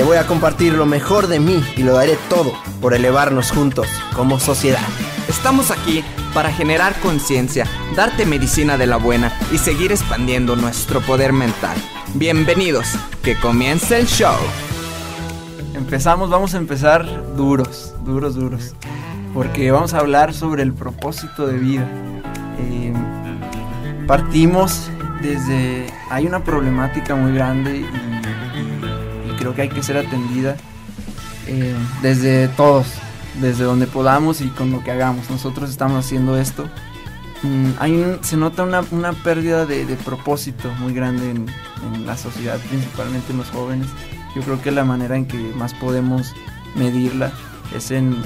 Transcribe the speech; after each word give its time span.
Te 0.00 0.06
voy 0.06 0.16
a 0.16 0.26
compartir 0.26 0.72
lo 0.72 0.86
mejor 0.86 1.26
de 1.26 1.40
mí 1.40 1.62
y 1.76 1.82
lo 1.82 1.92
daré 1.92 2.16
todo 2.30 2.54
por 2.80 2.94
elevarnos 2.94 3.50
juntos 3.50 3.86
como 4.16 4.40
sociedad. 4.40 4.80
Estamos 5.28 5.70
aquí 5.70 6.02
para 6.32 6.50
generar 6.50 6.98
conciencia, 7.00 7.66
darte 7.94 8.24
medicina 8.24 8.78
de 8.78 8.86
la 8.86 8.96
buena 8.96 9.30
y 9.52 9.58
seguir 9.58 9.92
expandiendo 9.92 10.56
nuestro 10.56 11.02
poder 11.02 11.34
mental. 11.34 11.76
Bienvenidos, 12.14 12.94
que 13.22 13.38
comience 13.38 13.98
el 14.00 14.06
show. 14.06 14.38
Empezamos, 15.74 16.30
vamos 16.30 16.54
a 16.54 16.56
empezar 16.56 17.36
duros, 17.36 17.92
duros, 18.02 18.36
duros. 18.36 18.74
Porque 19.34 19.70
vamos 19.70 19.92
a 19.92 19.98
hablar 19.98 20.32
sobre 20.32 20.62
el 20.62 20.72
propósito 20.72 21.46
de 21.46 21.58
vida. 21.58 21.86
Eh, 22.58 22.94
partimos 24.06 24.90
desde... 25.20 25.88
Hay 26.08 26.26
una 26.26 26.42
problemática 26.42 27.14
muy 27.16 27.34
grande 27.34 27.80
y 27.80 28.19
creo 29.40 29.54
que 29.54 29.62
hay 29.62 29.68
que 29.70 29.82
ser 29.82 29.96
atendida 29.96 30.56
eh, 31.46 31.74
desde 32.02 32.46
todos, 32.48 32.86
desde 33.40 33.64
donde 33.64 33.86
podamos 33.86 34.42
y 34.42 34.48
con 34.48 34.70
lo 34.70 34.84
que 34.84 34.90
hagamos. 34.92 35.30
Nosotros 35.30 35.70
estamos 35.70 36.04
haciendo 36.04 36.38
esto. 36.38 36.68
Mm, 37.42 37.70
hay 37.78 38.18
se 38.20 38.36
nota 38.36 38.62
una, 38.62 38.84
una 38.90 39.14
pérdida 39.14 39.64
de, 39.64 39.86
de 39.86 39.96
propósito 39.96 40.70
muy 40.78 40.92
grande 40.92 41.30
en, 41.30 41.46
en 41.94 42.06
la 42.06 42.18
sociedad, 42.18 42.58
principalmente 42.68 43.32
en 43.32 43.38
los 43.38 43.48
jóvenes. 43.48 43.88
Yo 44.36 44.42
creo 44.42 44.60
que 44.60 44.70
la 44.70 44.84
manera 44.84 45.16
en 45.16 45.26
que 45.26 45.38
más 45.56 45.72
podemos 45.72 46.34
medirla 46.76 47.32
es 47.74 47.90
en, 47.90 48.22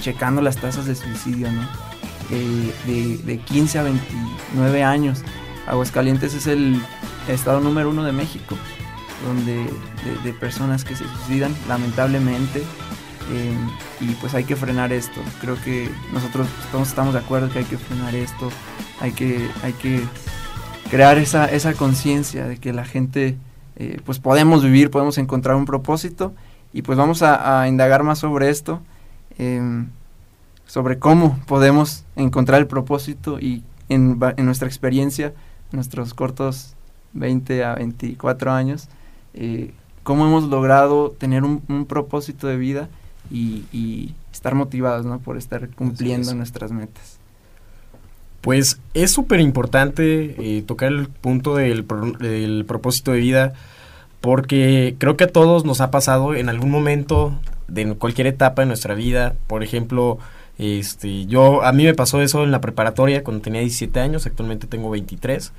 checando 0.00 0.42
las 0.42 0.56
tasas 0.56 0.84
de 0.84 0.94
suicidio, 0.94 1.50
¿no? 1.50 1.66
De, 2.28 3.18
de 3.18 3.38
15 3.38 3.78
a 3.78 3.82
29 3.84 4.84
años. 4.84 5.22
Aguascalientes 5.66 6.34
es 6.34 6.46
el 6.46 6.80
estado 7.28 7.60
número 7.60 7.90
uno 7.90 8.04
de 8.04 8.12
México, 8.12 8.56
donde 9.24 9.66
de, 10.24 10.32
personas 10.32 10.84
que 10.84 10.94
se 10.96 11.04
suicidan, 11.04 11.54
lamentablemente. 11.68 12.62
eh, 13.32 13.56
y 14.00 14.12
pues 14.14 14.34
hay 14.34 14.44
que 14.44 14.56
frenar 14.56 14.92
esto. 14.92 15.20
Creo 15.40 15.56
que 15.62 15.90
nosotros 16.12 16.46
todos 16.70 16.88
estamos 16.88 17.14
de 17.14 17.20
acuerdo 17.20 17.50
que 17.50 17.60
hay 17.60 17.64
que 17.64 17.78
frenar 17.78 18.14
esto. 18.14 18.50
Hay 19.00 19.12
que, 19.12 19.48
hay 19.62 19.72
que 19.72 20.02
crear 20.90 21.18
esa, 21.18 21.46
esa 21.46 21.74
conciencia 21.74 22.46
de 22.46 22.58
que 22.58 22.72
la 22.72 22.84
gente 22.84 23.36
eh, 23.76 24.00
pues 24.04 24.18
podemos 24.18 24.62
vivir, 24.62 24.90
podemos 24.90 25.18
encontrar 25.18 25.56
un 25.56 25.66
propósito 25.66 26.32
y 26.72 26.82
pues 26.82 26.96
vamos 26.96 27.22
a, 27.22 27.68
indagar 27.68 28.02
más 28.02 28.18
sobre 28.18 28.50
esto, 28.50 28.80
em, 29.38 29.88
sobre 30.66 30.98
cómo 30.98 31.38
podemos 31.46 32.04
encontrar 32.16 32.60
el 32.60 32.66
propósito 32.66 33.38
y 33.38 33.62
en, 33.88 34.18
en 34.36 34.46
nuestra 34.46 34.68
experiencia, 34.68 35.32
nuestros 35.72 36.14
cortos 36.14 36.74
20 37.12 37.64
a 37.64 37.74
24 37.74 38.52
años, 38.52 38.88
eh, 39.36 39.72
cómo 40.02 40.26
hemos 40.26 40.44
logrado 40.44 41.10
tener 41.18 41.44
un, 41.44 41.62
un 41.68 41.86
propósito 41.86 42.46
de 42.46 42.56
vida 42.56 42.88
y, 43.30 43.64
y 43.72 44.14
estar 44.32 44.54
motivados 44.54 45.04
¿no? 45.06 45.18
por 45.18 45.36
estar 45.36 45.68
cumpliendo 45.70 46.30
es. 46.30 46.36
nuestras 46.36 46.72
metas. 46.72 47.18
Pues 48.40 48.80
es 48.94 49.10
súper 49.10 49.40
importante 49.40 50.36
eh, 50.58 50.62
tocar 50.62 50.92
el 50.92 51.08
punto 51.08 51.56
del, 51.56 51.84
pro- 51.84 52.12
del 52.12 52.64
propósito 52.66 53.12
de 53.12 53.18
vida 53.18 53.52
porque 54.20 54.94
creo 54.98 55.16
que 55.16 55.24
a 55.24 55.32
todos 55.32 55.64
nos 55.64 55.80
ha 55.80 55.90
pasado 55.90 56.34
en 56.34 56.48
algún 56.48 56.70
momento 56.70 57.32
de 57.68 57.94
cualquier 57.94 58.28
etapa 58.28 58.62
de 58.62 58.66
nuestra 58.66 58.94
vida. 58.94 59.34
Por 59.48 59.62
ejemplo, 59.64 60.18
este, 60.58 61.26
yo 61.26 61.64
a 61.64 61.72
mí 61.72 61.84
me 61.84 61.94
pasó 61.94 62.22
eso 62.22 62.44
en 62.44 62.52
la 62.52 62.60
preparatoria 62.60 63.24
cuando 63.24 63.42
tenía 63.42 63.60
17 63.60 63.98
años, 64.00 64.26
actualmente 64.26 64.66
tengo 64.68 64.90
23. 64.90 65.52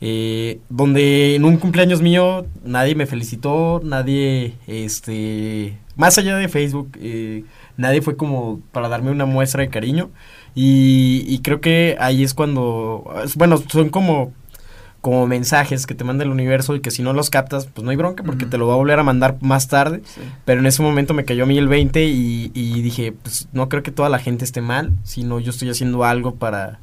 Eh, 0.00 0.60
donde 0.68 1.34
en 1.34 1.44
un 1.44 1.56
cumpleaños 1.56 2.02
mío 2.02 2.46
nadie 2.64 2.94
me 2.94 3.06
felicitó, 3.06 3.80
nadie, 3.82 4.54
este, 4.66 5.78
más 5.96 6.18
allá 6.18 6.36
de 6.36 6.48
Facebook, 6.48 6.98
eh, 7.00 7.44
nadie 7.76 8.02
fue 8.02 8.16
como 8.16 8.60
para 8.72 8.88
darme 8.88 9.10
una 9.10 9.24
muestra 9.26 9.62
de 9.62 9.70
cariño. 9.70 10.10
Y, 10.54 11.24
y 11.26 11.40
creo 11.40 11.60
que 11.60 11.96
ahí 11.98 12.22
es 12.22 12.34
cuando, 12.34 13.04
bueno, 13.36 13.58
son 13.68 13.88
como, 13.88 14.32
como 15.00 15.26
mensajes 15.26 15.86
que 15.86 15.94
te 15.94 16.04
manda 16.04 16.24
el 16.24 16.30
universo 16.30 16.76
y 16.76 16.80
que 16.80 16.90
si 16.90 17.02
no 17.02 17.12
los 17.12 17.28
captas, 17.28 17.66
pues 17.66 17.84
no 17.84 17.90
hay 17.90 17.96
bronca 17.96 18.22
porque 18.22 18.46
te 18.46 18.56
lo 18.56 18.66
va 18.68 18.74
a 18.74 18.76
volver 18.76 18.98
a 18.98 19.02
mandar 19.02 19.38
más 19.40 19.68
tarde. 19.68 20.02
Sí. 20.04 20.20
Pero 20.44 20.60
en 20.60 20.66
ese 20.66 20.82
momento 20.82 21.12
me 21.14 21.24
cayó 21.24 21.44
a 21.44 21.46
mí 21.46 21.58
el 21.58 21.68
20 21.68 22.04
y, 22.04 22.52
y 22.54 22.82
dije, 22.82 23.12
pues 23.12 23.48
no 23.52 23.68
creo 23.68 23.82
que 23.82 23.90
toda 23.90 24.08
la 24.08 24.18
gente 24.18 24.44
esté 24.44 24.60
mal, 24.60 24.92
sino 25.02 25.40
yo 25.40 25.50
estoy 25.50 25.70
haciendo 25.70 26.04
algo 26.04 26.36
para, 26.36 26.78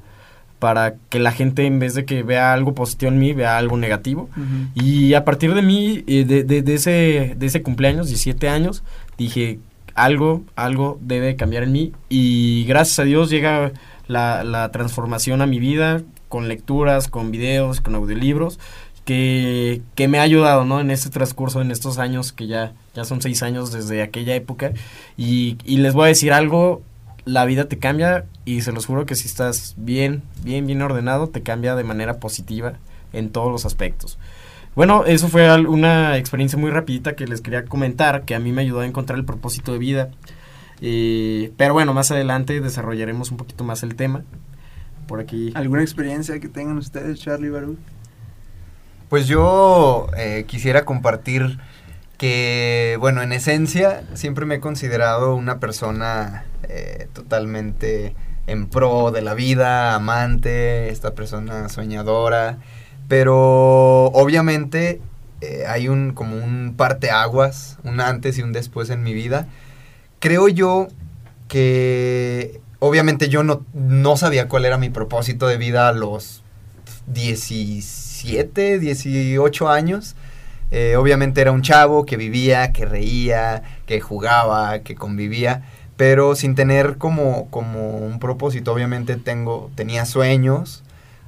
para 0.61 0.93
que 1.09 1.17
la 1.17 1.31
gente 1.31 1.65
en 1.65 1.79
vez 1.79 1.95
de 1.95 2.05
que 2.05 2.21
vea 2.21 2.53
algo 2.53 2.75
positivo 2.75 3.11
en 3.11 3.17
mí, 3.17 3.33
vea 3.33 3.57
algo 3.57 3.77
negativo. 3.77 4.29
Y 4.75 5.15
a 5.15 5.25
partir 5.25 5.55
de 5.55 5.63
mí, 5.63 6.03
eh, 6.05 6.23
de, 6.23 6.43
de- 6.43 6.61
de 6.61 6.73
ese, 6.75 7.33
de 7.35 7.45
ese 7.47 7.63
cumpleaños, 7.63 8.09
17 8.09 8.47
años, 8.47 8.83
dije, 9.17 9.57
algo, 9.95 10.43
algo 10.55 10.99
debe 11.01 11.35
cambiar 11.35 11.63
en 11.63 11.71
mí. 11.71 11.93
Y 12.09 12.65
gracias 12.65 12.99
a 12.99 13.03
Dios 13.05 13.31
llega 13.31 13.71
la, 14.07 14.43
la 14.43 14.69
transformación 14.71 15.41
a 15.41 15.47
mi 15.47 15.57
vida, 15.57 16.03
con 16.29 16.47
lecturas, 16.47 17.07
con 17.07 17.31
videos, 17.31 17.81
con 17.81 17.95
audiolibros, 17.95 18.59
que, 19.03 19.81
que 19.95 20.07
me 20.07 20.19
ha 20.19 20.21
ayudado, 20.21 20.63
¿no? 20.63 20.79
En 20.79 20.91
este 20.91 21.09
transcurso, 21.09 21.59
en 21.61 21.71
estos 21.71 21.97
años, 21.97 22.31
que 22.33 22.45
ya, 22.45 22.73
ya 22.93 23.03
son 23.03 23.19
seis 23.19 23.41
años 23.41 23.71
desde 23.71 24.03
aquella 24.03 24.35
época. 24.35 24.73
Y, 25.17 25.57
y 25.65 25.77
les 25.77 25.95
voy 25.95 26.05
a 26.05 26.07
decir 26.09 26.33
algo, 26.33 26.83
la 27.25 27.45
vida 27.45 27.65
te 27.65 27.79
cambia 27.79 28.25
y 28.45 28.61
se 28.61 28.71
los 28.71 28.85
juro 28.85 29.05
que 29.05 29.15
si 29.15 29.27
estás 29.27 29.75
bien, 29.77 30.23
bien, 30.43 30.65
bien 30.65 30.81
ordenado, 30.81 31.27
te 31.27 31.43
cambia 31.43 31.75
de 31.75 31.83
manera 31.83 32.19
positiva 32.19 32.73
en 33.13 33.29
todos 33.29 33.51
los 33.51 33.65
aspectos. 33.65 34.17
Bueno, 34.75 35.05
eso 35.05 35.27
fue 35.27 35.53
una 35.67 36.17
experiencia 36.17 36.57
muy 36.57 36.71
rapidita 36.71 37.15
que 37.15 37.27
les 37.27 37.41
quería 37.41 37.65
comentar, 37.65 38.23
que 38.23 38.35
a 38.35 38.39
mí 38.39 38.51
me 38.51 38.61
ayudó 38.61 38.79
a 38.79 38.85
encontrar 38.85 39.19
el 39.19 39.25
propósito 39.25 39.73
de 39.73 39.79
vida. 39.79 40.11
Eh, 40.79 41.51
pero 41.57 41.73
bueno, 41.73 41.93
más 41.93 42.09
adelante 42.11 42.59
desarrollaremos 42.61 43.31
un 43.31 43.37
poquito 43.37 43.63
más 43.63 43.83
el 43.83 43.95
tema. 43.95 44.23
Por 45.07 45.19
aquí. 45.19 45.51
¿Alguna 45.55 45.81
experiencia 45.81 46.39
que 46.39 46.47
tengan 46.47 46.77
ustedes, 46.77 47.19
Charlie 47.19 47.49
Baruch? 47.49 47.77
Pues 49.09 49.27
yo 49.27 50.07
eh, 50.17 50.45
quisiera 50.47 50.85
compartir 50.85 51.59
que, 52.17 52.95
bueno, 52.99 53.21
en 53.21 53.33
esencia 53.33 54.03
siempre 54.13 54.45
me 54.45 54.55
he 54.55 54.59
considerado 54.61 55.35
una 55.35 55.59
persona 55.59 56.45
eh, 56.69 57.09
totalmente 57.11 58.15
en 58.51 58.67
pro 58.67 59.11
de 59.11 59.21
la 59.21 59.33
vida, 59.33 59.95
amante, 59.95 60.89
esta 60.89 61.15
persona 61.15 61.69
soñadora, 61.69 62.59
pero 63.07 64.05
obviamente 64.07 65.01
eh, 65.41 65.63
hay 65.67 65.87
un 65.87 66.13
como 66.13 66.35
un 66.35 66.75
parteaguas, 66.77 67.77
un 67.83 67.99
antes 67.99 68.37
y 68.37 68.43
un 68.43 68.53
después 68.53 68.89
en 68.89 69.03
mi 69.03 69.13
vida. 69.13 69.47
Creo 70.19 70.47
yo 70.47 70.87
que 71.47 72.61
obviamente 72.79 73.29
yo 73.29 73.43
no, 73.43 73.65
no 73.73 74.17
sabía 74.17 74.47
cuál 74.47 74.65
era 74.65 74.77
mi 74.77 74.89
propósito 74.89 75.47
de 75.47 75.57
vida 75.57 75.87
a 75.87 75.91
los 75.93 76.43
17 77.07 78.11
17, 78.21 78.79
18 78.79 79.69
años. 79.69 80.15
Eh, 80.71 80.95
obviamente 80.95 81.41
era 81.41 81.51
un 81.51 81.61
chavo 81.61 82.05
que 82.05 82.17
vivía, 82.17 82.71
que 82.71 82.85
reía, 82.85 83.63
que 83.85 83.99
jugaba, 83.99 84.79
que 84.79 84.95
convivía, 84.95 85.63
pero 86.01 86.33
sin 86.33 86.55
tener 86.55 86.97
como, 86.97 87.47
como 87.51 87.97
un 87.97 88.17
propósito. 88.17 88.73
Obviamente 88.73 89.17
tengo, 89.17 89.69
tenía 89.75 90.07
sueños, 90.07 90.81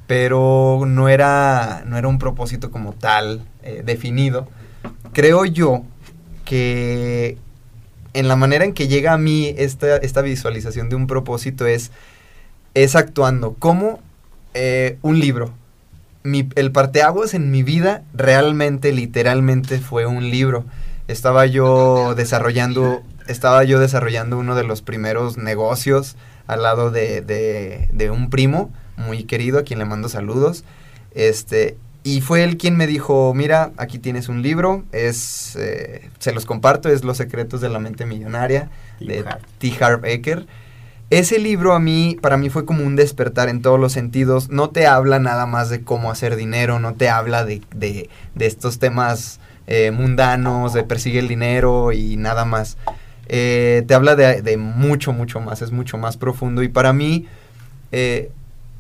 pero 0.08 0.86
no 0.88 1.10
era, 1.10 1.84
no 1.86 1.96
era 1.96 2.08
un 2.08 2.18
propósito 2.18 2.72
como 2.72 2.94
tal 2.94 3.46
eh, 3.62 3.84
definido. 3.86 4.48
Creo 5.12 5.46
yo 5.46 5.84
que 6.44 7.38
en 8.14 8.28
la 8.28 8.36
manera 8.36 8.66
en 8.66 8.74
que 8.74 8.88
llega 8.88 9.14
a 9.14 9.20
mí 9.20 9.54
esta, 9.60 9.98
esta 9.98 10.24
visualización 10.24 10.90
de 10.90 10.96
un 10.96 11.06
propósito 11.06 11.68
es, 11.68 11.92
es 12.74 12.96
actuando 12.96 13.54
como 13.54 14.00
eh, 14.56 14.98
un 15.04 15.20
libro. 15.20 15.54
Mi, 16.24 16.50
el 16.56 16.72
parteaguas 16.72 17.36
en 17.36 17.52
mi 17.52 17.62
vida 17.62 18.02
realmente, 18.16 18.92
literalmente 18.92 19.78
fue 19.78 20.08
un 20.08 20.32
libro. 20.32 20.66
Estaba 21.08 21.46
yo 21.46 22.16
desarrollando, 22.16 23.04
estaba 23.28 23.64
yo 23.64 23.80
desarrollando 23.80 24.38
uno 24.38 24.56
de 24.56 24.64
los 24.64 24.82
primeros 24.82 25.38
negocios 25.38 26.16
al 26.48 26.64
lado 26.64 26.92
de, 26.92 27.22
de, 27.22 27.90
de 27.92 28.12
un 28.12 28.30
primo 28.30 28.72
muy 28.98 29.24
querido 29.24 29.60
a 29.60 29.64
quien 29.64 29.80
le 29.80 29.86
mando 29.86 30.10
saludos. 30.10 30.64
Este, 31.16 31.78
y 32.04 32.22
fue 32.22 32.44
él 32.44 32.58
quien 32.58 32.76
me 32.76 32.86
dijo, 32.86 33.34
mira, 33.34 33.72
aquí 33.78 33.98
tienes 33.98 34.28
un 34.28 34.42
libro, 34.42 34.84
es, 34.92 35.56
eh, 35.56 36.10
se 36.20 36.34
los 36.34 36.46
comparto, 36.46 36.90
es 36.90 37.04
Los 37.04 37.18
secretos 37.18 37.62
de 37.62 37.70
la 37.70 37.80
mente 37.80 38.06
millonaria 38.06 38.70
de 39.00 39.24
T. 39.60 39.74
Harv 39.80 40.06
Eker. 40.06 40.46
Ese 41.10 41.40
libro 41.40 41.74
a 41.74 41.80
mí, 41.80 42.18
para 42.22 42.38
mí 42.38 42.50
fue 42.50 42.66
como 42.66 42.84
un 42.84 42.96
despertar 42.96 43.48
en 43.48 43.62
todos 43.62 43.80
los 43.80 43.94
sentidos. 43.94 44.50
No 44.50 44.72
te 44.72 44.88
habla 44.88 45.20
nada 45.20 45.46
más 45.46 45.70
de 45.70 45.84
cómo 45.84 46.12
hacer 46.12 46.36
dinero, 46.36 46.80
no 46.80 46.96
te 46.96 47.08
habla 47.08 47.46
de, 47.46 47.62
de, 47.74 48.10
de 48.36 48.46
estos 48.48 48.80
temas 48.80 49.40
eh, 49.68 49.92
mundanos, 49.92 50.74
de 50.74 50.84
persigue 50.84 51.20
el 51.20 51.28
dinero 51.28 51.92
y 51.92 52.18
nada 52.18 52.46
más. 52.46 52.78
Eh, 53.28 53.84
te 53.88 53.94
habla 53.94 54.16
de, 54.16 54.42
de, 54.42 54.58
mucho, 54.58 55.14
mucho 55.14 55.40
más, 55.40 55.62
es 55.62 55.72
mucho 55.72 55.98
más 55.98 56.18
profundo. 56.18 56.64
Y 56.64 56.68
para 56.68 56.94
mí, 56.94 57.28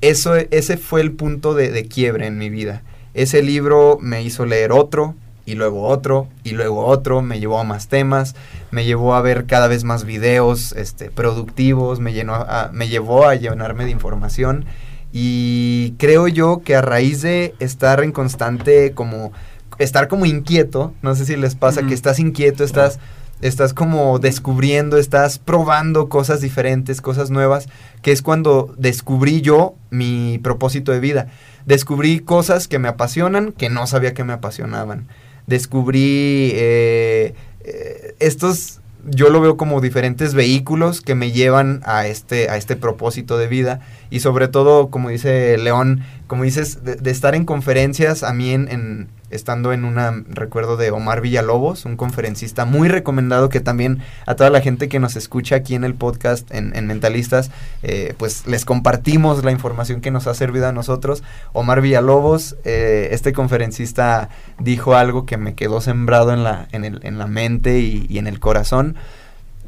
eso, 0.01 0.36
ese 0.36 0.78
fue 0.78 1.01
el 1.01 1.12
punto 1.12 1.54
de, 1.54 1.72
de 1.72 1.88
quiebre 1.88 2.28
en 2.28 2.38
mi 2.38 2.50
vida 2.50 2.84
ese 3.13 3.44
libro 3.44 3.98
me 4.01 4.24
hizo 4.24 4.45
leer 4.45 4.72
otro, 4.72 5.16
y 5.45 5.56
luego 5.56 5.84
otro, 5.84 6.30
y 6.44 6.51
luego 6.51 6.86
otro, 6.86 7.22
me 7.22 7.40
llevó 7.40 7.60
a 7.60 7.63
más 7.63 7.88
temas, 7.88 8.36
me 8.72 8.86
llevó 8.86 9.13
a 9.13 9.22
ver 9.22 9.45
cada 9.45 9.68
vez 9.68 9.84
más 9.84 10.06
videos 10.06 10.72
este, 10.74 11.12
productivos, 11.12 12.00
me, 12.00 12.13
llenó 12.13 12.34
a, 12.36 12.69
me 12.72 12.88
llevó 12.88 13.28
a 13.28 13.36
llenarme 13.36 13.84
de 13.86 13.92
información 13.92 14.66
y 15.12 15.95
creo 16.00 16.28
yo 16.28 16.62
que 16.63 16.75
a 16.75 16.81
raíz 16.81 17.22
de 17.22 17.54
estar 17.60 18.04
en 18.04 18.13
constante 18.13 18.94
como, 18.94 19.34
estar 19.80 20.07
como 20.07 20.25
inquieto, 20.25 20.94
no 21.01 21.13
sé 21.13 21.25
si 21.25 21.36
les 21.36 21.56
pasa 21.56 21.81
uh 21.81 21.84
-huh. 21.84 21.88
que 21.90 21.94
estás 21.94 22.19
inquieto, 22.19 22.63
estás, 22.63 23.00
estás 23.48 23.74
como 23.74 24.19
descubriendo, 24.19 24.98
estás 24.98 25.40
probando 25.40 26.10
cosas 26.10 26.42
diferentes, 26.42 27.01
cosas 27.01 27.30
nuevas, 27.30 27.68
que 28.01 28.12
es 28.12 28.22
cuando 28.22 28.74
descubrí 28.78 29.42
yo 29.42 29.75
mi 29.90 30.40
propósito 30.40 30.92
de 30.92 31.00
vida 31.00 31.28
descubrí 31.66 32.19
cosas 32.19 32.68
que 32.68 32.80
me 32.80 32.88
apasionan 32.88 33.51
que 33.51 33.69
no 33.69 33.88
sabía 33.88 34.13
que 34.13 34.24
me 34.24 34.34
apasionaban. 34.34 35.07
Descubrí 35.48 36.51
eh, 36.54 37.34
eh, 37.62 38.16
estos, 38.19 38.81
yo 39.06 39.30
lo 39.30 39.42
veo 39.42 39.57
como 39.57 39.81
diferentes 39.81 40.34
vehículos 40.34 41.01
que 41.01 41.16
me 41.16 41.31
llevan 41.31 41.81
a 41.86 42.07
este, 42.07 42.50
a 42.50 42.57
este 42.57 42.75
propósito 42.75 43.38
de 43.38 43.48
vida 43.48 43.81
y 44.10 44.22
sobre 44.22 44.48
todo, 44.48 44.90
como 44.90 45.10
dice 45.10 45.57
León, 45.57 46.04
como 46.28 46.44
dices, 46.44 46.84
de, 46.84 47.12
estar 47.12 47.36
en 47.36 47.45
conferencias, 47.45 48.24
a 48.24 48.34
mí 48.34 48.51
en 48.51 49.10
estando 49.33 49.74
en 49.74 49.85
una, 49.85 50.24
recuerdo 50.30 50.77
de 50.77 50.91
Omar 50.91 51.21
Villalobos, 51.21 51.85
un 51.85 51.97
conferencista 51.97 52.65
muy 52.65 52.88
recomendado 52.88 53.50
que 53.50 53.59
también 53.59 54.00
a 54.25 54.35
toda 54.35 54.50
la 54.50 54.62
gente 54.62 54.89
que 54.89 55.00
nos 55.00 55.15
escucha 55.15 55.56
aquí 55.56 55.75
en 55.75 55.83
el 55.83 55.95
podcast, 55.95 56.53
en, 56.53 56.75
en 56.75 56.88
Mentalistas, 56.88 57.51
eh, 57.81 58.13
pues 58.18 58.47
les 58.47 58.65
compartimos 58.65 59.44
la 59.44 59.51
información 59.51 60.01
que 60.01 60.12
nos 60.12 60.27
ha 60.27 60.33
servido 60.33 60.68
a 60.68 60.71
nosotros. 60.71 61.24
Omar 61.53 61.81
Villalobos, 61.81 62.56
eh, 62.63 63.09
este 63.12 63.33
conferencista 63.33 64.30
dijo 64.59 64.95
algo 64.95 65.25
que 65.25 65.38
me 65.38 65.56
quedó 65.56 65.81
sembrado 65.81 66.33
en 66.33 66.44
la, 66.44 66.68
en 66.71 66.85
el, 66.85 67.00
en 67.03 67.18
la 67.18 67.27
mente 67.27 67.80
y, 67.80 68.06
y 68.09 68.18
en 68.18 68.27
el 68.27 68.39
corazón. 68.39 68.95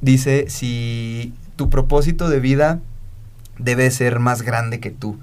Dice, 0.01 0.45
si 0.49 1.33
tu 1.55 1.69
propósito 1.69 2.29
de 2.29 2.39
vida 2.39 2.79
debe 3.57 3.89
ser 3.91 4.19
más 4.19 4.41
grande 4.41 4.79
que 4.79 4.91
tú. 4.91 5.17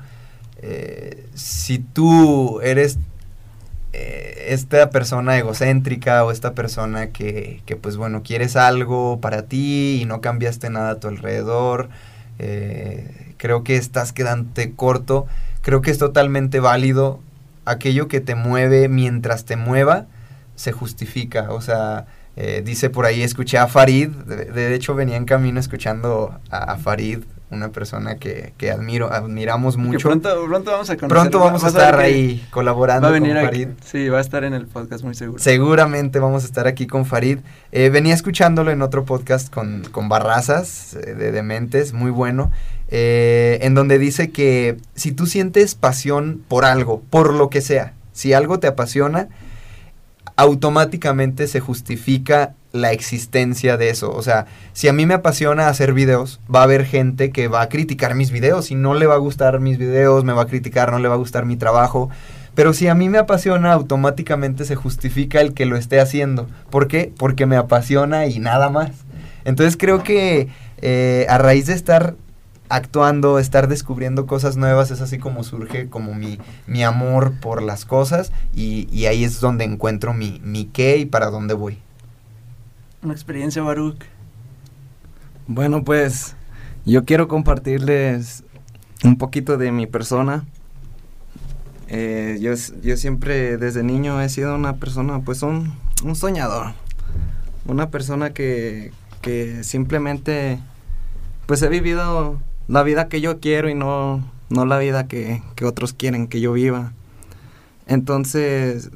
Eh, 0.63 1.27
si 1.35 1.79
tú 1.79 2.61
eres 2.63 2.99
eh, 3.93 4.47
esta 4.49 4.91
persona 4.91 5.37
egocéntrica 5.37 6.25
o 6.25 6.31
esta 6.31 6.55
persona 6.55 7.11
que, 7.11 7.61
que, 7.67 7.77
pues 7.77 7.97
bueno, 7.97 8.23
quieres 8.23 8.57
algo 8.57 9.21
para 9.21 9.43
ti 9.43 10.01
y 10.01 10.05
no 10.07 10.21
cambiaste 10.21 10.71
nada 10.71 10.93
a 10.93 11.01
tu 11.01 11.09
alrededor, 11.09 11.91
eh, 12.39 13.35
creo 13.37 13.65
que 13.65 13.77
estás 13.77 14.13
quedante 14.13 14.73
corto, 14.75 15.27
creo 15.61 15.83
que 15.83 15.91
es 15.91 15.99
totalmente 15.99 16.59
válido, 16.61 17.21
aquello 17.65 18.09
que 18.09 18.21
te 18.21 18.35
mueve 18.35 18.89
mientras 18.89 19.45
te 19.45 19.57
mueva, 19.57 20.07
se 20.57 20.73
justifica, 20.73 21.51
o 21.51 21.61
sea, 21.61 22.07
eh, 22.37 22.63
dice 22.65 22.89
por 22.89 23.05
ahí, 23.05 23.23
escuché 23.23 23.59
a 23.59 23.69
Farid, 23.69 24.09
de, 24.09 24.47
de, 24.47 24.75
hecho 24.75 24.95
venía 24.95 25.17
en 25.17 25.27
camino 25.27 25.61
escuchando 25.61 26.41
a, 26.51 26.73
a 26.73 26.79
Farid 26.79 27.21
una 27.53 27.71
persona 27.71 28.17
que, 28.17 28.53
que 28.57 28.71
admiro, 28.71 29.13
admiramos 29.13 29.77
mucho. 29.77 30.09
Pronto, 30.09 30.45
pronto, 30.47 30.71
vamos 30.73 30.91
a 30.91 30.97
conocer. 30.97 31.09
Pronto 31.09 31.39
vamos 31.39 31.65
a 31.65 31.69
estar 31.69 32.01
ahí 32.01 32.45
colaborando 32.51 33.09
va 33.09 33.11
a 33.11 33.13
venir 33.13 33.35
con 33.35 33.45
Farid. 33.45 33.69
Aquí. 33.69 33.77
Sí, 33.85 34.09
va 34.09 34.19
a 34.19 34.21
estar 34.21 34.45
en 34.45 34.55
el 34.55 34.67
podcast 34.67 35.05
muy 35.05 35.15
seguro. 35.15 35.43
Seguramente 35.43 36.19
vamos 36.19 36.43
a 36.43 36.47
estar 36.47 36.67
aquí 36.67 36.87
con 36.87 37.07
Farid. 37.07 37.39
Eh, 37.71 37.91
venía 37.91 38.15
escuchándolo 38.15 38.71
en 38.71 38.83
otro 38.83 39.05
podcast 39.05 39.53
con, 39.53 39.85
con 39.91 40.09
Barrazas 40.09 40.95
eh, 40.95 41.15
de 41.15 41.33
Dementes, 41.33 41.93
muy 41.93 42.11
bueno. 42.11 42.51
Eh, 42.89 43.59
en 43.63 43.75
donde 43.75 43.99
dice 43.99 44.31
que 44.31 44.77
si 44.95 45.13
tú 45.13 45.27
sientes 45.27 45.75
pasión 45.75 46.43
por 46.47 46.65
algo, 46.65 47.03
por 47.09 47.33
lo 47.33 47.49
que 47.49 47.63
sea, 47.63 47.95
si 48.13 48.35
algo 48.35 48.59
te 48.59 48.67
apasiona, 48.67 49.29
automáticamente 50.43 51.47
se 51.47 51.61
justifica 51.61 52.55
la 52.73 52.93
existencia 52.93 53.77
de 53.77 53.91
eso. 53.91 54.13
O 54.13 54.23
sea, 54.23 54.47
si 54.73 54.89
a 54.89 54.93
mí 54.93 55.07
me 55.07 55.15
apasiona 55.15 55.69
hacer 55.69 55.93
videos, 55.93 56.41
va 56.53 56.61
a 56.61 56.65
haber 56.65 56.85
gente 56.85 57.31
que 57.31 57.49
va 57.49 57.63
a 57.63 57.69
criticar 57.69 58.15
mis 58.15 58.31
videos 58.31 58.71
y 58.71 58.75
no 58.75 58.95
le 58.95 59.07
va 59.07 59.15
a 59.15 59.19
gustar 59.19 59.61
mis 59.61 59.79
videos, 59.79 60.25
me 60.25 60.33
va 60.33 60.43
a 60.43 60.47
criticar, 60.47 60.91
no 60.91 60.99
le 60.99 61.09
va 61.09 61.15
a 61.15 61.19
gustar 61.19 61.45
mi 61.45 61.57
trabajo. 61.57 62.11
Pero 62.55 62.73
si 62.73 62.89
a 62.89 62.95
mí 62.95 63.09
me 63.09 63.19
apasiona, 63.19 63.73
automáticamente 63.73 64.65
se 64.65 64.75
justifica 64.75 65.41
el 65.41 65.55
que 65.55 65.65
lo 65.65 65.77
esté 65.77 66.01
haciendo. 66.01 66.49
¿Por 66.71 66.87
qué? 66.89 67.13
Porque 67.17 67.47
me 67.47 67.57
apasiona 67.57 68.27
y 68.27 68.39
nada 68.39 68.69
más. 68.69 68.91
Entonces 69.45 69.77
creo 69.77 70.03
que 70.03 70.49
eh, 70.79 71.27
a 71.29 71.39
raíz 71.39 71.67
de 71.67 71.75
estar 71.75 72.15
actuando, 72.73 73.39
estar 73.39 73.69
descubriendo 73.69 74.27
cosas 74.27 74.57
nuevas, 74.57 74.91
es 74.91 75.03
así 75.03 75.19
como 75.19 75.45
surge 75.45 75.91
como 75.91 76.15
mi, 76.15 76.39
mi 76.67 76.83
amor 76.83 77.35
por 77.39 77.63
las 77.63 77.85
cosas 77.85 78.33
y, 78.55 78.89
y 78.91 79.05
ahí 79.07 79.25
es 79.25 79.41
donde 79.41 79.65
encuentro 79.65 80.15
mi, 80.15 80.41
mi 80.43 80.65
qué 80.65 80.97
y 80.97 81.05
para 81.05 81.29
dónde 81.29 81.53
voy. 81.53 81.79
Una 83.03 83.13
experiencia, 83.13 83.63
Baruch. 83.63 84.03
Bueno, 85.47 85.85
pues 85.85 86.35
yo 86.87 87.05
quiero 87.05 87.29
compartirles 87.29 88.43
un 89.05 89.19
poquito 89.19 89.59
de 89.59 89.71
mi 89.71 89.87
persona. 89.87 90.47
Eh, 91.89 92.39
yo, 92.41 92.53
yo 92.83 92.97
siempre 92.97 93.59
desde 93.59 93.83
niño 93.83 94.19
he 94.23 94.31
sido 94.31 94.55
una 94.55 94.77
persona, 94.77 95.21
pues 95.21 95.43
un, 95.43 95.75
un 96.03 96.17
soñador. 96.17 96.73
Una 97.67 97.91
persona 97.91 98.33
que, 98.33 98.93
que 99.21 99.63
simplemente, 99.63 100.59
pues 101.45 101.61
he 101.61 101.69
vivido 101.69 102.41
la 102.69 102.83
vida 102.83 103.09
que 103.09 103.21
yo 103.21 103.41
quiero 103.41 103.69
y 103.69 103.75
no, 103.75 104.23
no 104.49 104.65
la 104.65 104.79
vida 104.79 105.07
que, 105.07 105.43
que 105.57 105.65
otros 105.65 105.93
quieren 105.93 106.29
que 106.29 106.41
yo 106.41 106.53
viva. 106.53 106.93
Entonces, 107.87 108.91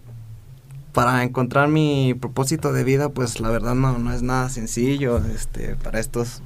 para 0.93 1.23
encontrar 1.25 1.69
mi 1.69 2.15
propósito 2.15 2.73
de 2.73 2.85
vida, 2.85 3.09
pues 3.11 3.41
la 3.41 3.51
verdad 3.51 3.75
no, 3.75 3.99
no 3.99 4.13
es 4.13 4.23
nada 4.23 4.49
sencillo. 4.49 5.19
Este, 5.35 5.77
para 5.77 6.01
estos 6.01 6.43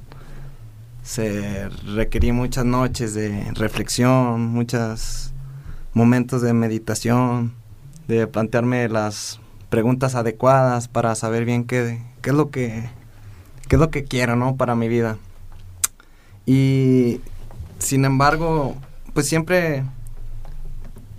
se 1.02 1.68
requerí 1.94 2.32
muchas 2.32 2.64
noches 2.64 3.14
de 3.14 3.52
reflexión, 3.54 4.46
muchos 4.46 5.32
momentos 5.92 6.42
de 6.42 6.52
meditación, 6.52 7.52
de 8.08 8.26
plantearme 8.26 8.88
las 8.88 9.40
preguntas 9.68 10.14
adecuadas 10.14 10.88
para 10.88 11.14
saber 11.14 11.44
bien 11.44 11.64
qué, 11.64 12.02
qué 12.22 12.30
es 12.30 12.36
lo 12.36 12.50
que 12.50 12.90
qué 13.68 13.76
es 13.76 13.80
lo 13.80 13.90
que 13.90 14.02
quiero, 14.02 14.34
¿no? 14.34 14.56
Para 14.56 14.74
mi 14.74 14.88
vida. 14.88 15.16
Y 16.50 17.20
sin 17.78 18.04
embargo, 18.04 18.74
pues 19.14 19.28
siempre 19.28 19.84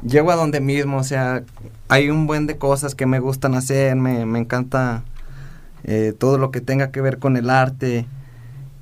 llego 0.05 0.31
a 0.31 0.35
donde 0.35 0.59
mismo, 0.59 0.97
o 0.97 1.03
sea, 1.03 1.43
hay 1.87 2.09
un 2.09 2.27
buen 2.27 2.47
de 2.47 2.57
cosas 2.57 2.95
que 2.95 3.05
me 3.05 3.19
gustan 3.19 3.53
hacer, 3.53 3.95
me, 3.95 4.25
me 4.25 4.39
encanta 4.39 5.03
eh, 5.83 6.13
todo 6.17 6.37
lo 6.37 6.51
que 6.51 6.59
tenga 6.59 6.91
que 6.91 7.01
ver 7.01 7.19
con 7.19 7.37
el 7.37 7.49
arte. 7.49 8.05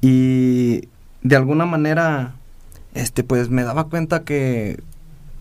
Y 0.02 0.88
de 1.22 1.36
alguna 1.36 1.66
manera, 1.66 2.36
este, 2.94 3.24
pues 3.24 3.50
me 3.50 3.64
daba 3.64 3.90
cuenta 3.90 4.24
que 4.24 4.82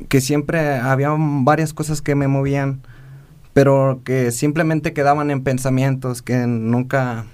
que 0.08 0.20
siempre 0.20 0.76
había 0.76 1.14
varias 1.18 1.72
cosas 1.74 2.02
que 2.02 2.14
me 2.14 2.28
movían, 2.28 2.80
pero 3.52 4.00
que 4.04 4.30
simplemente 4.30 4.92
quedaban 4.92 5.30
en 5.30 5.42
pensamientos, 5.42 6.22
que 6.22 6.46
nunca, 6.46 7.26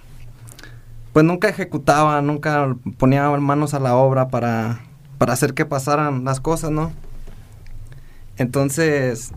pues 1.15 1.25
nunca 1.25 1.49
ejecutaba, 1.49 2.21
nunca 2.23 2.75
ponía 2.99 3.31
manos 3.31 3.73
a 3.73 3.79
la 3.79 3.95
obra 3.95 4.29
para, 4.29 4.81
para 5.17 5.33
hacer 5.33 5.55
que 5.55 5.65
pasaran 5.65 6.25
las 6.25 6.41
cosas, 6.41 6.73
¿no? 6.73 6.91
Entonces, 8.37 9.31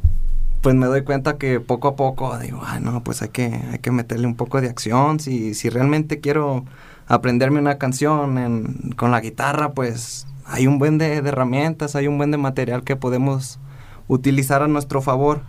pues 0.63 0.73
me 0.73 0.87
doy 0.87 1.03
cuenta 1.03 1.37
que 1.37 1.59
poco 1.59 1.89
a 1.89 1.95
poco 1.95 2.35
digo, 2.39 2.63
ay 2.65 2.81
no, 2.81 3.03
pues 3.03 3.21
hay 3.21 3.29
que, 3.29 3.61
hay 3.71 3.77
que 3.77 3.91
meterle 3.91 4.25
un 4.25 4.33
poco 4.33 4.59
de 4.59 4.69
acción, 4.69 5.19
si, 5.19 5.53
si 5.53 5.69
realmente 5.69 6.19
quiero 6.19 6.65
aprenderme 7.07 7.59
una 7.59 7.77
canción 7.77 8.95
con 8.97 9.11
la 9.11 9.21
guitarra, 9.21 9.73
pues 9.73 10.25
hay 10.45 10.65
un 10.65 10.79
buen 10.79 10.97
de, 10.97 11.17
herramientas, 11.17 11.95
hay 11.95 12.07
un 12.07 12.17
buen 12.17 12.31
de 12.31 12.37
material 12.37 12.83
que 12.83 12.95
podemos 12.95 13.59
utilizar 14.07 14.63
a 14.63 14.67
nuestro 14.67 14.99
favor 15.03 15.41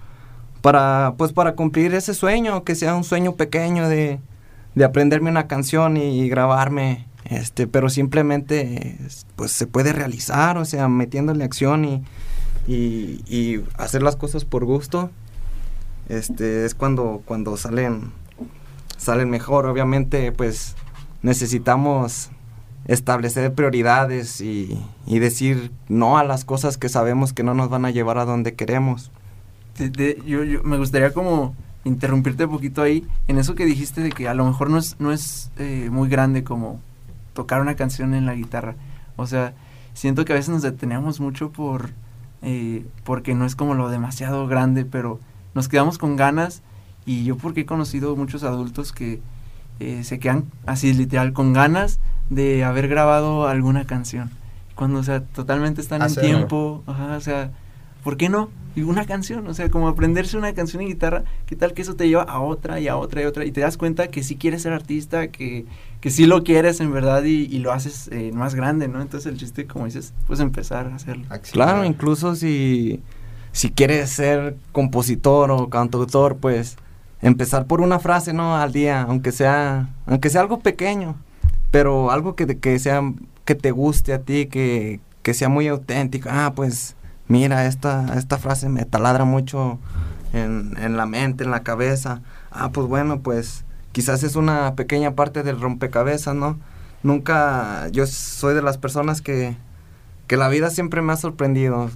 para, 0.60 1.14
pues 1.16 1.32
para 1.32 1.54
cumplir 1.54 1.94
ese 1.94 2.12
sueño, 2.12 2.64
que 2.64 2.74
sea 2.74 2.94
un 2.94 3.04
sueño 3.04 3.34
pequeño 3.34 3.88
de, 3.88 4.20
de 4.78 4.84
aprenderme 4.84 5.30
una 5.30 5.46
canción 5.46 5.96
y, 5.96 6.28
grabarme, 6.28 7.06
este, 7.24 7.66
pero 7.66 7.90
simplemente, 7.90 8.96
pues 9.36 9.52
se 9.52 9.66
puede 9.66 9.92
realizar, 9.92 10.56
o 10.56 10.64
sea, 10.64 10.88
metiéndole 10.88 11.44
acción 11.44 11.84
y, 11.84 12.02
y, 12.66 13.22
y 13.26 13.64
hacer 13.76 14.02
las 14.02 14.16
cosas 14.16 14.44
por 14.44 14.64
gusto, 14.64 15.10
este, 16.08 16.64
es 16.64 16.74
cuando, 16.74 17.22
cuando 17.24 17.56
salen, 17.56 18.12
salen 18.96 19.28
mejor, 19.28 19.66
obviamente, 19.66 20.32
pues 20.32 20.74
necesitamos 21.22 22.30
establecer 22.86 23.52
prioridades 23.52 24.40
y, 24.40 24.78
decir 25.06 25.70
no 25.88 26.18
a 26.18 26.24
las 26.24 26.44
cosas 26.44 26.78
que 26.78 26.88
sabemos 26.88 27.32
que 27.32 27.42
no 27.42 27.52
nos 27.52 27.68
van 27.68 27.84
a 27.84 27.90
llevar 27.90 28.18
a 28.18 28.24
donde 28.24 28.54
queremos. 28.54 29.10
yo, 30.24 30.40
me 30.64 30.78
gustaría 30.78 31.12
como 31.12 31.54
interrumpirte 31.84 32.44
un 32.44 32.50
poquito 32.50 32.82
ahí 32.82 33.06
en 33.28 33.38
eso 33.38 33.54
que 33.54 33.64
dijiste 33.64 34.00
de 34.00 34.10
que 34.10 34.28
a 34.28 34.34
lo 34.34 34.44
mejor 34.44 34.70
no 34.70 34.78
es, 34.78 34.96
no 34.98 35.12
es 35.12 35.50
eh, 35.58 35.88
muy 35.90 36.08
grande 36.08 36.44
como 36.44 36.80
tocar 37.34 37.60
una 37.60 37.76
canción 37.76 38.14
en 38.14 38.26
la 38.26 38.34
guitarra. 38.34 38.74
O 39.16 39.26
sea, 39.26 39.54
siento 39.94 40.24
que 40.24 40.32
a 40.32 40.36
veces 40.36 40.50
nos 40.50 40.62
detenemos 40.62 41.20
mucho 41.20 41.50
por 41.50 41.90
eh, 42.42 42.86
porque 43.04 43.34
no 43.34 43.46
es 43.46 43.56
como 43.56 43.74
lo 43.74 43.88
demasiado 43.90 44.46
grande, 44.46 44.84
pero 44.84 45.18
nos 45.54 45.68
quedamos 45.68 45.98
con 45.98 46.16
ganas 46.16 46.62
y 47.04 47.24
yo 47.24 47.36
porque 47.36 47.62
he 47.62 47.66
conocido 47.66 48.14
muchos 48.14 48.44
adultos 48.44 48.92
que 48.92 49.20
eh, 49.80 50.04
se 50.04 50.18
quedan 50.18 50.44
así 50.66 50.92
literal 50.92 51.32
con 51.32 51.52
ganas 51.52 51.98
de 52.30 52.64
haber 52.64 52.88
grabado 52.88 53.48
alguna 53.48 53.86
canción. 53.86 54.30
Cuando, 54.74 55.00
o 55.00 55.02
sea, 55.02 55.24
totalmente 55.24 55.80
están 55.80 56.02
en 56.02 56.14
tiempo, 56.14 56.84
o 56.86 57.20
sea, 57.20 57.50
¿por 58.02 58.16
qué 58.16 58.28
no? 58.28 58.50
Y 58.76 58.82
una 58.82 59.06
canción, 59.06 59.46
o 59.48 59.54
sea, 59.54 59.68
como 59.70 59.88
aprenderse 59.88 60.36
una 60.36 60.52
canción 60.52 60.82
en 60.82 60.88
guitarra, 60.88 61.24
¿qué 61.46 61.56
tal 61.56 61.72
que 61.74 61.82
eso 61.82 61.96
te 61.96 62.06
lleva 62.06 62.22
a 62.22 62.38
otra 62.38 62.78
y 62.78 62.86
a 62.86 62.96
otra 62.96 63.22
y 63.22 63.24
a 63.24 63.28
otra? 63.28 63.44
Y 63.44 63.50
te 63.50 63.60
das 63.60 63.76
cuenta 63.76 64.08
que 64.08 64.22
sí 64.22 64.36
quieres 64.36 64.62
ser 64.62 64.72
artista, 64.72 65.28
que, 65.28 65.66
que 66.00 66.10
sí 66.10 66.26
lo 66.26 66.44
quieres 66.44 66.78
en 66.80 66.92
verdad 66.92 67.24
y, 67.24 67.58
lo 67.58 67.72
haces 67.72 68.08
eh, 68.12 68.30
más 68.32 68.54
grande, 68.54 68.86
¿no? 68.86 69.02
Entonces 69.02 69.32
el 69.32 69.38
chiste, 69.38 69.66
como 69.66 69.86
dices, 69.86 70.14
pues 70.28 70.38
empezar 70.38 70.86
a 70.86 70.94
hacerlo. 70.94 71.24
Claro, 71.50 71.84
incluso 71.84 72.36
si, 72.36 73.02
si 73.50 73.70
quieres 73.70 74.10
ser 74.10 74.56
compositor 74.70 75.50
o 75.50 75.68
cantautor, 75.68 76.36
pues 76.36 76.76
empezar 77.20 77.66
por 77.66 77.80
una 77.80 77.98
frase, 77.98 78.32
¿no? 78.32 78.56
Al 78.56 78.72
día, 78.72 79.02
aunque 79.02 79.32
sea, 79.32 79.88
aunque 80.06 80.30
sea 80.30 80.40
algo 80.40 80.60
pequeño, 80.60 81.16
pero 81.72 82.12
algo 82.12 82.36
que, 82.36 82.46
que 82.58 82.78
sea, 82.78 83.02
que 83.44 83.56
te 83.56 83.72
guste 83.72 84.12
a 84.12 84.20
ti, 84.20 84.46
que, 84.46 85.00
que 85.22 85.34
sea 85.34 85.48
muy 85.48 85.66
auténtico. 85.66 86.28
Ah, 86.30 86.52
pues 86.54 86.94
mira, 87.28 87.66
esta, 87.66 88.14
esta 88.18 88.38
frase 88.38 88.68
me 88.68 88.84
taladra 88.84 89.24
mucho 89.24 89.78
en, 90.32 90.76
en 90.78 90.96
la 90.96 91.06
mente, 91.06 91.44
en 91.44 91.50
la 91.50 91.62
cabeza. 91.62 92.22
Ah, 92.50 92.70
pues 92.72 92.86
bueno, 92.86 93.20
pues 93.20 93.64
quizás 93.92 94.22
es 94.22 94.36
una 94.36 94.74
pequeña 94.74 95.14
parte 95.14 95.42
del 95.42 95.60
rompecabezas, 95.60 96.34
¿no? 96.34 96.58
Nunca, 97.02 97.88
yo 97.88 98.06
soy 98.06 98.54
de 98.54 98.62
las 98.62 98.78
personas 98.78 99.22
que, 99.22 99.56
que 100.26 100.36
la 100.36 100.48
vida 100.48 100.70
siempre 100.70 101.02
me 101.02 101.12
ha 101.12 101.16
sorprendido. 101.16 101.90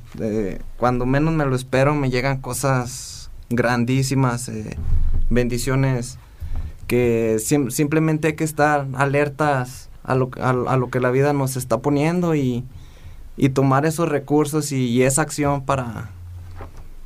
cuando 0.77 1.07
menos 1.07 1.35
me 1.35 1.45
lo 1.45 1.57
espero 1.57 1.95
me 1.95 2.11
llegan 2.11 2.41
cosas 2.41 3.31
grandísimas, 3.51 4.49
eh, 4.49 4.77
bendiciones 5.31 6.19
que 6.87 7.39
simplemente 7.39 8.29
hay 8.29 8.35
que 8.35 8.45
estar 8.45 8.87
alertas 8.95 9.89
a 10.03 10.15
lo, 10.15 10.31
a, 10.41 10.77
lo, 10.77 10.91
que 10.91 11.01
la 11.01 11.11
vida 11.11 11.33
nos 11.33 11.57
está 11.57 11.79
poniendo 11.79 12.35
y, 12.35 12.65
y 13.37 13.51
tomar 13.51 13.87
esos 13.87 14.09
recursos 14.09 14.73
y, 14.73 15.03
esa 15.03 15.23
acción 15.23 15.65
para, 15.65 16.11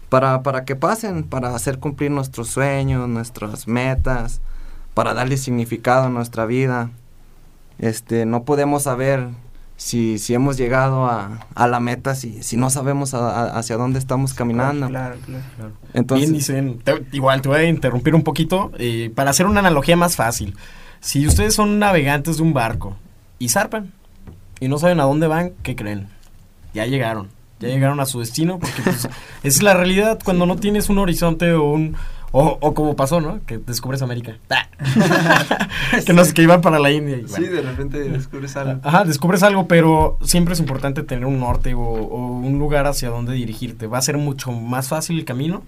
para, 0.08 0.42
para 0.42 0.64
que 0.64 0.76
pasen, 0.76 1.24
para 1.24 1.54
hacer 1.54 1.78
cumplir 1.78 2.10
nuestros 2.10 2.48
sueños, 2.48 3.08
nuestras 3.08 3.68
metas, 3.68 4.40
para 4.94 5.14
darle 5.14 5.36
significado 5.36 6.06
a 6.06 6.10
nuestra 6.10 6.46
vida. 6.46 6.90
Este, 7.78 8.26
no 8.26 8.44
podemos 8.44 8.84
saber 8.84 9.28
si, 9.76 10.18
si 10.18 10.34
hemos 10.34 10.56
llegado 10.56 11.06
a, 11.06 11.46
a 11.54 11.68
la 11.68 11.80
meta, 11.80 12.14
si, 12.14 12.42
si 12.42 12.56
no 12.56 12.70
sabemos 12.70 13.12
hacia 13.14 13.76
dónde 13.76 13.98
estamos 13.98 14.34
caminando. 14.34 14.88
Claro, 14.88 15.16
claro, 15.24 15.72
Entonces, 15.92 16.30
Bien, 16.30 16.38
dicen, 16.38 16.82
igual 17.12 17.42
te 17.42 17.48
voy 17.48 17.58
a 17.58 17.64
interrumpir 17.64 18.14
un 18.14 18.22
poquito 18.22 18.72
eh, 18.78 19.12
para 19.14 19.30
hacer 19.30 19.46
una 19.46 19.60
analogía 19.60 19.96
más 19.96 20.16
fácil. 20.16 20.56
Si 21.00 21.26
ustedes 21.26 21.54
son 21.54 21.78
navegantes 21.78 22.38
de 22.38 22.42
un 22.42 22.54
barco 22.54 22.96
y 23.38 23.50
zarpan 23.50 23.92
y 24.60 24.68
no 24.68 24.78
saben 24.78 24.98
a 25.00 25.04
dónde 25.04 25.26
van, 25.26 25.52
¿qué 25.62 25.76
creen? 25.76 26.08
Ya 26.76 26.84
llegaron. 26.84 27.28
Ya 27.58 27.68
llegaron 27.68 28.00
a 28.00 28.06
su 28.06 28.20
destino 28.20 28.58
porque 28.58 28.82
pues, 28.82 29.08
es 29.42 29.62
la 29.62 29.72
realidad 29.72 30.18
cuando 30.22 30.44
no 30.44 30.56
tienes 30.56 30.90
un 30.90 30.98
horizonte 30.98 31.54
o 31.54 31.64
un, 31.70 31.96
o, 32.32 32.58
o 32.60 32.74
como 32.74 32.96
pasó, 32.96 33.22
¿no? 33.22 33.40
Que 33.46 33.56
descubres 33.56 34.02
América. 34.02 34.36
que 36.04 36.12
no 36.12 36.22
sé, 36.22 36.34
que 36.34 36.42
iban 36.42 36.60
para 36.60 36.78
la 36.78 36.90
India. 36.90 37.16
sí, 37.26 37.44
de 37.44 37.62
repente 37.62 37.98
descubres 38.10 38.58
algo. 38.58 38.78
Ajá, 38.84 39.04
descubres 39.04 39.42
algo, 39.42 39.66
pero 39.68 40.18
siempre 40.20 40.52
es 40.52 40.60
importante 40.60 41.02
tener 41.02 41.24
un 41.24 41.40
norte 41.40 41.72
o, 41.72 41.80
un 41.80 42.58
lugar 42.58 42.86
hacia 42.86 43.08
donde 43.08 43.32
dirigirte. 43.32 43.86
Va 43.86 43.96
a 43.96 44.02
ser 44.02 44.18
mucho 44.18 44.52
más 44.52 44.88
fácil 44.88 45.18
el 45.18 45.24
camino, 45.24 45.62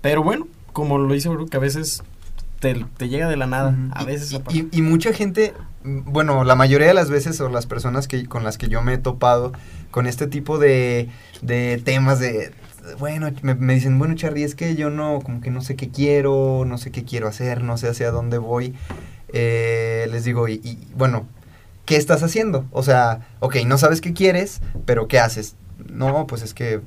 pero 0.00 0.24
bueno, 0.24 0.48
como 0.72 0.98
lo 0.98 1.14
dice 1.14 1.30
que 1.48 1.56
a 1.56 1.60
veces 1.60 2.02
te, 2.60 2.74
te, 2.96 3.08
llega 3.08 3.28
de 3.28 3.36
la 3.36 3.46
nada. 3.46 3.74
A 3.92 4.04
veces. 4.04 4.38
Y, 4.50 4.68
y, 4.72 4.82
mucha 4.82 5.12
gente, 5.12 5.54
bueno, 5.84 6.44
la 6.44 6.54
mayoría 6.54 6.88
de 6.88 6.94
las 6.94 7.10
veces 7.10 7.40
o 7.40 7.48
las 7.48 7.66
personas 7.66 8.08
que 8.08 8.26
con 8.26 8.44
las 8.44 8.58
que 8.58 8.68
yo 8.68 8.82
me 8.82 8.94
he 8.94 8.98
topado 8.98 9.52
con 9.90 10.06
este 10.06 10.26
tipo 10.26 10.58
de, 10.58 11.08
de 11.42 11.80
temas 11.84 12.20
de 12.20 12.52
bueno, 12.98 13.28
me, 13.42 13.74
dicen, 13.74 13.98
bueno, 13.98 14.14
Charlie, 14.14 14.44
es 14.44 14.54
que 14.54 14.74
yo 14.74 14.90
no, 14.90 15.20
como 15.22 15.40
que 15.40 15.50
no 15.50 15.60
sé 15.60 15.76
qué 15.76 15.90
quiero, 15.90 16.64
no 16.66 16.78
sé 16.78 16.90
qué 16.90 17.04
quiero 17.04 17.28
hacer, 17.28 17.62
no 17.62 17.76
sé 17.76 17.88
hacia 17.88 18.10
dónde 18.10 18.38
voy. 18.38 18.74
Eh, 19.32 20.08
les 20.10 20.24
digo, 20.24 20.48
y, 20.48 20.78
bueno, 20.94 21.26
¿qué 21.84 21.96
estás 21.96 22.22
haciendo? 22.22 22.66
O 22.70 22.82
sea, 22.82 23.26
ok, 23.40 23.56
no 23.66 23.78
sabes 23.78 24.00
qué 24.00 24.12
quieres, 24.12 24.60
pero 24.86 25.08
¿qué 25.08 25.18
haces? 25.18 25.56
No, 25.90 26.26
pues 26.26 26.42
es 26.42 26.54
que, 26.54 26.80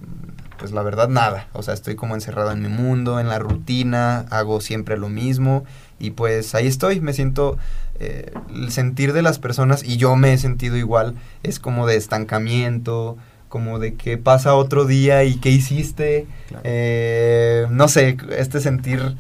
pues 0.62 0.74
la 0.74 0.84
verdad, 0.84 1.10
nada. 1.10 1.48
O 1.54 1.64
sea, 1.64 1.74
estoy 1.74 1.96
como 1.96 2.14
encerrado 2.14 2.52
en 2.52 2.62
mi 2.62 2.68
mundo, 2.70 3.20
en 3.20 3.28
la 3.28 3.40
rutina, 3.40 4.28
hago 4.30 4.62
siempre 4.62 4.96
lo 4.96 5.10
mismo. 5.10 5.64
Y 5.98 6.12
pues 6.12 6.54
ahí 6.54 6.68
estoy, 6.68 7.02
me 7.02 7.14
siento, 7.14 7.58
eh, 8.00 8.32
el 8.54 8.72
sentir 8.72 9.12
de 9.14 9.24
las 9.24 9.40
personas, 9.40 9.84
y 9.84 9.98
yo 9.98 10.16
me 10.16 10.34
he 10.34 10.38
sentido 10.38 10.78
igual, 10.78 11.16
es 11.42 11.60
como 11.60 11.88
de 11.88 11.96
estancamiento, 11.96 13.18
como 13.50 13.80
de 13.80 13.96
que 13.96 14.20
pasa 14.20 14.54
otro 14.54 14.86
día 14.86 15.24
y 15.24 15.38
qué 15.38 15.50
hiciste, 15.50 16.28
eh, 16.64 17.66
no 17.72 17.88
sé, 17.88 18.18
este 18.30 18.60
sentir 18.60 19.18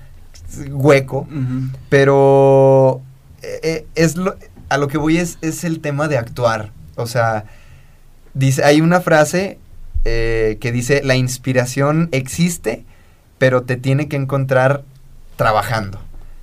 hueco, 0.69 1.27
pero 1.89 3.01
eh, 3.41 3.59
eh, 3.63 3.87
es 3.95 4.15
lo, 4.15 4.35
a 4.69 4.77
lo 4.77 4.87
que 4.87 4.99
voy 4.99 5.17
es, 5.17 5.39
es 5.41 5.63
el 5.63 5.79
tema 5.79 6.07
de 6.07 6.19
actuar, 6.19 6.71
o 6.97 7.07
sea, 7.07 7.45
dice, 8.35 8.63
hay 8.63 8.79
una 8.79 9.01
frase 9.01 9.57
que 10.03 10.71
dice, 10.73 11.01
la 11.03 11.15
inspiración 11.15 12.09
existe, 12.11 12.85
pero 13.37 13.63
te 13.63 13.75
tiene 13.77 14.07
que 14.07 14.15
encontrar 14.15 14.83
trabajando. 15.35 15.99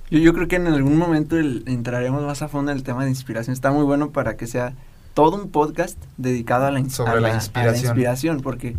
Yo, 0.09 0.19
yo 0.19 0.33
creo 0.33 0.47
que 0.47 0.55
en 0.55 0.67
algún 0.67 0.97
momento 0.97 1.37
entraremos 1.37 2.23
más 2.23 2.41
a 2.41 2.47
fondo 2.47 2.71
en 2.71 2.77
el 2.77 2.83
tema 2.83 3.03
de 3.03 3.09
inspiración. 3.09 3.53
Está 3.53 3.71
muy 3.71 3.83
bueno 3.83 4.11
para 4.11 4.37
que 4.37 4.47
sea 4.47 4.73
todo 5.13 5.35
un 5.35 5.49
podcast 5.49 5.97
dedicado 6.17 6.65
a 6.65 6.71
la, 6.71 6.79
inspiración. 6.79 8.39
porque 8.41 8.75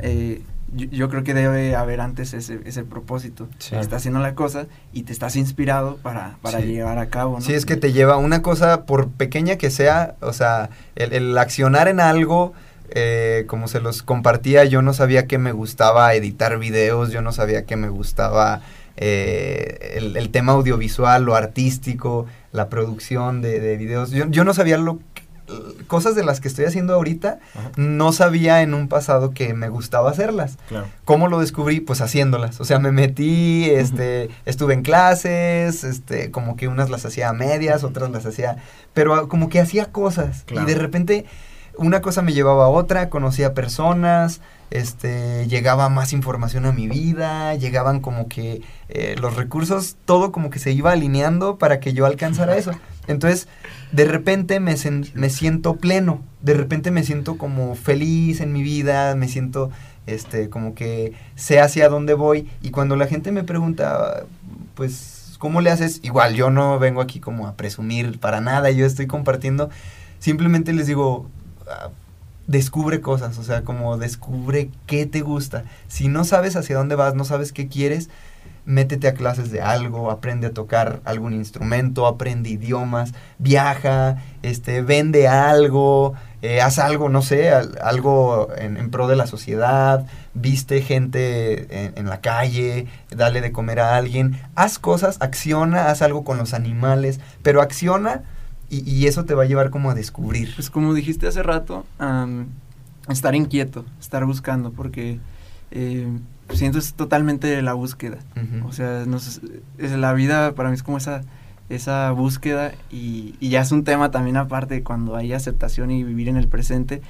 eh, 0.00 0.42
yo, 0.72 1.08
creo 1.10 1.22
que 1.24 1.34
debe 1.34 1.76
haber 1.76 2.00
antes 2.00 2.32
ese, 2.32 2.60
ese 2.64 2.84
propósito. 2.84 3.48
Estás 3.58 3.92
haciendo 3.92 4.20
la 4.20 4.34
cosa 4.34 4.66
y 4.92 5.02
te 5.02 5.12
estás 5.12 5.36
inspirado 5.36 5.96
para, 5.98 6.38
para 6.40 6.60
llevar 6.60 6.98
a 6.98 7.08
cabo. 7.08 7.34
¿no? 7.34 7.40
Sí, 7.42 7.52
es 7.52 7.66
que 7.66 7.76
te 7.76 7.92
lleva 7.92 8.16
una 8.16 8.40
cosa, 8.42 8.86
por 8.86 9.08
pequeña 9.08 9.56
que 9.56 9.70
sea, 9.70 10.14
o 10.20 10.32
sea, 10.32 10.70
el, 10.96 11.36
accionar 11.36 11.88
en 11.88 12.00
algo, 12.00 12.54
eh, 12.90 13.44
como 13.46 13.68
se 13.68 13.80
los 13.80 14.02
compartía, 14.02 14.64
yo 14.64 14.82
no 14.82 14.92
sabía 14.92 15.26
que 15.26 15.38
me 15.38 15.52
gustaba 15.52 16.14
editar 16.14 16.58
videos, 16.58 17.10
yo 17.10 17.22
no 17.22 17.32
sabía 17.32 17.64
que 17.64 17.76
me 17.76 17.88
gustaba 17.88 18.62
eh, 18.96 19.94
el, 19.96 20.16
el, 20.16 20.30
tema 20.30 20.52
audiovisual, 20.52 21.24
lo 21.24 21.34
artístico, 21.34 22.26
la 22.52 22.68
producción 22.68 23.42
de, 23.42 23.60
de 23.60 23.76
videos. 23.76 24.10
Yo, 24.10 24.26
yo 24.28 24.44
no 24.44 24.54
sabía 24.54 24.78
lo 24.78 25.00
cosas 25.86 26.14
de 26.14 26.24
las 26.24 26.40
que 26.40 26.48
estoy 26.48 26.64
haciendo 26.64 26.94
ahorita, 26.94 27.38
no 27.76 28.12
sabía 28.12 28.62
en 28.62 28.74
un 28.74 28.88
pasado 28.88 29.32
que 29.32 29.54
me 29.54 29.68
gustaba 29.68 30.10
hacerlas. 30.10 30.56
Claro. 30.68 30.86
¿Cómo 31.04 31.28
lo 31.28 31.40
descubrí? 31.40 31.80
Pues 31.80 32.00
haciéndolas. 32.00 32.60
O 32.60 32.64
sea, 32.64 32.78
me 32.78 32.92
metí, 32.92 33.68
este, 33.70 34.30
estuve 34.46 34.74
en 34.74 34.82
clases, 34.82 35.84
este, 35.84 36.30
como 36.30 36.56
que 36.56 36.68
unas 36.68 36.90
las 36.90 37.04
hacía 37.04 37.28
a 37.28 37.32
medias, 37.32 37.84
otras 37.84 38.10
las 38.10 38.24
hacía, 38.24 38.56
pero 38.94 39.14
ah, 39.14 39.28
como 39.28 39.48
que 39.48 39.60
hacía 39.60 39.86
cosas. 39.86 40.44
Claro. 40.46 40.66
Y 40.66 40.72
de 40.72 40.78
repente 40.78 41.26
una 41.76 42.00
cosa 42.00 42.22
me 42.22 42.32
llevaba 42.32 42.66
a 42.66 42.68
otra, 42.68 43.10
conocía 43.10 43.54
personas, 43.54 44.40
este, 44.70 45.46
llegaba 45.46 45.88
más 45.88 46.12
información 46.12 46.66
a 46.66 46.72
mi 46.72 46.88
vida, 46.88 47.54
llegaban 47.54 48.00
como 48.00 48.28
que 48.28 48.62
eh, 48.88 49.14
los 49.20 49.36
recursos, 49.36 49.96
todo 50.04 50.32
como 50.32 50.50
que 50.50 50.58
se 50.58 50.72
iba 50.72 50.92
alineando 50.92 51.58
para 51.58 51.80
que 51.80 51.92
yo 51.92 52.06
alcanzara 52.06 52.56
eso. 52.56 52.72
Entonces, 53.06 53.48
de 53.92 54.04
repente 54.04 54.60
me, 54.60 54.74
me 55.14 55.30
siento 55.30 55.76
pleno, 55.76 56.22
de 56.40 56.54
repente 56.54 56.90
me 56.90 57.04
siento 57.04 57.36
como 57.38 57.74
feliz 57.74 58.40
en 58.40 58.52
mi 58.52 58.62
vida, 58.62 59.14
me 59.14 59.28
siento 59.28 59.70
este 60.06 60.50
como 60.50 60.74
que 60.74 61.12
sé 61.34 61.60
hacia 61.60 61.88
dónde 61.88 62.14
voy. 62.14 62.48
Y 62.62 62.70
cuando 62.70 62.96
la 62.96 63.06
gente 63.06 63.32
me 63.32 63.44
pregunta 63.44 64.24
pues 64.74 65.36
cómo 65.38 65.60
le 65.60 65.70
haces 65.70 66.00
igual 66.02 66.34
yo 66.34 66.50
no 66.50 66.78
vengo 66.78 67.00
aquí 67.00 67.20
como 67.20 67.46
a 67.46 67.54
presumir 67.54 68.18
para 68.18 68.40
nada 68.40 68.70
yo 68.70 68.86
estoy 68.86 69.06
compartiendo. 69.06 69.70
Simplemente 70.18 70.72
les 70.72 70.86
digo 70.86 71.28
descubre 72.46 73.00
cosas 73.00 73.38
o 73.38 73.42
sea 73.42 73.62
como 73.62 73.96
descubre 73.96 74.70
qué 74.86 75.06
te 75.06 75.20
gusta. 75.22 75.64
Si 75.88 76.08
no 76.08 76.24
sabes 76.24 76.56
hacia 76.56 76.76
dónde 76.76 76.94
vas 76.94 77.14
no 77.14 77.24
sabes 77.24 77.52
qué 77.52 77.68
quieres 77.68 78.10
métete 78.66 79.08
a 79.08 79.14
clases 79.14 79.50
de 79.50 79.60
algo, 79.62 80.10
aprende 80.10 80.46
a 80.48 80.52
tocar 80.52 81.00
algún 81.04 81.34
instrumento, 81.34 82.06
aprende 82.06 82.48
idiomas, 82.50 83.12
viaja, 83.38 84.22
este, 84.42 84.80
vende 84.82 85.28
algo, 85.28 86.14
eh, 86.42 86.60
haz 86.62 86.78
algo, 86.78 87.08
no 87.10 87.20
sé, 87.22 87.50
al- 87.50 87.78
algo 87.82 88.48
en, 88.56 88.90
pro 88.90 89.06
de 89.06 89.16
la 89.16 89.26
sociedad, 89.26 90.06
viste 90.34 90.80
gente 90.82 91.84
en, 91.86 91.92
en 91.98 92.06
la 92.08 92.20
calle, 92.22 92.86
dale 93.14 93.40
de 93.42 93.52
comer 93.52 93.80
a 93.80 93.96
alguien, 93.96 94.40
haz 94.54 94.78
cosas, 94.78 95.18
acciona, 95.20 95.90
haz 95.90 96.02
algo 96.02 96.24
con 96.24 96.38
los 96.38 96.54
animales, 96.54 97.20
pero 97.42 97.60
acciona 97.60 98.22
y, 98.70 98.88
y 98.90 99.06
eso 99.06 99.24
te 99.24 99.34
va 99.34 99.42
a 99.44 99.46
llevar 99.46 99.70
como 99.70 99.90
a 99.90 99.94
descubrir. 99.94 100.52
Pues 100.54 100.70
como 100.70 100.94
dijiste 100.94 101.26
hace 101.26 101.42
rato, 101.42 101.84
am, 101.98 102.46
estar 103.08 103.34
inquieto, 103.34 103.84
estar 104.00 104.24
buscando, 104.24 104.72
porque 104.72 105.18
eh, 105.70 106.08
siento 106.50 106.78
es 106.78 106.94
totalmente 106.94 107.60
la 107.62 107.74
búsqueda. 107.74 108.18
O 108.66 108.72
sea, 108.72 109.04
nos- 109.06 109.40
es, 109.78 109.92
la 109.92 110.12
vida 110.12 110.54
para 110.54 110.68
mí 110.70 110.74
es 110.74 110.82
como 110.82 110.96
esa, 110.98 111.22
esa 111.68 112.10
búsqueda 112.12 112.72
y, 112.90 113.34
y 113.40 113.48
ya 113.50 113.60
es 113.62 113.72
un 113.72 113.84
tema 113.84 114.10
también 114.10 114.36
aparte 114.36 114.82
cuando 114.82 115.16
hay 115.16 115.32
aceptación 115.32 115.90
y 115.90 116.02
vivir 116.04 116.28
en 116.28 116.36
el 116.36 116.48
presente, 116.48 117.00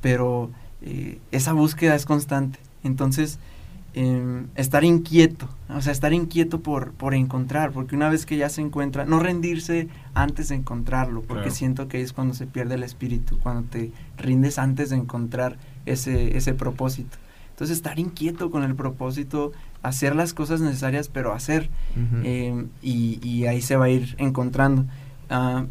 pero 0.00 0.50
eh, 0.82 1.18
esa 1.32 1.52
búsqueda 1.52 1.94
es 1.94 2.04
constante. 2.06 2.58
Entonces, 2.82 3.38
em, 3.94 4.46
estar 4.56 4.84
inquieto, 4.84 5.48
o 5.68 5.80
sea, 5.80 5.92
estar 5.92 6.12
inquieto 6.12 6.60
por, 6.60 6.92
por 6.92 7.14
encontrar, 7.14 7.70
porque 7.72 7.94
una 7.96 8.08
vez 8.08 8.26
que 8.26 8.36
ya 8.36 8.48
se 8.48 8.60
encuentra, 8.60 9.04
no 9.04 9.20
rendirse 9.20 9.88
antes 10.14 10.48
de 10.48 10.56
encontrarlo, 10.56 11.22
porque 11.22 11.44
Claro. 11.44 11.54
siento 11.56 11.88
que 11.88 12.00
es 12.02 12.12
cuando 12.12 12.34
se 12.34 12.46
pierde 12.46 12.74
el 12.74 12.82
espíritu, 12.82 13.38
cuando 13.38 13.62
te 13.68 13.92
rindes 14.18 14.58
antes 14.58 14.90
de 14.90 14.96
encontrar 14.96 15.56
ese, 15.86 16.36
ese 16.36 16.54
propósito. 16.54 17.16
Entonces, 17.50 17.76
estar 17.76 18.00
inquieto 18.00 18.50
con 18.50 18.64
el 18.64 18.74
propósito, 18.74 19.52
hacer 19.82 20.16
las 20.16 20.34
cosas 20.34 20.60
necesarias, 20.60 21.08
pero 21.08 21.32
hacer, 21.32 21.70
Ujú. 21.92 22.22
eh, 22.24 22.66
y, 22.82 23.20
y 23.22 23.46
ahí 23.46 23.62
se 23.62 23.76
va 23.76 23.84
a 23.84 23.90
ir 23.90 24.16
encontrando. 24.18 24.86
Ah, 25.30 25.66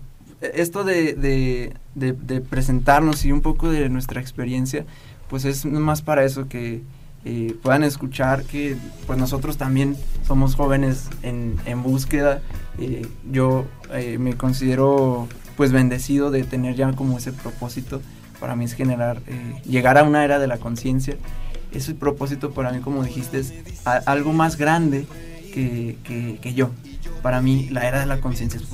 esto 0.53 0.83
de, 0.85 1.13
de, 1.13 1.73
de- 1.95 2.13
de 2.13 2.39
presentarnos 2.41 3.25
y 3.25 3.31
un 3.33 3.41
poco 3.41 3.69
de 3.69 3.89
nuestra 3.89 4.21
experiencia, 4.21 4.85
pues 5.29 5.43
es 5.45 5.65
más 5.65 6.01
para 6.01 6.23
eso 6.23 6.47
que 6.47 6.81
eh, 7.25 7.55
puedan 7.61 7.83
escuchar 7.83 8.43
que 8.43 8.75
pues 9.07 9.17
nosotros 9.19 9.57
también 9.57 9.95
somos 10.27 10.55
jóvenes 10.55 11.09
en, 11.21 11.55
en 11.65 11.81
búsqueda. 11.83 12.41
Eh, 12.79 13.05
yo 13.31 13.65
eh, 13.93 14.17
me 14.19 14.35
considero 14.35 15.27
pues 15.55 15.71
bendecido 15.71 16.31
de 16.31 16.43
tener 16.43 16.75
ya 16.75 16.91
como 16.93 17.17
ese 17.17 17.31
propósito. 17.31 18.01
Para 18.39 18.55
mí 18.55 18.65
es 18.65 18.73
generar, 18.73 19.21
eh, 19.27 19.61
llegar 19.65 19.97
a 19.97 20.03
una 20.03 20.25
era 20.25 20.39
de 20.39 20.47
la 20.47 20.57
conciencia. 20.57 21.15
Ese 21.71 21.93
propósito 21.95 22.51
para 22.51 22.71
mí, 22.71 22.79
como 22.81 23.03
dijiste, 23.03 23.39
es 23.39 23.53
algo 24.05 24.33
más 24.33 24.57
grande 24.57 25.07
que, 25.53 25.97
que- 26.03 26.39
que 26.41 26.53
yo. 26.53 26.69
Para 27.21 27.41
mí 27.41 27.69
la 27.69 27.87
era 27.87 27.99
de 28.01 28.05
la 28.05 28.19
conciencia 28.19 28.59
es 28.59 28.67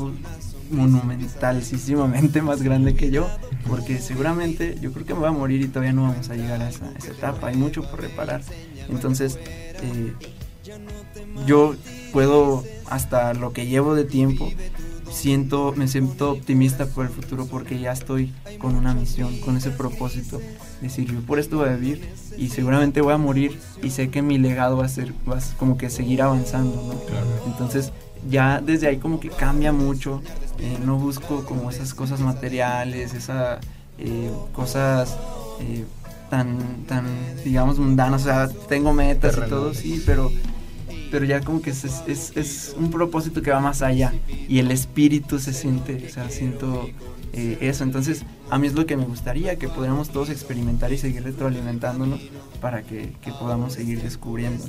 monumentalísimamente 0.69 2.41
más 2.41 2.61
grande 2.61 2.95
que 2.95 3.11
yo, 3.11 3.27
porque 3.67 3.99
seguramente 3.99 4.77
yo 4.81 4.91
creo 4.91 5.05
que 5.05 5.13
me 5.13 5.21
voy 5.21 5.29
a 5.29 5.33
morir 5.33 5.61
y 5.61 5.67
todavía 5.67 5.93
no 5.93 6.03
vamos 6.03 6.29
a 6.29 6.35
llegar 6.35 6.61
a 6.61 6.69
esa, 6.69 6.85
a 6.85 6.91
esa 6.91 7.11
etapa, 7.11 7.47
hay 7.47 7.55
mucho 7.55 7.83
por 7.89 8.01
reparar. 8.01 8.41
Entonces, 8.89 9.39
eh, 9.81 10.13
yo 11.45 11.75
puedo, 12.11 12.63
hasta 12.89 13.33
lo 13.33 13.53
que 13.53 13.67
llevo 13.67 13.95
de 13.95 14.03
tiempo, 14.03 14.49
siento, 15.11 15.73
me 15.75 15.87
siento 15.87 16.31
optimista 16.31 16.85
por 16.85 17.05
el 17.05 17.11
futuro 17.11 17.45
porque 17.45 17.79
ya 17.79 17.91
estoy 17.91 18.31
con 18.59 18.75
una 18.75 18.93
misión, 18.93 19.37
con 19.39 19.57
ese 19.57 19.71
propósito, 19.71 20.39
de 20.39 20.47
decir, 20.81 21.11
yo 21.11 21.21
por 21.21 21.39
esto 21.39 21.57
voy 21.57 21.69
a 21.69 21.75
vivir 21.75 22.09
y 22.37 22.49
seguramente 22.49 23.01
voy 23.01 23.13
a 23.13 23.17
morir 23.17 23.59
y 23.83 23.89
sé 23.89 24.09
que 24.09 24.21
mi 24.21 24.37
legado 24.37 24.77
va 24.77 24.85
a 24.85 24.89
ser, 24.89 25.13
va 25.29 25.37
a 25.37 25.41
como 25.57 25.77
que 25.77 25.89
seguir 25.89 26.21
avanzando, 26.21 26.75
¿no? 26.75 27.51
Entonces, 27.51 27.91
ya 28.29 28.61
desde 28.61 28.87
ahí 28.87 28.97
como 28.97 29.19
que 29.19 29.29
cambia 29.29 29.71
mucho, 29.71 30.21
eh, 30.59 30.77
no 30.83 30.97
busco 30.97 31.45
como 31.45 31.69
esas 31.69 31.93
cosas 31.93 32.19
materiales, 32.19 33.13
esas 33.13 33.59
cosas 34.53 35.17
eh, 35.59 35.85
tan, 36.29 36.85
tan, 36.87 37.05
digamos, 37.43 37.79
mundanas, 37.79 38.21
o 38.21 38.25
sea, 38.25 38.47
tengo 38.67 38.93
metas 38.93 39.37
y 39.37 39.49
todo, 39.49 39.73
sí, 39.73 40.01
pero 40.05 40.31
pero 41.11 41.25
ya 41.25 41.41
como 41.41 41.61
que 41.61 41.71
es, 41.71 41.83
es, 41.83 42.31
es 42.35 42.75
un 42.77 42.91
propósito 42.91 43.41
que 43.41 43.51
va 43.51 43.59
más 43.59 43.81
allá 43.81 44.13
y 44.47 44.59
el 44.59 44.71
espíritu 44.71 45.39
se 45.39 45.53
siente, 45.53 46.05
o 46.07 46.09
sea, 46.13 46.29
siento 46.29 46.87
eh, 47.33 47.57
eso. 47.61 47.83
Entonces, 47.83 48.23
a 48.49 48.57
mí 48.57 48.67
es 48.67 48.73
lo 48.73 48.85
que 48.85 48.97
me 48.97 49.05
gustaría, 49.05 49.57
que 49.57 49.67
pudiéramos 49.69 50.09
todos 50.09 50.29
experimentar 50.29 50.91
y 50.91 50.97
seguir 50.97 51.23
retroalimentándonos 51.23 52.19
para 52.61 52.81
que, 52.83 53.13
que 53.21 53.31
podamos 53.31 53.73
seguir 53.73 54.01
descubriendo. 54.01 54.63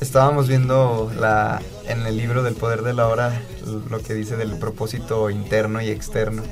Estábamos 0.00 0.48
viendo 0.48 1.10
la, 1.18 1.60
en 1.88 2.06
el 2.06 2.16
libro 2.16 2.42
del 2.42 2.54
poder 2.54 2.82
de 2.82 2.94
la 2.94 3.08
hora 3.08 3.32
lo 3.90 4.00
que 4.00 4.14
dice 4.14 4.36
del 4.36 4.52
propósito 4.58 5.28
interno 5.30 5.80
y 5.82 5.88
externo. 5.88 6.42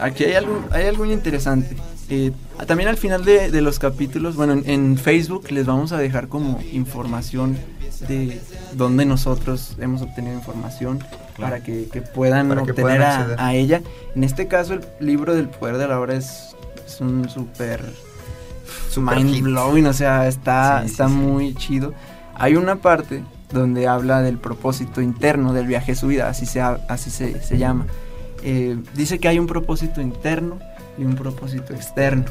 Aquí 0.00 0.24
hay 0.24 0.34
algo, 0.34 0.62
hay 0.72 0.86
algo 0.86 1.04
muy 1.04 1.12
interesante. 1.14 1.74
Eh, 2.10 2.32
también 2.66 2.88
al 2.88 2.96
final 2.98 3.24
de, 3.24 3.50
de 3.50 3.60
los 3.62 3.78
capítulos, 3.78 4.36
bueno, 4.36 4.52
en, 4.52 4.68
en 4.68 4.98
Facebook 4.98 5.50
les 5.50 5.64
vamos 5.64 5.92
a 5.92 5.98
dejar 5.98 6.28
como 6.28 6.60
información 6.72 7.56
de 8.08 8.40
dónde 8.74 9.04
nosotros 9.06 9.76
hemos 9.78 10.02
obtenido 10.02 10.34
información 10.34 10.98
para 11.38 11.62
que, 11.62 11.86
que 11.90 12.02
puedan 12.02 12.48
Para 12.48 12.64
que 12.64 12.70
obtener 12.72 12.96
puedan 12.98 13.38
a- 13.38 13.46
a, 13.46 13.54
ella. 13.54 13.80
En 14.14 14.24
este 14.24 14.48
caso, 14.48 14.74
el 14.74 14.82
libro 15.00 15.34
del 15.34 15.48
poder 15.48 15.78
de 15.78 15.86
la 15.88 15.98
hora 16.00 16.14
es, 16.14 16.54
es 16.86 17.00
un 17.00 17.28
súper 17.30 17.80
Super 18.90 19.16
mind 19.16 19.34
hit. 19.34 19.44
blowing, 19.44 19.86
o 19.86 19.92
sea, 19.92 20.26
está, 20.28 20.80
Sí, 20.82 20.86
sí, 20.86 20.92
está 20.92 21.08
sí. 21.08 21.14
muy 21.14 21.54
chido. 21.54 21.94
Hay 22.34 22.56
una 22.56 22.76
parte 22.76 23.22
donde 23.52 23.86
habla 23.88 24.22
del 24.22 24.38
propósito 24.38 25.00
interno 25.00 25.52
del 25.52 25.66
viaje 25.66 25.92
de 25.92 25.96
su 25.96 26.06
vida, 26.06 26.28
así 26.28 26.46
se, 26.46 26.60
así 26.60 27.10
se, 27.10 27.42
se 27.42 27.58
llama. 27.58 27.86
Eh, 28.42 28.78
dice 28.94 29.18
que 29.18 29.28
hay 29.28 29.38
un 29.38 29.46
propósito 29.46 30.00
interno 30.00 30.58
y 30.96 31.04
un 31.04 31.14
propósito 31.14 31.74
externo. 31.74 32.24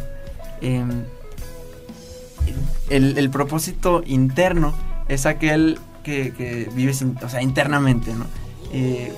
Em, 0.61 1.03
el, 2.89 3.17
el 3.17 3.29
propósito 3.29 4.01
interno 4.05 4.73
es 5.07 5.25
aquel 5.25 5.79
que, 6.03 6.33
que 6.33 6.69
vives 6.73 7.01
in- 7.01 7.17
o 7.23 7.29
sea, 7.29 7.41
internamente, 7.41 8.13
¿no? 8.13 8.25
Eh, 8.73 9.11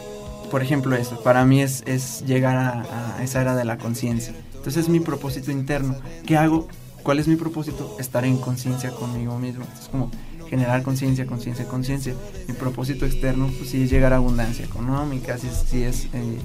por 0.50 0.62
ejemplo, 0.62 0.96
eso, 0.96 1.22
para 1.24 1.46
mí 1.46 1.62
es, 1.62 1.84
es 1.86 2.24
llegar 2.26 2.58
a, 2.58 3.18
a 3.18 3.24
esa 3.24 3.42
era 3.42 3.56
de 3.56 3.64
la 3.64 3.78
conciencia. 3.78 4.34
Entonces 4.56 4.84
es 4.84 4.90
mi 4.90 5.00
propósito 5.00 5.52
interno. 5.52 5.96
¿Qué 6.26 6.36
hago? 6.38 6.68
¿Cuál 7.04 7.20
es 7.20 7.28
mi 7.28 7.36
propósito? 7.36 7.96
Estar 8.00 8.26
en 8.26 8.38
conciencia 8.38 8.92
conmigo 8.92 9.38
mismo. 9.40 9.66
Es 9.80 9.88
como 9.88 10.12
generar 10.50 10.84
conciencia, 10.84 11.26
conciencia, 11.26 11.66
conciencia. 11.66 12.14
Mi 12.48 12.54
propósito 12.54 13.06
externo, 13.06 13.50
pues 13.58 13.70
sí 13.70 13.84
es 13.84 13.90
llegar 13.90 14.14
a 14.14 14.18
abundancia 14.18 14.66
económica, 14.66 15.36
es, 15.36 15.66
sí 15.68 15.84
es 15.84 16.06
eh, 16.14 16.38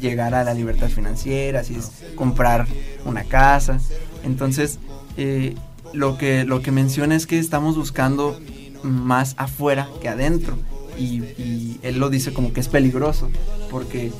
llegar 0.00 0.34
a 0.34 0.44
la 0.44 0.54
libertad 0.54 0.88
financiera, 0.88 1.64
si 1.64 1.74
es 1.74 1.90
comprar 2.14 2.66
una 3.04 3.24
casa. 3.24 3.78
Entonces, 4.22 4.78
eh, 5.16 5.54
lo, 5.92 6.16
que, 6.16 6.44
lo 6.44 6.62
que 6.62 6.70
menciona 6.70 7.14
es 7.14 7.26
que 7.26 7.38
estamos 7.38 7.76
buscando 7.76 8.38
más 8.82 9.34
afuera 9.36 9.88
que 10.00 10.08
adentro. 10.08 10.56
Y 10.98 11.78
él 11.82 11.98
lo 11.98 12.10
dice 12.10 12.32
como 12.32 12.52
que 12.52 12.60
es 12.60 12.68
peligroso, 12.68 13.28
porque 13.70 14.12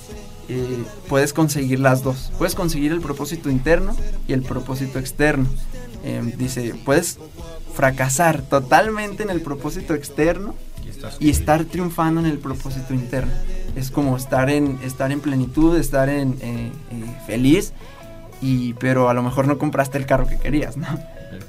eh, 0.53 0.85
puedes 1.09 1.33
conseguir 1.33 1.81
las 1.81 2.03
dos. 2.03 2.33
Puedes 2.38 2.55
conseguir 2.55 2.93
el 2.93 3.01
propósito 3.01 3.51
interno 3.51 3.97
y 4.29 4.33
el 4.33 4.43
propósito 4.43 4.99
externo. 4.99 5.47
Eh, 6.05 6.35
dice, 6.37 6.75
puedes 6.85 7.19
fracasar 7.75 8.43
totalmente 8.43 9.23
en 9.23 9.31
el 9.31 9.41
propósito 9.41 9.95
externo 9.95 10.55
y 11.21 11.31
estar 11.31 11.65
triunfando 11.65 12.21
en 12.21 12.27
el 12.27 12.38
propósito 12.38 12.93
interno. 12.95 13.33
Es 13.77 13.91
como 13.91 14.17
estar 14.17 14.51
en, 14.51 14.79
estar 14.85 15.11
en 15.12 15.21
plenitud, 15.21 15.77
estar 15.77 16.09
en, 16.09 16.33
eh, 16.43 16.71
eh, 16.91 17.17
feliz 17.27 17.73
y, 18.41 18.75
pero 18.75 19.09
a 19.09 19.15
lo 19.15 19.23
mejor 19.23 19.47
no 19.47 19.57
compraste 19.59 19.97
el 19.99 20.07
carro 20.07 20.27
que 20.27 20.38
querías, 20.38 20.77
¿no? 20.77 20.87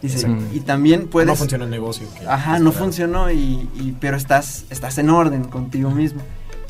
Dice, 0.01 0.27
y 0.53 0.61
también 0.61 1.07
puedes... 1.09 1.27
No 1.27 1.35
funciona 1.35 1.65
el 1.65 1.71
negocio. 1.71 2.07
que 2.17 2.25
Ajá, 2.25 2.59
no 2.59 2.71
funcionó, 2.71 3.29
y, 3.31 3.67
y- 3.75 3.95
pero 3.99 4.15
estás, 4.15 4.63
estás 4.69 4.97
en 4.97 5.09
orden 5.09 5.43
contigo 5.43 5.91
mismo. 5.91 6.21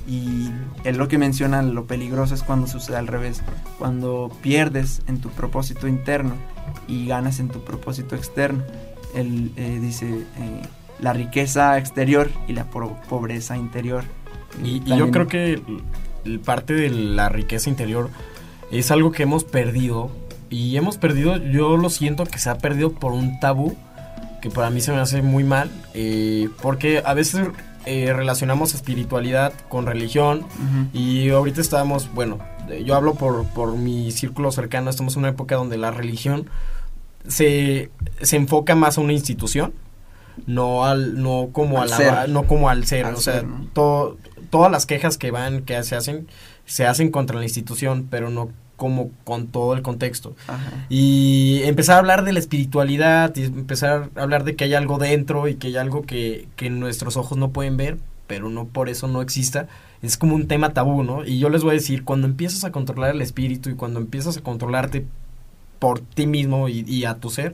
Y 0.07 0.49
él 0.83 0.97
lo 0.97 1.07
que 1.07 1.17
menciona, 1.17 1.61
lo 1.61 1.85
peligroso 1.85 2.33
es 2.35 2.43
cuando 2.43 2.67
sucede 2.67 2.97
al 2.97 3.07
revés, 3.07 3.41
cuando 3.79 4.29
pierdes 4.41 5.01
en 5.07 5.21
tu 5.21 5.29
propósito 5.29 5.87
interno 5.87 6.33
y 6.87 7.07
ganas 7.07 7.39
en 7.39 7.47
tu 7.47 7.63
propósito 7.63 8.15
externo. 8.15 8.63
Él 9.15 9.51
eh, 9.55 9.79
dice 9.81 10.07
eh, 10.09 10.61
la 10.99 11.13
riqueza 11.13 11.77
exterior 11.77 12.29
y 12.47 12.53
la 12.53 12.65
po- 12.65 12.97
pobreza 13.07 13.55
interior. 13.57 14.03
Y, 14.63 14.81
y 14.85 14.97
yo 14.97 15.09
creo 15.09 15.27
que 15.27 15.61
parte 16.43 16.73
de 16.73 16.89
la 16.89 17.29
riqueza 17.29 17.69
interior 17.69 18.09
es 18.71 18.91
algo 18.91 19.11
que 19.11 19.23
hemos 19.23 19.43
perdido. 19.45 20.11
Y 20.49 20.75
hemos 20.77 20.97
perdido, 20.97 21.37
yo 21.37 21.77
lo 21.77 21.89
siento 21.89 22.25
que 22.25 22.37
se 22.39 22.49
ha 22.49 22.57
perdido 22.57 22.91
por 22.91 23.13
un 23.13 23.39
tabú 23.39 23.75
que 24.41 24.49
para 24.51 24.69
mí 24.69 24.81
se 24.81 24.91
me 24.91 24.97
hace 24.99 25.21
muy 25.21 25.43
mal. 25.45 25.71
eh, 25.93 26.49
porque 26.61 27.01
a 27.05 27.13
veces 27.13 27.47
eh, 27.85 28.13
relacionamos 28.13 28.73
espiritualidad 28.73 29.53
con 29.69 29.85
religión. 29.85 30.45
Y 30.93 31.29
ahorita 31.29 31.61
estamos, 31.61 32.13
bueno, 32.13 32.39
eh, 32.69 32.83
yo 32.85 32.95
hablo 32.95 33.15
por, 33.15 33.45
por 33.47 33.75
mi 33.75 34.11
círculo 34.11 34.51
cercano, 34.51 34.89
estamos 34.89 35.13
en 35.15 35.19
una 35.19 35.29
época 35.29 35.55
donde 35.55 35.77
la 35.77 35.91
religión 35.91 36.47
se, 37.27 37.89
se 38.21 38.35
enfoca 38.35 38.75
más 38.75 38.97
a 38.97 39.01
una 39.01 39.13
institución, 39.13 39.73
no 40.47 40.85
al, 40.85 41.21
no 41.21 41.49
como 41.51 41.81
Al 41.81 41.87
a 41.93 41.97
la, 41.97 41.97
ser. 41.97 42.29
no 42.29 42.43
como 42.47 42.69
al 42.69 42.85
ser, 42.85 43.05
Al 43.05 43.15
o 43.15 43.17
sea, 43.17 43.33
ser, 43.35 43.47
¿no? 43.47 43.67
to- 43.73 44.17
todas 44.49 44.71
las 44.71 44.85
quejas 44.85 45.17
que 45.17 45.31
van, 45.31 45.61
que 45.63 45.81
se 45.83 45.95
hacen, 45.95 46.27
se 46.65 46.85
hacen 46.85 47.11
contra 47.11 47.37
la 47.37 47.43
institución, 47.45 48.07
pero 48.09 48.29
no 48.29 48.49
como 48.75 49.11
con 49.23 49.47
todo 49.47 49.73
el 49.73 49.81
contexto. 49.81 50.35
Ajá. 50.47 50.85
Y 50.89 51.61
empezar 51.63 51.95
a 51.95 51.99
hablar 51.99 52.23
de 52.23 52.33
la 52.33 52.39
espiritualidad 52.39 53.35
y 53.35 53.43
empezar 53.43 54.09
a 54.15 54.21
hablar 54.21 54.43
de 54.43 54.55
que 54.55 54.65
hay 54.65 54.73
algo 54.73 54.97
dentro 54.97 55.47
y 55.47 55.55
que 55.55 55.67
hay 55.67 55.77
algo 55.77 56.03
que, 56.03 56.47
que 56.55 56.69
nuestros 56.69 57.17
ojos 57.17 57.37
no 57.37 57.51
pueden 57.51 57.77
ver, 57.77 57.97
pero 58.27 58.49
no 58.49 58.65
por 58.65 58.89
eso 58.89 59.07
no 59.07 59.21
exista. 59.21 59.67
Es 60.01 60.17
como 60.17 60.35
un 60.35 60.47
tema 60.47 60.73
tabú, 60.73 61.03
¿no? 61.03 61.25
Y 61.25 61.39
yo 61.39 61.49
les 61.49 61.63
voy 61.63 61.71
a 61.71 61.73
decir, 61.73 62.03
cuando 62.03 62.27
empiezas 62.27 62.65
a 62.65 62.71
controlar 62.71 63.15
el 63.15 63.21
espíritu 63.21 63.69
y 63.69 63.75
cuando 63.75 63.99
empiezas 63.99 64.37
a 64.37 64.41
controlarte 64.41 65.05
por 65.79 65.99
ti 65.99 66.27
mismo 66.27 66.67
y, 66.67 66.83
y 66.87 67.05
a 67.05 67.15
tu 67.15 67.29
ser, 67.29 67.53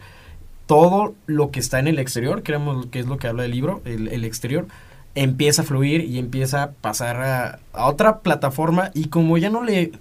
todo 0.66 1.16
lo 1.26 1.52
que 1.52 1.60
está 1.60 1.80
en 1.80 1.88
el 1.88 2.00
exterior, 2.00 2.44
creemos 2.44 2.86
que 2.88 3.00
es 3.00 3.08
lo 3.08 3.18
que 3.18 3.28
habla 3.28 3.46
el 3.46 3.52
libro, 3.52 3.82
el, 3.86 4.08
el 4.08 4.24
exterior, 4.24 4.68
empieza 5.16 5.64
a 5.64 5.66
fluir 5.66 6.02
y 6.02 6.20
empieza 6.20 6.64
a 6.64 6.72
pasar 6.72 7.22
a, 7.22 7.60
a 7.74 7.88
otra 7.88 8.20
plataforma 8.20 8.92
y 8.94 9.06
como 9.06 9.38
ya 9.38 9.50
no 9.50 9.64
le, 9.64 9.92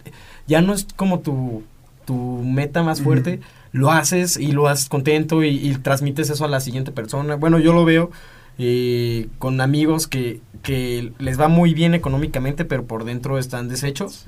ya 0.49 0.61
no 0.61 0.73
es 0.75 0.87
como 0.97 1.21
tu, 1.21 1.63
tu 2.05 2.43
meta 2.43 2.83
más 2.83 3.01
fuerte, 3.03 3.41
lo 3.71 3.93
haces 3.93 4.37
y 4.37 4.51
lo 4.53 4.67
haces 4.67 4.89
contento 4.89 5.45
y, 5.45 5.51
y 5.51 5.75
transmites 5.77 6.31
eso 6.31 6.45
a 6.45 6.49
la 6.49 6.61
siguiente 6.61 6.91
persona. 6.91 7.37
Bueno, 7.37 7.59
yo 7.59 7.73
lo 7.73 7.85
veo 7.85 8.11
eh, 8.59 9.29
con 9.39 9.61
amigos 9.61 10.09
que, 10.09 10.41
que 10.63 11.13
les 11.19 11.41
va 11.41 11.49
muy 11.49 11.75
bien 11.75 11.95
económicamente, 11.95 12.65
pero 12.65 12.87
por 12.87 13.05
dentro 13.05 13.39
están 13.39 13.69
deshechos. 13.69 14.27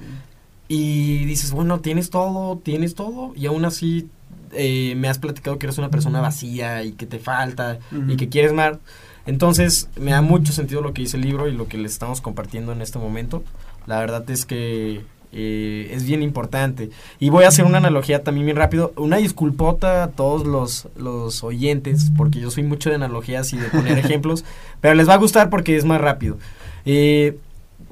Y 0.69 1.25
dices, 1.25 1.51
bueno, 1.51 1.81
tienes 1.81 2.11
todo, 2.11 2.59
tienes 2.59 2.95
todo, 2.95 3.33
y 3.35 3.47
aún 3.47 3.65
así 3.65 4.09
eh, 4.53 4.95
me 4.97 5.09
has 5.09 5.19
platicado 5.19 5.59
que 5.59 5.67
eres 5.67 5.79
una 5.79 5.91
persona 5.91 6.21
vacía 6.21 6.85
y 6.85 6.93
que 6.93 7.07
te 7.07 7.19
falta 7.19 7.81
y 8.09 8.17
que 8.17 8.29
quieres 8.29 8.53
más. 8.53 8.79
Entonces, 9.27 9.89
me 9.99 10.13
da 10.13 10.23
mucho 10.23 10.53
sentido 10.53 10.81
lo 10.81 10.93
que 10.93 11.03
dice 11.03 11.17
el 11.17 11.25
libro 11.25 11.49
y 11.49 11.53
lo 11.53 11.67
que 11.67 11.77
les 11.77 11.93
estamos 11.93 12.21
compartiendo 12.21 12.71
en 12.73 12.83
este 12.83 13.01
momento. 13.01 13.43
La 13.87 13.99
verdad 13.99 14.31
es 14.31 14.47
que 14.47 15.01
eh, 15.33 15.91
es 15.93 16.05
bien 16.05 16.23
importante. 16.23 16.91
Y 17.19 17.31
voy 17.31 17.45
a 17.45 17.49
hacer 17.49 17.65
una 17.65 17.79
analogía 17.79 18.23
también 18.23 18.47
bien 18.47 18.57
rápido. 18.57 18.93
Una 18.97 19.19
disculpota 19.19 20.05
a 20.05 20.09
todos 20.09 20.47
los, 20.47 20.89
los 20.97 21.45
oyentes, 21.45 22.11
porque 22.17 22.41
yo 22.41 22.51
soy 22.51 22.65
mucho 22.65 22.91
de 22.91 22.97
analogías 22.97 23.53
y 23.53 23.59
de 23.59 23.69
poner 23.69 23.99
ejemplos, 24.05 24.45
pero 24.81 24.95
les 24.95 25.09
va 25.09 25.15
a 25.15 25.19
gustar 25.19 25.51
porque 25.51 25.77
es 25.77 25.85
más 25.85 26.01
rápido. 26.01 26.39
Eh, 26.85 27.39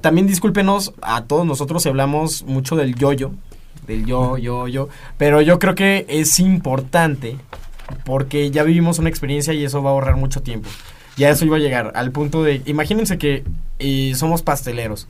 también 0.01 0.27
discúlpenos 0.27 0.93
a 1.01 1.23
todos 1.23 1.45
nosotros 1.45 1.83
si 1.83 1.89
hablamos 1.89 2.43
mucho 2.43 2.75
del 2.75 2.95
yo-yo, 2.95 3.31
del 3.85 4.05
yo, 4.05 4.37
yo, 4.37 4.67
yo, 4.67 4.89
pero 5.17 5.41
yo 5.41 5.59
creo 5.59 5.75
que 5.75 6.05
es 6.07 6.39
importante 6.39 7.35
porque 8.05 8.49
ya 8.51 8.63
vivimos 8.63 8.99
una 8.99 9.09
experiencia 9.09 9.53
y 9.53 9.63
eso 9.63 9.83
va 9.83 9.89
a 9.89 9.93
ahorrar 9.93 10.15
mucho 10.15 10.41
tiempo. 10.41 10.69
Ya 11.17 11.29
eso 11.29 11.45
iba 11.45 11.57
a 11.57 11.59
llegar 11.59 11.91
al 11.95 12.11
punto 12.11 12.43
de, 12.43 12.61
imagínense 12.65 13.17
que 13.17 13.43
eh, 13.79 14.13
somos 14.15 14.41
pasteleros. 14.41 15.07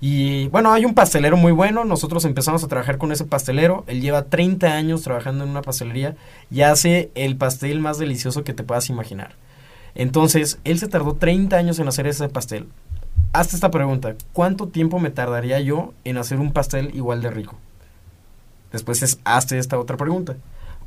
Y 0.00 0.46
bueno, 0.48 0.72
hay 0.72 0.84
un 0.84 0.94
pastelero 0.94 1.36
muy 1.36 1.50
bueno, 1.50 1.84
nosotros 1.84 2.24
empezamos 2.24 2.62
a 2.62 2.68
trabajar 2.68 2.98
con 2.98 3.10
ese 3.10 3.24
pastelero, 3.24 3.84
él 3.88 4.00
lleva 4.00 4.26
30 4.26 4.68
años 4.68 5.02
trabajando 5.02 5.42
en 5.42 5.50
una 5.50 5.62
pastelería 5.62 6.14
y 6.52 6.60
hace 6.60 7.10
el 7.16 7.36
pastel 7.36 7.80
más 7.80 7.98
delicioso 7.98 8.44
que 8.44 8.54
te 8.54 8.62
puedas 8.62 8.90
imaginar. 8.90 9.34
Entonces, 9.96 10.60
él 10.62 10.78
se 10.78 10.86
tardó 10.86 11.14
30 11.14 11.56
años 11.56 11.80
en 11.80 11.88
hacer 11.88 12.06
ese 12.06 12.28
pastel. 12.28 12.68
Hazte 13.32 13.56
esta 13.56 13.72
pregunta, 13.72 14.14
¿cuánto 14.32 14.68
tiempo 14.68 15.00
me 15.00 15.10
tardaría 15.10 15.58
yo 15.60 15.92
en 16.04 16.16
hacer 16.16 16.38
un 16.38 16.52
pastel 16.52 16.94
igual 16.94 17.20
de 17.20 17.30
rico? 17.30 17.56
Después 18.70 19.02
es, 19.02 19.18
hazte 19.24 19.58
esta 19.58 19.78
otra 19.78 19.96
pregunta. 19.96 20.36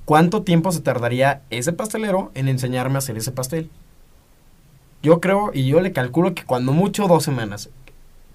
¿Cuánto 0.06 0.43
tiempo 0.43 0.71
se 0.71 0.82
tardaría 0.82 1.41
ese 1.50 1.74
pastelero 1.74 2.32
en 2.34 2.47
enseñarme 2.47 2.95
a 2.95 3.00
hacer 3.00 3.17
ese 3.17 3.32
pastel? 3.32 3.69
Yo 5.04 5.19
creo 5.19 5.52
y 5.54 5.67
yo 5.67 5.82
le 5.82 5.91
calculo 5.91 6.34
que 6.34 6.45
cuando 6.45 6.74
mucho 6.74 7.08
dos 7.08 7.24
semanas. 7.24 7.69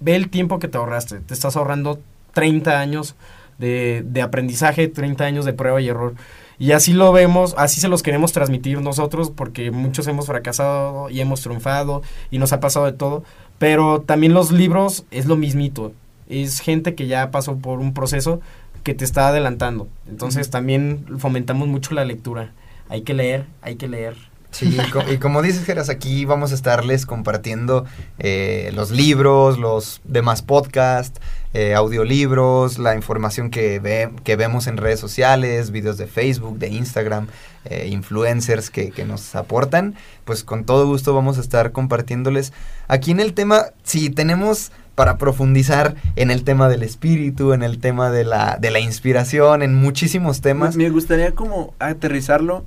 Ve 0.01 0.17
el 0.17 0.29
tiempo 0.29 0.59
que 0.59 0.69
te 0.69 0.79
ahorraste. 0.79 1.21
Te 1.21 1.35
estás 1.35 1.57
ahorrando 1.57 2.01
30 2.35 2.79
años 2.79 3.15
de, 3.59 4.03
de 4.07 4.23
aprendizaje, 4.23 4.89
30 4.89 5.25
años 5.25 5.45
de 5.45 5.53
prueba 5.53 5.81
y 5.81 5.89
error. 5.89 6.15
Y 6.59 6.73
así 6.73 6.93
lo 6.95 7.13
vemos, 7.13 7.55
así 7.59 7.81
se 7.81 7.89
los 7.89 8.03
queremos 8.03 8.33
transmitir 8.33 8.81
nosotros 8.81 9.31
porque 9.31 9.71
muchos 9.71 10.07
hemos 10.07 10.27
fracasado 10.27 11.11
y 11.11 11.21
hemos 11.21 11.43
triunfado 11.43 12.03
y 12.31 12.39
nos 12.39 12.53
ha 12.53 12.61
pasado 12.61 12.87
de 12.87 12.93
todo. 12.93 13.25
Pero 13.59 14.01
también 14.01 14.33
los 14.33 14.53
libros 14.53 15.05
es 15.11 15.27
lo 15.27 15.37
mismito. 15.37 15.93
Es 16.29 16.61
gente 16.61 16.95
que 16.95 17.07
ya 17.07 17.31
pasó 17.31 17.57
por 17.57 17.79
un 17.79 17.93
proceso 17.93 18.41
que 18.83 18.95
te 18.95 19.05
está 19.05 19.29
adelantando. 19.29 19.89
Entonces 20.09 20.49
también 20.51 21.05
fomentamos 21.19 21.69
mucho 21.69 21.95
la 21.95 22.05
lectura. 22.05 22.53
Hay 22.89 23.03
que 23.03 23.15
leer, 23.15 23.47
hay 23.61 23.77
que 23.77 23.89
leer. 23.89 24.17
Sí, 24.57 24.75
y 24.81 24.91
co- 24.91 25.03
y 25.13 25.19
como 25.19 25.43
dices, 25.43 25.65
Geras, 25.65 25.91
aquí 25.91 26.25
vamos 26.25 26.51
a 26.53 26.55
estarles 26.55 27.05
compartiendo 27.05 27.85
eh, 28.19 28.71
los 28.75 28.91
libros, 28.91 29.59
los 29.59 30.01
demás 30.05 30.41
podcasts, 30.41 31.21
eh, 31.53 31.75
audiolibros, 31.75 32.79
la 32.79 32.95
información 32.95 33.51
que, 33.51 33.79
ve- 33.81 34.11
que 34.25 34.37
vemos 34.37 34.67
en 34.67 34.79
redes 34.79 34.99
sociales, 35.01 35.71
videos 35.73 35.99
de 35.99 36.07
Facebook, 36.07 36.59
de 36.59 36.69
Instagram, 36.69 37.27
eh, 37.67 37.89
influencers 37.91 38.71
que, 38.71 38.91
que 38.93 39.05
nos 39.05 39.35
aportan. 39.35 39.95
Pues 40.25 40.43
con 40.43 40.65
todo 40.65 40.87
gusto 40.87 41.15
vamos 41.15 41.37
a 41.37 41.43
estar 41.43 41.73
compartiéndoles. 41.73 42.53
Aquí 42.89 43.11
en 43.11 43.21
el 43.21 43.35
tema, 43.35 43.67
si 43.83 44.09
tenemos 44.11 44.73
para 44.95 45.19
profundizar 45.19 45.95
en 46.17 46.31
el 46.31 46.43
tema 46.43 46.71
del 46.71 46.83
espíritu, 46.83 47.53
en 47.53 47.63
el 47.63 47.79
tema 47.81 48.11
de 48.11 48.25
la, 48.25 48.57
de 48.59 48.71
la 48.71 48.81
inspiración, 48.81 49.63
en 49.63 49.75
muchísimos 49.75 50.41
temas. 50.41 50.75
Me, 50.77 50.89
gustaría 50.89 51.33
como 51.33 51.75
aterrizarlo 51.79 52.65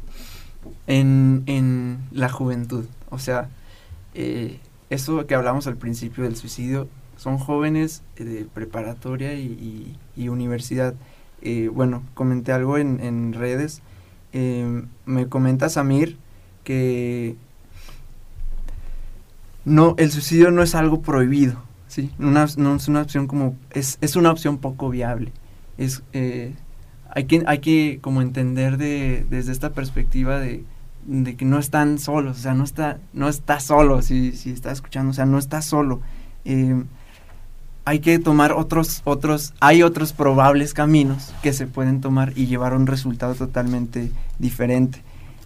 en, 0.88 1.44
en 1.46 2.00
la 2.12 2.30
juventud. 2.30 2.86
O 3.10 3.20
sea, 3.20 3.50
eh, 4.14 4.60
eso 4.90 5.26
que 5.28 5.36
hablamos 5.36 5.68
al 5.68 5.78
principio 5.78 6.24
del 6.24 6.36
suicidio, 6.36 6.88
son 7.18 7.38
jóvenes 7.38 8.02
eh, 8.16 8.24
de 8.24 8.46
preparatoria 8.46 9.34
y, 9.34 9.96
universidad. 10.18 10.94
Eh, 11.42 11.70
bueno, 11.74 12.04
comenté 12.14 12.52
algo 12.52 12.78
en, 12.78 13.00
en 13.02 13.34
redes. 13.34 13.82
eh, 14.34 14.84
me 15.06 15.28
comenta 15.28 15.70
Samir 15.70 16.18
que 16.64 17.36
no, 19.66 19.96
el 19.98 20.12
suicidio 20.12 20.52
no 20.52 20.64
es 20.64 20.76
algo 20.76 21.02
prohibido, 21.02 21.62
¿sí? 21.88 22.12
Una- 22.20 22.48
no 22.58 22.76
es 22.76 22.88
una 22.88 23.02
opción 23.02 23.28
como, 23.28 23.56
es, 23.72 23.98
es 24.02 24.16
una 24.16 24.32
opción 24.32 24.58
poco 24.58 24.90
viable. 24.90 25.32
Es, 25.78 26.04
eh, 26.14 26.54
hay 27.12 27.26
que, 27.26 27.44
hay 27.48 27.60
que 27.60 28.00
como 28.02 28.22
entender 28.22 28.78
de, 28.78 29.26
desde 29.30 29.52
esta 29.52 29.72
perspectiva 29.72 30.40
de, 30.40 30.64
de 31.06 31.36
que 31.36 31.46
no 31.46 31.60
están 31.60 32.00
solos, 32.00 32.38
o 32.40 32.42
sea, 32.42 32.54
no 32.54 32.64
está, 32.64 33.00
no 33.14 33.28
está 33.30 33.60
solo, 33.60 34.02
si, 34.02 34.32
si 34.34 34.52
está 34.52 34.72
escuchando, 34.72 35.12
o 35.12 35.14
sea, 35.14 35.26
no 35.26 35.38
está 35.38 35.62
solo. 35.62 36.02
Eh, 36.46 36.84
hay 37.86 38.00
que 38.00 38.20
tomar 38.20 38.52
otros, 38.52 39.02
otros, 39.06 39.54
hay 39.60 39.82
otros 39.82 40.14
probables 40.14 40.74
caminos 40.74 41.34
que 41.42 41.54
se 41.54 41.66
pueden 41.66 42.02
tomar 42.02 42.34
y 42.36 42.46
llevar 42.46 42.74
a 42.74 42.76
un 42.76 42.86
resultado 42.86 43.34
totalmente 43.34 44.12
diferente. 44.38 45.02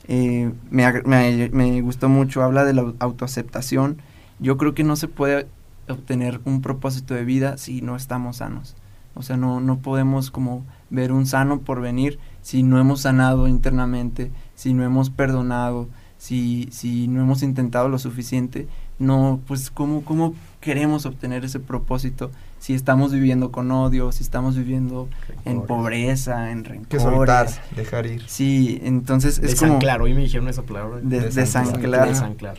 Eh, 0.09 0.51
me, 0.69 1.49
me, 1.51 1.81
gustó 1.81 2.09
mucho, 2.09 2.43
habla 2.43 2.65
de 2.65 2.73
la 2.73 2.81
au- 2.81 2.95
autoaceptación. 2.99 3.97
Yo 4.39 4.57
creo 4.57 4.73
que 4.73 4.83
no 4.83 4.97
se 4.97 5.07
puede 5.07 5.47
obtener 5.87 6.41
un 6.43 6.61
propósito 6.61 7.13
de 7.13 7.23
vida 7.23 7.57
si 7.57 7.81
no 7.81 7.95
estamos 7.95 8.37
sanos. 8.37 8.75
O 9.15 9.21
sea, 9.21 9.37
no, 9.37 9.59
no 9.59 9.79
podemos 9.79 10.31
como 10.31 10.65
ver 10.89 11.11
un 11.11 11.25
sano 11.25 11.59
por 11.59 11.81
venir 11.81 12.19
si 12.41 12.63
no 12.63 12.79
hemos 12.79 13.01
sanado 13.01 13.47
internamente, 13.47 14.31
si 14.55 14.73
no 14.73 14.83
hemos 14.83 15.09
perdonado, 15.09 15.87
si, 16.17 16.67
si 16.71 17.07
no 17.07 17.21
hemos 17.21 17.43
intentado 17.43 17.89
lo 17.89 17.99
suficiente 17.99 18.67
no, 18.99 19.39
pues, 19.47 19.71
¿cómo, 19.71 20.03
cómo 20.03 20.33
queremos 20.61 21.05
obtener 21.05 21.43
ese 21.43 21.59
propósito 21.59 22.31
si 22.59 22.73
estamos 22.73 23.11
viviendo 23.11 23.51
con 23.51 23.71
odio, 23.71 24.11
si 24.11 24.23
estamos 24.23 24.55
viviendo 24.55 25.09
en 25.45 25.63
pobreza, 25.63 26.51
en 26.51 26.63
rencores? 26.63 26.87
Que 26.87 26.99
soltar, 26.99 27.47
dejar 27.75 28.05
ir. 28.05 28.23
Sí, 28.27 28.79
entonces 28.83 29.39
es 29.39 29.55
como... 29.55 29.73
Desanclar, 29.73 30.01
hoy 30.01 30.13
me 30.13 30.21
dijeron 30.21 30.47
esa 30.47 30.61
palabra. 30.61 30.99
De- 31.01 31.29
desanclar. 31.29 32.07
Desanclar. 32.07 32.57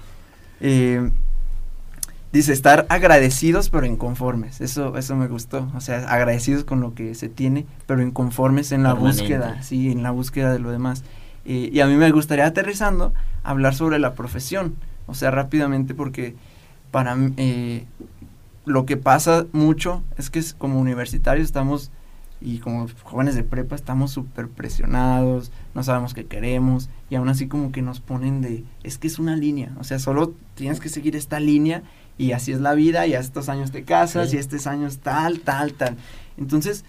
Eh, 0.60 1.10
dice, 2.34 2.52
estar 2.52 2.84
agradecidos 2.88 3.70
pero 3.70 3.86
inconformes. 3.86 4.60
Eso, 4.60 4.98
eso 4.98 5.16
me 5.16 5.28
gustó. 5.28 5.70
O 5.74 5.80
sea, 5.80 6.08
agradecidos 6.08 6.64
con 6.64 6.80
lo 6.80 6.94
que 6.94 7.14
se 7.14 7.28
tiene, 7.28 7.64
pero 7.86 8.02
inconformes 8.02 8.72
en 8.72 8.82
la 8.82 8.92
Permanente. 8.92 9.22
búsqueda. 9.22 9.62
Sí, 9.62 9.90
en 9.90 10.02
la 10.02 10.10
búsqueda 10.10 10.52
de 10.52 10.58
lo 10.58 10.70
demás. 10.70 11.04
Eh, 11.44 11.70
y 11.72 11.80
a 11.80 11.86
mí 11.86 11.94
me 11.94 12.10
gustaría, 12.10 12.44
aterrizando, 12.44 13.14
hablar 13.44 13.74
sobre 13.74 13.98
la 13.98 14.14
profesión. 14.14 14.74
O 15.06 15.14
sea, 15.14 15.30
rápidamente, 15.30 15.94
porque 15.94 16.34
para 16.90 17.16
eh, 17.36 17.84
lo 18.64 18.84
que 18.84 18.96
pasa 18.96 19.46
mucho 19.52 20.02
es 20.18 20.28
que 20.28 20.42
como 20.58 20.80
universitarios 20.80 21.46
estamos, 21.46 21.92
y 22.40 22.58
como 22.58 22.88
jóvenes 23.04 23.34
de 23.34 23.44
prepa, 23.44 23.74
estamos 23.74 24.10
súper 24.10 24.48
presionados, 24.48 25.52
no 25.74 25.82
sabemos 25.82 26.14
qué 26.14 26.26
queremos, 26.26 26.90
y 27.10 27.14
aún 27.14 27.28
así 27.28 27.46
como 27.46 27.72
que 27.72 27.80
nos 27.80 28.00
ponen 28.00 28.42
de, 28.42 28.64
es 28.82 28.98
que 28.98 29.06
es 29.06 29.18
una 29.18 29.36
línea, 29.36 29.72
o 29.78 29.84
sea, 29.84 29.98
solo 29.98 30.34
tienes 30.54 30.80
que 30.80 30.88
seguir 30.88 31.16
esta 31.16 31.40
línea, 31.40 31.82
y 32.18 32.32
así 32.32 32.52
es 32.52 32.60
la 32.60 32.74
vida, 32.74 33.06
y 33.06 33.14
a 33.14 33.20
estos 33.20 33.48
años 33.48 33.70
te 33.72 33.84
casas, 33.84 34.30
Sí. 34.30 34.36
y 34.36 34.38
a 34.38 34.40
estos 34.40 34.66
años 34.66 34.98
tal, 34.98 35.40
tal, 35.40 35.74
tal. 35.74 35.96
Entonces, 36.36 36.84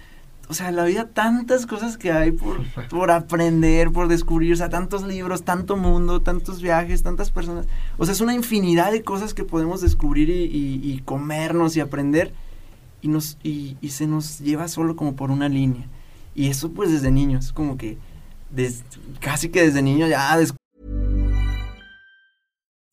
o 0.47 0.53
sea, 0.53 0.71
la 0.71 0.83
vida, 0.85 1.07
tantas 1.07 1.65
cosas 1.65 1.97
que 1.97 2.11
hay 2.11 2.31
por, 2.31 2.61
por 2.89 3.09
aprender, 3.09 3.91
por 3.91 4.07
descubrir, 4.07 4.53
o 4.53 4.55
sea, 4.55 4.69
tantos 4.69 5.01
libros, 5.03 5.43
tanto 5.43 5.75
mundo, 5.75 6.21
tantos 6.21 6.61
viajes, 6.61 7.01
tantas 7.01 7.31
personas. 7.31 7.65
O 7.97 8.05
sea, 8.05 8.13
es 8.13 8.21
una 8.21 8.35
infinidad 8.35 8.91
de 8.91 9.01
cosas 9.03 9.33
que 9.33 9.43
podemos 9.43 9.81
descubrir 9.81 10.29
y, 10.29 10.43
y- 10.43 10.81
y 10.93 10.99
comernos 10.99 11.75
y 11.75 11.79
aprender. 11.79 12.31
Y, 13.01 13.07
nos, 13.07 13.38
y, 13.43 13.77
y 13.81 13.89
se 13.89 14.05
nos 14.07 14.39
lleva 14.39 14.67
solo 14.67 14.95
como 14.95 15.15
por 15.15 15.31
una 15.31 15.49
línea. 15.49 15.88
Y 16.35 16.47
eso 16.49 16.71
pues 16.71 16.91
desde 16.91 17.09
niños, 17.11 17.51
como 17.51 17.77
que 17.77 17.97
des- 18.51 18.83
casi 19.19 19.49
que 19.49 19.61
desde 19.63 19.81
niño 19.81 20.07
ya 20.07 20.35
des- 20.38 20.53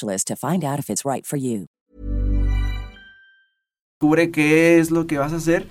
to 0.00 0.36
find 0.36 0.64
out 0.64 0.78
if 0.78 0.90
it's 0.90 1.04
right 1.04 1.26
for 1.26 1.36
you. 1.36 1.66
descubre 4.02 4.32
qué 4.32 4.80
es 4.80 4.90
lo 4.90 5.06
que 5.06 5.18
vas 5.18 5.32
a 5.32 5.36
hacer. 5.36 5.66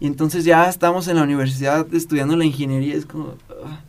Y 0.00 0.06
entonces 0.06 0.44
ya 0.44 0.68
estamos 0.68 1.08
en 1.08 1.16
la 1.16 1.22
universidad 1.22 1.86
estudiando 1.94 2.36
la 2.36 2.44
ingeniería. 2.44 2.94
Es 2.94 3.06
como, 3.06 3.34
ah, 3.64 3.80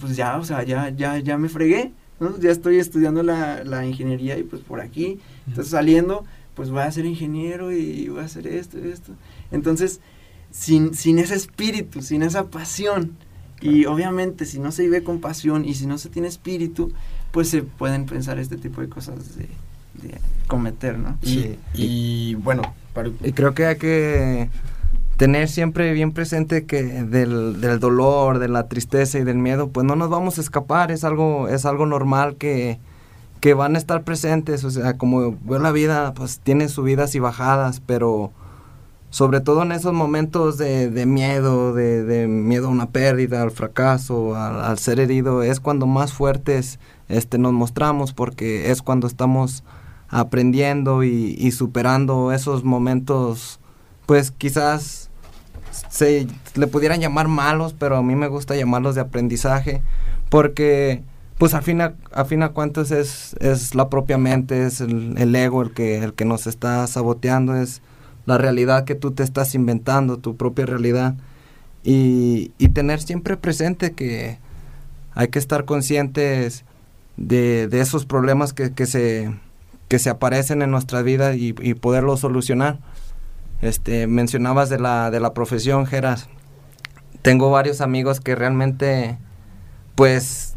pues 0.00 0.16
ya, 0.16 0.38
o 0.38 0.44
sea, 0.44 0.64
ya, 0.64 0.88
ya, 0.90 1.18
ya 1.18 1.38
me 1.38 1.48
fregué. 1.48 1.92
¿no? 2.18 2.36
Ya 2.40 2.50
estoy 2.50 2.78
estudiando 2.78 3.22
la, 3.22 3.62
la 3.62 3.86
ingeniería 3.86 4.36
y 4.38 4.42
pues 4.42 4.62
por 4.62 4.80
aquí. 4.80 5.20
Entonces 5.46 5.70
saliendo, 5.70 6.24
pues 6.54 6.70
voy 6.70 6.80
a 6.82 6.90
ser 6.90 7.04
ingeniero 7.04 7.70
y 7.70 8.08
voy 8.08 8.20
a 8.20 8.24
hacer 8.24 8.48
esto 8.48 8.78
y 8.78 8.88
esto. 8.88 9.12
Entonces, 9.52 10.00
sin, 10.50 10.94
sin 10.94 11.20
ese 11.20 11.36
espíritu, 11.36 12.02
sin 12.02 12.22
esa 12.22 12.50
pasión. 12.50 13.16
Y 13.60 13.84
obviamente 13.84 14.46
si 14.46 14.58
no 14.58 14.72
se 14.72 14.82
vive 14.82 15.04
con 15.04 15.20
pasión 15.20 15.64
y 15.64 15.74
si 15.74 15.86
no 15.86 15.96
se 15.96 16.08
tiene 16.08 16.26
espíritu, 16.26 16.92
pues 17.32 17.48
se 17.50 17.62
pueden 17.62 18.06
pensar 18.06 18.38
este 18.38 18.56
tipo 18.56 18.80
de 18.80 18.88
cosas 18.88 19.36
de, 19.36 19.48
de 20.02 20.18
cometer, 20.46 20.98
¿no? 20.98 21.18
Y, 21.22 21.26
Sí. 21.28 21.58
y 21.74 22.34
bueno, 22.36 22.62
para, 22.94 23.08
Y 23.24 23.32
creo 23.32 23.54
que 23.54 23.66
hay 23.66 23.76
que 23.76 24.48
tener 25.16 25.48
siempre 25.48 25.92
bien 25.92 26.12
presente 26.12 26.64
que 26.66 26.82
del, 26.82 27.60
del 27.60 27.78
dolor, 27.80 28.38
de 28.38 28.48
la 28.48 28.68
tristeza 28.68 29.18
y 29.18 29.24
del 29.24 29.36
miedo, 29.38 29.68
pues 29.68 29.86
no 29.86 29.96
nos 29.96 30.10
vamos 30.10 30.38
a 30.38 30.40
escapar, 30.40 30.90
es 30.90 31.04
algo, 31.04 31.48
es 31.48 31.64
algo 31.64 31.86
normal 31.86 32.36
que, 32.36 32.78
que 33.40 33.54
van 33.54 33.74
a 33.76 33.78
estar 33.78 34.02
presentes, 34.02 34.64
o 34.64 34.70
sea, 34.70 34.96
como 34.98 35.36
veo 35.42 35.58
la 35.58 35.72
vida, 35.72 36.12
pues 36.14 36.38
tiene 36.40 36.68
subidas 36.68 37.14
y 37.14 37.18
bajadas, 37.18 37.80
pero 37.84 38.30
sobre 39.12 39.42
todo 39.42 39.62
en 39.62 39.72
esos 39.72 39.92
momentos 39.92 40.56
de, 40.56 40.88
de 40.88 41.04
miedo, 41.04 41.74
de, 41.74 42.02
de 42.02 42.26
miedo 42.28 42.68
a 42.68 42.70
una 42.70 42.88
pérdida, 42.88 43.42
al 43.42 43.50
fracaso, 43.50 44.34
al, 44.34 44.58
al 44.64 44.78
ser 44.78 45.00
herido, 45.00 45.42
es 45.42 45.60
cuando 45.60 45.86
más 45.86 46.14
fuertes 46.14 46.78
este, 47.10 47.36
nos 47.36 47.52
mostramos, 47.52 48.14
porque 48.14 48.70
es 48.70 48.80
cuando 48.80 49.06
estamos 49.06 49.64
aprendiendo 50.08 51.04
y, 51.04 51.50
superando 51.52 52.32
esos 52.32 52.64
momentos, 52.64 53.60
pues 54.06 54.30
quizás 54.30 55.10
se 55.90 56.26
le 56.54 56.66
pudieran 56.66 57.00
llamar 57.02 57.28
malos, 57.28 57.74
pero 57.78 57.98
a 57.98 58.02
mí 58.02 58.16
me 58.16 58.28
gusta 58.28 58.56
llamarlos 58.56 58.94
de 58.94 59.02
aprendizaje, 59.02 59.82
porque 60.30 61.02
pues 61.36 61.52
a 61.52 61.60
fin 61.60 61.82
a, 61.82 61.96
a 62.12 62.24
fin 62.24 62.42
a 62.42 62.52
cuentas 62.52 62.90
es, 62.92 63.36
es 63.40 63.74
la 63.74 63.90
propia 63.90 64.16
mente, 64.16 64.64
es 64.64 64.80
el, 64.80 65.18
el 65.18 65.36
ego 65.36 65.60
el 65.60 65.74
que, 65.74 65.98
el 65.98 66.14
que 66.14 66.24
nos 66.24 66.46
está 66.46 66.86
saboteando, 66.86 67.56
es 67.56 67.82
la 68.26 68.38
realidad 68.38 68.84
que 68.84 68.94
tú 68.94 69.12
te 69.12 69.22
estás 69.22 69.54
inventando, 69.54 70.18
tu 70.18 70.36
propia 70.36 70.66
realidad, 70.66 71.14
y, 71.84 72.52
y 72.58 72.68
tener 72.68 73.00
siempre 73.00 73.36
presente 73.36 73.92
que 73.92 74.38
hay 75.14 75.28
que 75.28 75.38
estar 75.38 75.64
conscientes 75.64 76.64
de, 77.16 77.68
de 77.68 77.80
esos 77.80 78.06
problemas 78.06 78.52
que, 78.52 78.72
que 78.72 78.86
se 78.86 79.32
que 79.92 79.98
se 79.98 80.08
aparecen 80.08 80.62
en 80.62 80.70
nuestra 80.70 81.02
vida 81.02 81.34
y, 81.34 81.52
poderlos 81.52 82.20
solucionar. 82.20 82.78
Este, 83.60 84.06
mencionabas 84.06 84.70
de 84.70 84.78
la, 84.78 85.10
de 85.10 85.20
la 85.20 85.34
profesión, 85.34 85.84
Geras. 85.84 86.30
Tengo 87.20 87.50
varios 87.50 87.82
amigos 87.82 88.18
que 88.18 88.34
realmente, 88.34 89.18
pues, 89.94 90.51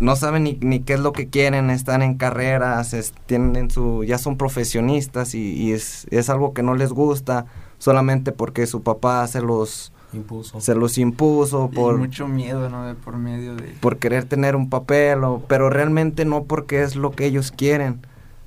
no 0.00 0.16
saben 0.16 0.44
ni, 0.44 0.58
ni 0.60 0.80
qué 0.80 0.94
es 0.94 1.00
lo 1.00 1.12
que 1.12 1.28
quieren, 1.28 1.70
están 1.70 2.02
en 2.02 2.14
carreras, 2.14 2.92
es- 2.94 3.12
tienen 3.26 3.70
su, 3.70 4.04
ya 4.04 4.18
son 4.18 4.36
profesionistas 4.36 5.34
y, 5.34 5.52
y 5.54 5.72
es, 5.72 6.06
es 6.10 6.28
algo 6.30 6.52
que 6.52 6.62
no 6.62 6.74
les 6.74 6.90
gusta 6.90 7.46
solamente 7.78 8.32
porque 8.32 8.66
su 8.66 8.82
papá 8.82 9.26
se 9.28 9.40
los, 9.40 9.92
impuso. 10.12 10.60
se 10.60 10.74
los 10.74 10.98
impuso 10.98 11.68
Y 11.72 11.74
por, 11.76 11.98
mucho 11.98 12.26
miedo, 12.28 12.68
¿no? 12.70 12.86
De 12.86 12.94
por 12.94 13.16
medio 13.16 13.54
de... 13.56 13.64
por 13.80 13.98
querer 13.98 14.24
tener 14.24 14.56
un 14.56 14.68
papel, 14.70 15.22
o, 15.24 15.42
pero 15.48 15.70
realmente 15.70 16.24
no 16.24 16.44
porque 16.44 16.82
es 16.82 16.96
lo 16.96 17.12
que 17.12 17.26
ellos 17.26 17.52
quieren, 17.52 18.00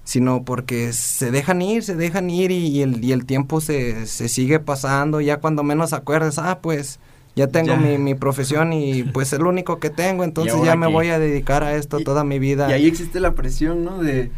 sino 0.03 0.43
porque 0.43 0.93
se 0.93 1.31
dejan 1.31 1.61
ir, 1.61 1.83
se 1.83 1.95
dejan 1.95 2.29
ir 2.29 2.51
y, 2.51 2.67
y 2.67 2.81
el, 2.81 3.03
y 3.03 3.11
el 3.11 3.25
tiempo 3.25 3.61
se, 3.61 4.05
se 4.05 4.27
sigue 4.29 4.59
pasando, 4.59 5.21
ya 5.21 5.37
cuando 5.37 5.63
menos 5.63 5.93
acuerdas, 5.93 6.39
ah, 6.39 6.59
pues 6.61 6.99
ya 7.37 7.47
tengo 7.47 7.69
Ya. 7.69 7.77
Mi, 7.77 7.97
mi 7.97 8.15
profesión 8.15 8.73
y 8.73 9.03
pues 9.03 9.31
es 9.31 9.39
lo 9.39 9.47
único 9.49 9.79
que 9.79 9.89
tengo, 9.89 10.23
entonces 10.25 10.55
ya 10.65 10.75
me 10.75 10.87
qué? 10.87 10.93
voy 10.93 11.07
a 11.09 11.19
dedicar 11.19 11.63
a 11.63 11.75
esto 11.75 11.99
Y- 11.99 12.03
toda 12.03 12.23
mi 12.25 12.39
vida. 12.39 12.69
Y 12.69 12.73
ahí 12.73 12.85
existe 12.87 13.19
la 13.21 13.31
presión, 13.33 13.83
¿no? 13.85 13.99
De, 13.99 14.31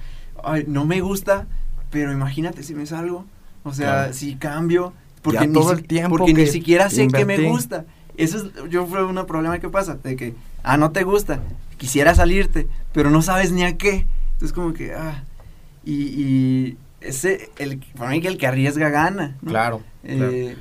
ay, 0.43 0.65
no 0.67 0.85
me 0.85 1.01
gusta, 1.01 1.47
pero 1.89 2.11
imagínate 2.11 2.61
si 2.63 2.75
me 2.75 2.85
salgo. 2.85 3.25
O 3.63 3.73
sea, 3.73 3.87
Claro. 3.87 4.13
si 4.13 4.35
cambio. 4.35 4.93
Porque, 5.21 5.47
ni, 5.47 5.53
todo 5.53 5.69
si- 5.69 5.75
el 5.81 5.83
tiempo 5.87 6.17
porque 6.17 6.33
ni 6.33 6.47
siquiera 6.47 6.89
sé 6.89 7.07
que 7.07 7.25
me 7.25 7.33
invertí. 7.35 7.45
gusta. 7.47 7.85
Eso 8.17 8.37
es, 8.37 8.69
yo 8.69 8.85
fue 8.85 9.03
un 9.03 9.25
problema 9.25 9.59
que 9.59 9.69
pasa, 9.69 9.95
de 10.03 10.15
que, 10.15 10.33
ah, 10.63 10.77
no 10.77 10.91
te 10.91 11.03
gusta, 11.03 11.39
quisiera 11.77 12.13
salirte, 12.15 12.67
pero 12.93 13.09
no 13.09 13.21
sabes 13.21 13.51
ni 13.51 13.63
a 13.63 13.77
qué. 13.77 14.05
Entonces 14.33 14.53
como 14.53 14.73
que, 14.73 14.93
ah, 14.93 15.23
y, 15.85 15.93
y 15.93 16.77
ese, 17.01 17.49
el, 17.57 17.79
para 17.97 18.11
mí 18.11 18.21
que 18.21 18.27
el 18.27 18.37
que 18.37 18.47
arriesga 18.47 18.89
gana. 18.89 19.37
¿no? 19.41 19.49
Claro. 19.51 19.81
Eh, 20.03 20.55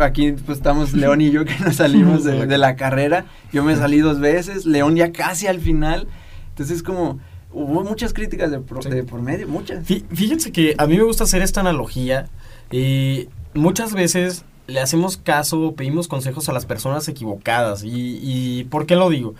aquí 0.00 0.32
pues 0.32 0.58
estamos 0.58 0.92
León 0.92 1.20
y 1.20 1.30
yo 1.30 1.44
que 1.44 1.56
nos 1.64 1.76
salimos 1.76 2.24
de, 2.24 2.46
de 2.46 2.58
la 2.58 2.76
carrera. 2.76 3.24
Yo 3.52 3.62
me 3.64 3.76
salí 3.76 3.98
dos 3.98 4.20
veces, 4.20 4.66
León 4.66 4.96
ya 4.96 5.12
casi 5.12 5.46
al 5.46 5.60
final. 5.60 6.06
Entonces 6.50 6.82
como 6.82 7.18
hubo 7.52 7.82
muchas 7.84 8.12
críticas 8.12 8.50
de, 8.50 8.60
pro- 8.60 8.82
Sí. 8.82 8.90
de 8.90 9.04
por 9.04 9.22
medio, 9.22 9.48
muchas. 9.48 9.86
Fí- 9.86 10.04
Fíjense 10.12 10.52
que 10.52 10.74
a 10.78 10.86
mí 10.86 10.96
me 10.96 11.04
gusta 11.04 11.24
hacer 11.24 11.42
esta 11.42 11.60
analogía. 11.60 12.28
eh, 12.70 13.28
muchas 13.54 13.94
veces 13.94 14.44
le 14.66 14.80
hacemos 14.80 15.16
caso 15.16 15.60
o 15.62 15.74
pedimos 15.74 16.08
consejos 16.08 16.48
a 16.48 16.52
las 16.52 16.66
personas 16.66 17.08
equivocadas. 17.08 17.82
¿Y, 17.84 18.18
y 18.22 18.64
por 18.64 18.84
qué 18.86 18.96
lo 18.96 19.08
digo? 19.08 19.34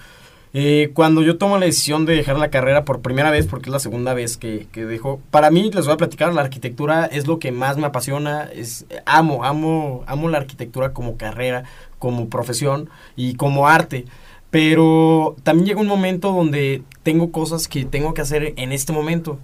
Eh, 0.55 0.91
cuando 0.95 1.23
yo 1.23 1.37
tomo 1.37 1.59
la 1.59 1.67
decisión 1.67 2.07
de 2.07 2.15
dejar 2.15 2.39
la 2.39 2.51
carrera 2.51 2.85
por 2.85 3.01
primera 3.01 3.31
vez, 3.31 3.47
porque 3.47 3.69
es 3.69 3.73
la 3.73 3.79
segunda 3.79 4.15
vez 4.15 4.37
que, 4.37 4.67
que 4.73 4.85
dejo, 4.87 5.21
para 5.31 5.51
mí, 5.51 5.71
les 5.71 5.85
voy 5.85 5.95
a 5.95 5.99
platicar, 5.99 6.33
la 6.33 6.41
arquitectura 6.41 7.05
es 7.07 7.27
lo 7.27 7.39
que 7.39 7.53
más 7.53 7.77
me 7.77 7.87
apasiona, 7.87 8.45
es, 8.45 8.87
amo, 9.05 9.45
amo, 9.45 10.05
amo 10.07 10.29
la 10.29 10.39
arquitectura 10.39 10.93
como 10.93 11.17
carrera, 11.17 11.65
como 11.99 12.29
profesión 12.29 12.89
y 13.17 13.35
como 13.35 13.69
arte. 13.69 14.07
Pero 14.51 15.37
también 15.43 15.67
llega 15.67 15.81
un 15.81 15.87
momento 15.87 16.33
donde 16.33 16.83
tengo 17.03 17.31
cosas 17.31 17.69
que 17.69 17.85
tengo 17.85 18.15
que 18.15 18.23
hacer 18.23 18.55
en 18.57 18.73
este 18.73 18.93
momento. 18.93 19.39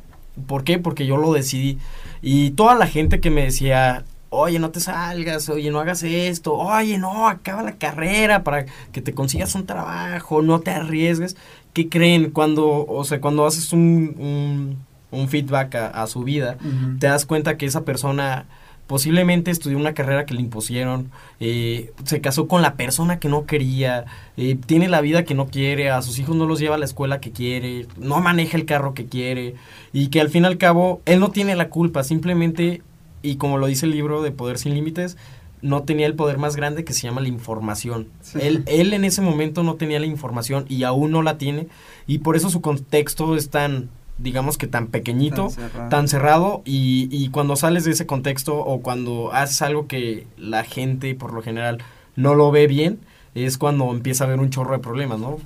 ¿Por 0.47 0.65
qué? 0.65 0.79
Porque 0.79 1.07
yo 1.07 1.19
lo 1.19 1.33
decidí. 1.33 1.79
Y 2.23 2.53
toda 2.53 2.75
la 2.75 2.87
gente 2.87 3.21
que 3.21 3.31
me 3.31 3.45
decía, 3.45 4.05
oye, 4.35 4.59
no 4.59 4.71
te 4.71 4.81
salgas, 4.81 5.49
oye, 5.49 5.71
no 5.71 5.81
hagas 5.81 6.03
esto, 6.03 6.55
oye, 6.55 6.99
no, 6.99 7.29
acaba 7.29 7.63
la 7.63 7.77
carrera 7.77 8.43
para 8.43 8.67
que 8.93 9.01
te 9.01 9.15
consigas 9.15 9.55
un 9.55 9.67
trabajo, 9.67 10.43
no 10.43 10.61
te 10.61 10.71
arriesgues. 10.71 11.37
¿Qué 11.73 11.89
creen 11.89 12.31
cuando, 12.31 12.87
o 12.87 13.05
sea, 13.05 13.21
cuando 13.21 13.47
haces 13.47 13.73
un, 13.73 14.15
un, 14.19 14.79
un 15.11 15.29
feedback 15.29 15.75
a, 15.75 15.87
a 15.89 16.07
su 16.07 16.23
vida? 16.23 16.57
Te 16.99 17.07
das 17.07 17.27
cuenta 17.27 17.57
que 17.57 17.67
esa 17.67 17.85
persona 17.85 18.47
posiblemente 18.87 19.51
estudió 19.51 19.79
una 19.79 19.95
carrera 19.95 20.27
que 20.27 20.35
le 20.35 20.41
impusieron, 20.41 21.11
eh, 21.41 21.93
se 22.05 22.21
casó 22.21 22.49
con 22.49 22.63
la 22.63 22.75
persona 22.75 23.19
que 23.19 23.29
no 23.29 23.47
quería, 23.47 24.05
eh, 24.37 24.57
tiene 24.67 24.89
la 24.89 25.01
vida 25.01 25.25
que 25.25 25.35
no 25.35 25.47
quiere, 25.47 25.91
a 25.91 26.03
sus 26.03 26.19
hijos 26.19 26.37
no 26.37 26.47
los 26.47 26.61
lleva 26.61 26.75
a 26.75 26.79
la 26.79 26.85
escuela 26.85 27.21
que 27.21 27.33
quiere, 27.33 27.87
no 27.97 28.21
maneja 28.21 28.57
el 28.57 28.67
carro 28.67 28.95
que 28.95 29.07
quiere 29.07 29.55
y 29.93 30.09
que 30.09 30.21
al 30.21 30.29
fin 30.29 30.45
y 30.45 30.47
al 30.47 30.59
cabo 30.59 31.01
él 31.07 31.21
no 31.21 31.31
tiene 31.31 31.57
la 31.57 31.71
culpa, 31.71 32.05
simplemente, 32.05 32.83
y 33.25 33.37
como 33.37 33.59
lo 33.59 33.67
dice 33.67 33.87
el 33.87 33.93
libro 33.93 34.23
de 34.23 34.31
Poder 34.31 34.59
sin 34.59 34.75
Límites, 34.75 35.17
no 35.63 35.83
tenía 35.85 36.07
el 36.07 36.15
poder 36.15 36.37
más 36.39 36.57
grande 36.57 36.85
que 36.85 36.93
se 36.93 37.03
llama 37.03 37.23
la 37.23 37.29
información. 37.29 38.09
Sí. 38.21 38.39
Él, 38.43 38.65
él 38.67 38.93
en 38.93 39.05
ese 39.05 39.23
momento 39.23 39.63
no 39.63 39.77
tenía 39.77 39.99
la 39.99 40.07
información 40.07 40.67
y 40.69 40.83
aún 40.85 41.11
no 41.11 41.23
la 41.23 41.39
tiene 41.39 41.69
y 42.07 42.19
por 42.19 42.37
eso 42.37 42.51
su 42.51 42.61
contexto 42.61 43.35
es 43.35 43.49
tan, 43.49 43.89
digamos 44.19 44.59
que 44.59 44.67
tan 44.67 44.89
pequeñito, 44.89 45.45
Tan 45.49 45.51
cerrado. 45.71 45.89
tan 45.89 46.09
cerrado 46.09 46.63
y, 46.67 47.09
y 47.11 47.31
cuando 47.31 47.57
sales 47.57 47.85
de 47.85 47.93
ese 47.93 48.05
contexto 48.07 48.59
o 48.59 48.83
cuando 48.83 49.33
haces 49.33 49.63
algo 49.63 49.87
que 49.87 50.27
la 50.37 50.65
gente 50.65 51.15
por 51.15 51.33
lo 51.33 51.41
general 51.43 51.79
no 52.15 52.35
lo 52.35 52.51
ve 52.51 52.67
bien, 52.67 52.99
es 53.35 53.57
cuando 53.57 53.91
empieza 53.91 54.25
a 54.25 54.27
haber 54.27 54.41
un 54.41 54.51
chorro 54.51 54.73
de 54.75 54.79
problemas, 54.81 55.19
¿no? 55.19 55.39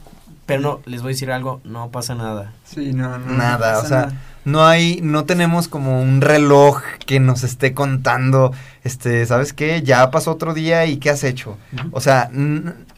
Pero 0.47 0.61
no, 0.63 0.81
les 0.87 1.03
voy 1.03 1.11
a 1.11 1.15
decir 1.15 1.31
algo, 1.31 1.61
no 1.65 1.91
pasa 1.91 2.15
nada. 2.15 2.53
Sí, 2.65 2.93
no, 2.93 3.19
no. 3.19 3.33
Nada, 3.35 3.75
no 3.75 3.79
o 3.81 3.85
sea, 3.85 4.01
nada. 4.07 4.21
No 4.49 4.67
hay, 4.67 5.01
no 5.03 5.25
tenemos 5.25 5.69
como 5.69 6.01
un 6.01 6.21
reloj 6.21 6.83
que 7.07 7.21
nos 7.21 7.45
esté 7.45 7.75
contando, 7.75 8.53
este, 8.83 9.25
¿sabes 9.27 9.53
qué? 9.53 9.83
Ya 9.83 10.11
pasó 10.11 10.33
otro 10.33 10.55
día 10.55 10.87
y 10.87 10.97
¿qué 10.97 11.11
has 11.11 11.23
hecho? 11.23 11.59
O 11.93 12.01
sea, 12.01 12.31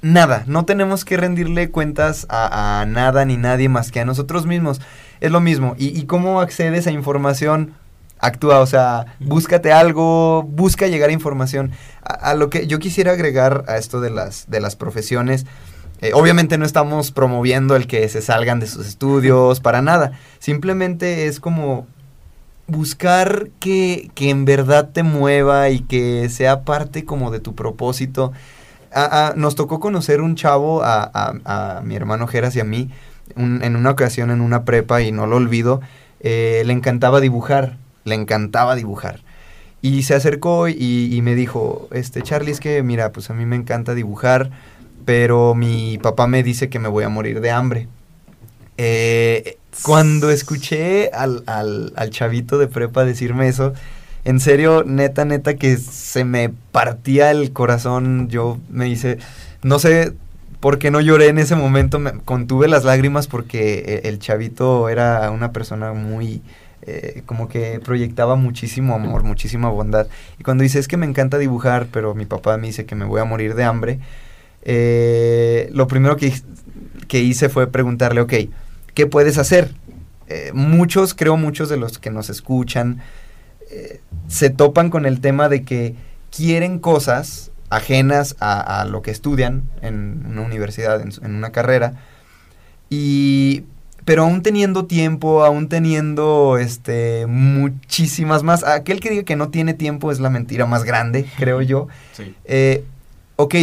nada, 0.01 0.45
no 0.47 0.65
tenemos 0.65 1.05
que 1.05 1.17
rendirle 1.17 1.71
cuentas 1.71 2.27
a, 2.29 2.81
a 2.81 2.87
nada 2.87 3.25
ni 3.25 3.37
nadie 3.37 3.69
más 3.69 3.91
que 3.91 4.01
a 4.01 4.05
nosotros 4.05 4.47
mismos. 4.47 4.81
Es 5.21 5.31
lo 5.31 5.41
mismo. 5.41 5.75
¿Y, 5.77 5.89
y 5.89 6.05
cómo 6.05 6.41
accedes 6.41 6.87
a 6.87 6.93
información? 6.93 7.75
Actúa, 8.21 8.61
o 8.61 8.67
sea, 8.67 9.07
búscate 9.19 9.73
algo, 9.73 10.43
busca 10.43 10.87
llegar 10.87 11.11
a 11.11 11.13
información. 11.13 11.73
A, 12.03 12.31
a 12.31 12.35
lo 12.35 12.49
que 12.49 12.67
yo 12.67 12.79
quisiera 12.79 13.13
agregar 13.13 13.65
a 13.67 13.77
esto 13.77 14.01
de 14.01 14.11
las, 14.11 14.49
de 14.49 14.61
las 14.61 14.77
profesiones, 14.77 15.47
eh, 16.01 16.13
obviamente 16.15 16.59
no 16.59 16.65
estamos 16.65 17.11
promoviendo 17.13 17.77
el 17.77 17.87
que 17.87 18.09
se 18.09 18.23
salgan 18.23 18.61
de 18.61 18.67
sus 18.67 18.87
estudios, 18.87 19.61
para 19.61 19.83
nada. 19.83 20.13
Simplemente 20.39 21.27
es 21.27 21.41
como 21.41 21.87
buscar 22.67 23.49
que, 23.59 24.11
que 24.15 24.31
en 24.31 24.45
verdad 24.45 24.91
te 24.93 25.03
mueva 25.03 25.71
y 25.71 25.81
que 25.81 26.29
sea 26.29 26.63
parte 26.63 27.05
como 27.05 27.31
de 27.31 27.41
tu 27.41 27.55
propósito. 27.55 28.33
A- 28.93 29.29
a- 29.29 29.35
nos 29.35 29.55
tocó 29.57 29.81
conocer 29.81 30.21
un 30.21 30.37
chavo, 30.37 30.83
a, 30.83 31.11
a- 31.13 31.81
mi 31.83 31.97
hermano 31.97 32.27
Geras 32.27 32.55
y 32.57 32.61
a 32.61 32.65
mí, 32.65 32.91
en 33.37 33.77
una 33.77 33.91
ocasión 33.91 34.31
en 34.31 34.41
una 34.41 34.65
prepa 34.65 35.03
y 35.03 35.13
no 35.13 35.27
lo 35.27 35.37
olvido, 35.37 35.81
eh, 36.21 36.63
le 36.67 36.73
encantaba 36.73 37.21
dibujar, 37.21 37.77
le 38.05 38.15
encantaba 38.17 38.75
dibujar. 38.75 39.21
Y 39.83 40.03
se 40.03 40.15
acercó 40.15 40.69
y, 40.69 40.75
y 41.15 41.23
me 41.23 41.35
dijo, 41.35 41.89
este 41.93 42.23
Charlie, 42.23 42.51
es 42.53 42.61
que 42.61 42.83
mira, 42.83 43.13
pues 43.13 43.31
a 43.31 43.35
mí 43.35 43.47
me 43.47 43.57
encanta 43.57 43.95
dibujar, 43.95 44.51
pero 45.05 45.55
mi 45.55 45.99
papá 45.99 46.27
me 46.27 46.43
dice 46.43 46.69
que 46.69 46.79
me 46.79 46.89
voy 46.89 47.05
a 47.05 47.09
morir 47.09 47.41
de 47.41 47.51
hambre. 47.51 47.89
Eh, 48.77 49.59
cuando 49.83 50.31
escuché 50.31 51.11
al, 51.13 51.43
al, 51.47 51.93
al 51.97 52.11
chavito 52.11 52.59
de 52.59 52.67
prepa 52.67 53.05
decirme 53.05 53.49
eso, 53.49 53.73
en 54.25 54.41
serio, 54.41 54.85
neta, 54.85 55.25
neta, 55.25 55.55
que 55.57 55.77
se 55.77 56.25
me 56.25 56.51
partía 56.73 57.31
el 57.31 57.53
corazón. 57.53 58.29
Yo 58.29 58.59
me 58.69 58.89
hice, 58.89 59.19
no 59.63 59.79
sé 59.79 60.13
por 60.61 60.79
qué 60.79 60.91
no 60.91 61.01
lloré 61.01 61.29
en 61.29 61.39
ese 61.39 61.57
momento, 61.57 61.99
me 61.99 62.13
contuve 62.13 62.69
las 62.69 62.85
lágrimas 62.85 63.27
porque 63.29 64.03
e- 64.05 64.09
el 64.09 64.19
chavito 64.19 64.89
era 64.91 65.31
una 65.31 65.53
persona 65.53 65.95
muy, 65.95 66.43
eh, 66.83 67.23
como 67.27 67.49
que 67.49 67.81
proyectaba 67.81 68.37
muchísimo 68.37 68.95
amor, 68.95 69.23
muchísima 69.25 69.71
bondad. 69.71 70.07
Y 70.39 70.43
cuando 70.45 70.63
dice, 70.63 70.79
es 70.79 70.89
que 70.89 70.99
me 70.99 71.07
encanta 71.07 71.39
dibujar, 71.39 71.87
pero 71.91 72.15
mi 72.15 72.27
papá 72.27 72.57
me 72.59 72.67
dice 72.67 72.85
que 72.85 72.95
me 72.95 73.07
voy 73.07 73.21
a 73.21 73.25
morir 73.25 73.55
de 73.55 73.65
hambre, 73.65 74.01
eh, 74.63 75.69
lo 75.73 75.87
primero 75.87 76.17
que, 76.17 76.33
que 77.09 77.21
hice 77.21 77.49
fue 77.49 77.67
preguntarle, 77.67 78.21
ok, 78.21 78.35
¿qué 78.95 79.07
puedes 79.07 79.39
hacer? 79.39 79.73
Eh, 80.29 80.53
muchos, 80.55 81.15
creo 81.15 81.37
muchos 81.37 81.69
de 81.69 81.77
los 81.77 81.99
que 81.99 82.11
nos 82.11 82.31
escuchan, 82.31 83.01
eh, 83.71 84.01
se 84.29 84.51
topan 84.51 84.91
con 84.91 85.07
el 85.07 85.21
tema 85.21 85.49
de 85.49 85.65
que 85.65 85.95
quieren 86.35 86.79
cosas 86.79 87.51
ajenas 87.69 88.37
a, 88.41 88.81
a 88.81 88.85
lo 88.85 89.03
que 89.03 89.11
estudian 89.11 89.65
en 89.83 90.25
una 90.27 90.43
universidad, 90.43 91.01
en, 91.01 91.35
una 91.35 91.51
carrera, 91.51 91.95
y 92.89 93.65
pero 94.05 94.25
aún 94.25 94.43
teniendo 94.43 94.87
tiempo, 94.87 95.45
aún 95.45 95.69
teniendo 95.69 96.59
este 96.59 97.27
muchísimas 97.27 98.43
más, 98.43 98.65
aquel 98.65 98.99
que 98.99 99.11
diga 99.11 99.23
que 99.25 99.37
no 99.37 99.51
tiene 99.51 99.75
tiempo 99.75 100.11
es 100.11 100.21
la 100.21 100.31
mentira 100.31 100.67
más 100.67 100.85
grande, 100.85 101.27
creo 101.39 101.63
yo. 101.63 101.89
Sí. 102.13 102.35
Eh, 102.45 102.85
ok, 103.37 103.55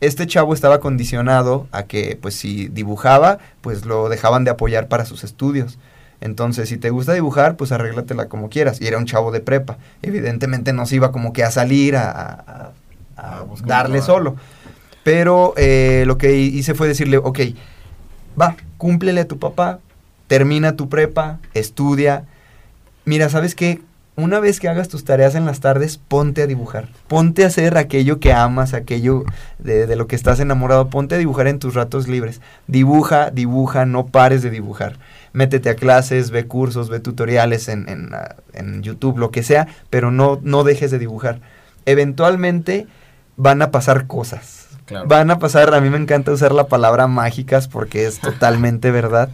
este 0.00 0.26
chavo 0.26 0.54
estaba 0.54 0.80
condicionado 0.80 1.68
a 1.72 1.84
que, 1.84 2.18
pues, 2.20 2.34
si 2.34 2.68
dibujaba, 2.68 3.38
pues 3.60 3.84
lo 3.84 4.08
dejaban 4.08 4.44
de 4.44 4.50
apoyar 4.50 4.88
para 4.88 5.04
sus 5.04 5.24
estudios. 5.24 5.78
Entonces, 6.20 6.68
si 6.68 6.76
te 6.76 6.90
gusta 6.90 7.14
dibujar, 7.14 7.56
pues 7.56 7.72
arréglatela 7.72 8.28
como 8.28 8.50
quieras. 8.50 8.80
Y 8.80 8.86
era 8.86 8.98
un 8.98 9.06
chavo 9.06 9.32
de 9.32 9.40
prepa. 9.40 9.78
Evidentemente 10.02 10.72
no 10.72 10.86
se 10.86 10.96
iba 10.96 11.12
como 11.12 11.32
que 11.32 11.44
a 11.44 11.50
salir 11.50 11.96
a, 11.96 12.72
darle 13.64 14.02
solo. 14.02 14.36
Pero 15.02 15.54
eh, 15.56 16.04
lo 16.06 16.18
que 16.18 16.36
hice 16.36 16.74
fue 16.74 16.88
decirle, 16.88 17.16
ok, 17.16 17.40
va, 18.40 18.56
cúmplele 18.76 19.22
a 19.22 19.28
tu 19.28 19.38
papá, 19.38 19.80
termina 20.26 20.76
tu 20.76 20.88
prepa, 20.88 21.38
estudia. 21.54 22.24
Mira, 23.04 23.28
¿sabes 23.30 23.54
qué? 23.54 23.80
Una 24.22 24.40
vez 24.40 24.60
que 24.60 24.68
hagas 24.68 24.88
tus 24.88 25.04
tareas 25.04 25.34
en 25.34 25.44
las 25.44 25.60
tardes, 25.60 25.98
ponte 25.98 26.42
a 26.42 26.46
dibujar. 26.46 26.88
Ponte 27.08 27.44
a 27.44 27.48
hacer 27.48 27.76
aquello 27.76 28.20
que 28.20 28.32
amas, 28.32 28.74
aquello 28.74 29.24
de, 29.58 29.86
de 29.86 29.96
lo 29.96 30.06
que 30.06 30.16
estás 30.16 30.40
enamorado. 30.40 30.88
Ponte 30.90 31.14
a 31.14 31.18
dibujar 31.18 31.46
en 31.46 31.58
tus 31.58 31.74
ratos 31.74 32.08
libres. 32.08 32.40
Dibuja, 32.66 33.30
dibuja, 33.30 33.86
no 33.86 34.06
pares 34.06 34.42
de 34.42 34.50
dibujar. 34.50 34.98
Métete 35.32 35.70
a 35.70 35.74
clases, 35.76 36.30
ve 36.30 36.46
cursos, 36.46 36.88
ve 36.88 37.00
tutoriales 37.00 37.68
en, 37.68 37.88
en, 37.88 38.14
ah, 38.14 38.36
en 38.52 38.82
YouTube, 38.82 39.18
lo 39.18 39.30
que 39.30 39.42
sea, 39.42 39.68
pero 39.88 40.10
no, 40.10 40.40
no 40.42 40.64
dejes 40.64 40.90
de 40.90 40.98
dibujar. 40.98 41.40
Eventualmente 41.86 42.86
van 43.36 43.62
a 43.62 43.70
pasar 43.70 44.06
cosas. 44.06 44.66
Claro. 44.86 45.06
Van 45.06 45.30
a 45.30 45.38
pasar, 45.38 45.72
a 45.72 45.80
mí 45.80 45.88
me 45.88 45.98
encanta 45.98 46.32
usar 46.32 46.52
la 46.52 46.66
palabra 46.66 47.06
mágicas 47.06 47.68
porque 47.68 48.06
es 48.06 48.18
totalmente 48.20 48.90
verdad. 48.90 49.30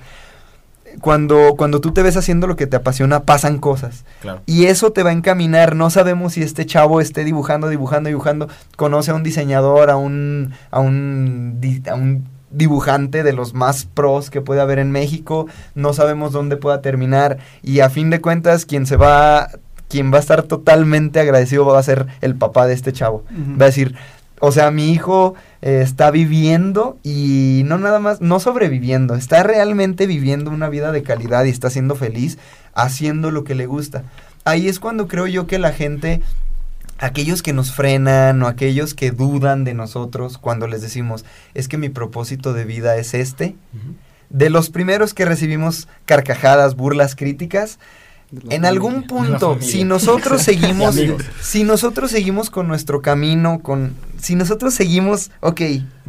Cuando, 1.01 1.55
cuando 1.57 1.81
tú 1.81 1.93
te 1.93 2.03
ves 2.03 2.17
haciendo 2.17 2.47
lo 2.47 2.57
que 2.57 2.67
te 2.67 2.77
apasiona, 2.77 3.25
pasan 3.25 3.59
cosas. 3.59 4.05
Claro. 4.21 4.43
Y 4.47 4.67
eso 4.67 4.93
te 4.93 5.03
va 5.03 5.11
a 5.11 5.13
encaminar. 5.13 5.77
No 5.77 5.91
sabemos 5.91 6.35
si 6.35 6.43
este 6.43 6.67
chavo 6.67 7.01
esté 7.01 7.25
dibujando, 7.25 7.69
dibujando, 7.69 8.09
dibujando. 8.09 8.49
Conoce 8.77 9.11
a 9.11 9.15
un 9.15 9.23
diseñador, 9.23 9.91
a 9.91 9.97
un, 9.97 10.53
a 10.71 10.81
un, 10.81 11.61
a 11.89 11.95
un 11.95 12.25
dibujante 12.51 13.23
de 13.23 13.33
los 13.33 13.55
más 13.55 13.85
pros 13.85 14.31
que 14.31 14.41
puede 14.41 14.61
haber 14.61 14.79
en 14.79 14.91
México. 14.91 15.47
No 15.75 15.93
sabemos 15.93 16.33
dónde 16.33 16.57
pueda 16.57 16.81
terminar. 16.81 17.39
Y 17.63 17.81
a 17.81 17.91
fin 17.91 18.11
de 18.11 18.21
cuentas, 18.21 18.65
quien 18.65 18.87
se 18.87 18.97
va, 18.97 19.49
quien 19.89 20.13
va 20.13 20.17
a 20.17 20.21
estar 20.21 20.43
totalmente 20.43 21.21
agradecido 21.21 21.65
va 21.65 21.79
a 21.79 21.83
ser 21.83 22.07
el 22.21 22.35
papá 22.35 22.67
de 22.67 22.75
este 22.75 22.93
chavo. 22.93 23.25
Va 23.61 23.67
a 23.67 23.69
decir, 23.69 23.95
o 24.41 24.53
sea, 24.53 24.71
mi 24.71 24.93
hijo 24.93 25.35
eh, 25.63 25.81
está 25.83 26.11
viviendo 26.11 26.99
y 27.03 27.63
no 27.65 27.79
nada 27.79 27.99
más, 27.99 28.21
no 28.21 28.39
sobreviviendo, 28.39 29.15
está 29.15 29.43
realmente 29.43 30.07
viviendo 30.07 30.51
una 30.51 30.69
vida 30.69 30.93
de 30.93 31.03
calidad 31.03 31.45
y 31.45 31.51
está 31.51 31.71
siendo 31.71 31.95
feliz 31.95 32.39
haciendo 32.75 33.31
lo 33.31 33.45
que 33.45 33.55
le 33.55 33.67
gusta. 33.67 34.05
Ahí 34.45 34.69
es 34.69 34.79
cuando 34.79 35.09
creo 35.09 35.27
yo 35.27 35.47
que 35.47 35.59
la 35.59 35.73
gente, 35.73 36.21
aquellos 36.99 37.43
que 37.43 37.55
nos 37.55 37.73
frenan 37.73 38.43
o 38.43 38.47
aquellos 38.47 38.95
que 38.95 39.11
dudan 39.11 39.65
de 39.65 39.75
nosotros 39.75 40.39
cuando 40.39 40.67
les 40.67 40.83
decimos, 40.83 41.25
es 41.55 41.67
que 41.67 41.79
mi 41.79 41.89
propósito 41.89 42.53
de 42.53 42.65
vida 42.65 42.97
es 42.97 43.15
este, 43.15 43.57
de 44.29 44.51
los 44.51 44.69
primeros 44.71 45.15
que 45.15 45.25
recibimos 45.25 45.89
carcajadas, 46.05 46.77
burlas, 46.77 47.17
críticas. 47.17 47.79
En 48.51 48.65
algún 48.65 49.05
punto, 49.05 49.59
si 49.61 49.85
nosotros 49.85 50.43
seguimos, 50.45 50.97
si 51.41 51.65
nosotros 51.65 52.11
seguimos 52.11 52.51
con 52.51 52.67
nuestro 52.69 53.01
camino, 53.03 53.61
con, 53.63 53.95
si 54.21 54.35
nosotros 54.35 54.75
seguimos, 54.75 55.31
ok, 55.41 55.61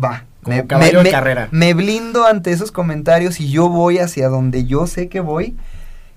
va, 0.04 0.26
Como 0.44 0.66
caballo 0.68 1.04
de 1.04 1.12
carrera. 1.12 1.48
me 1.52 1.74
blindo 1.74 2.26
ante 2.26 2.52
esos 2.52 2.72
comentarios 2.72 3.40
y 3.40 3.50
yo 3.52 3.70
voy 3.70 4.00
hacia 4.00 4.30
donde 4.30 4.66
yo 4.66 4.88
sé 4.88 5.10
que 5.10 5.20
voy, 5.20 5.56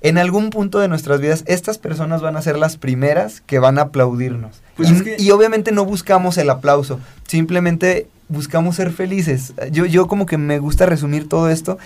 en 0.02 0.16
algún 0.16 0.48
punto 0.48 0.78
de 0.78 0.88
nuestras 0.88 1.20
vidas, 1.20 1.44
estas 1.46 1.76
personas 1.76 2.22
van 2.22 2.34
a 2.38 2.40
ser 2.42 2.56
las 2.58 2.78
primeras 2.78 3.42
que 3.42 3.58
van 3.58 3.78
a 3.78 3.82
aplaudirnos. 3.82 4.62
Pues 4.76 4.88
y, 4.88 4.92
es 4.94 5.02
que- 5.02 5.16
y 5.18 5.30
obviamente 5.32 5.72
no 5.72 5.84
buscamos 5.84 6.38
el 6.38 6.48
aplauso, 6.48 6.98
simplemente 7.26 8.06
buscamos 8.30 8.76
ser 8.76 8.90
felices. 8.92 9.52
Yo, 9.72 9.84
yo 9.86 10.06
como 10.06 10.24
que 10.24 10.38
me 10.38 10.58
gusta 10.58 10.86
resumir 10.86 11.28
todo 11.28 11.50
esto 11.50 11.76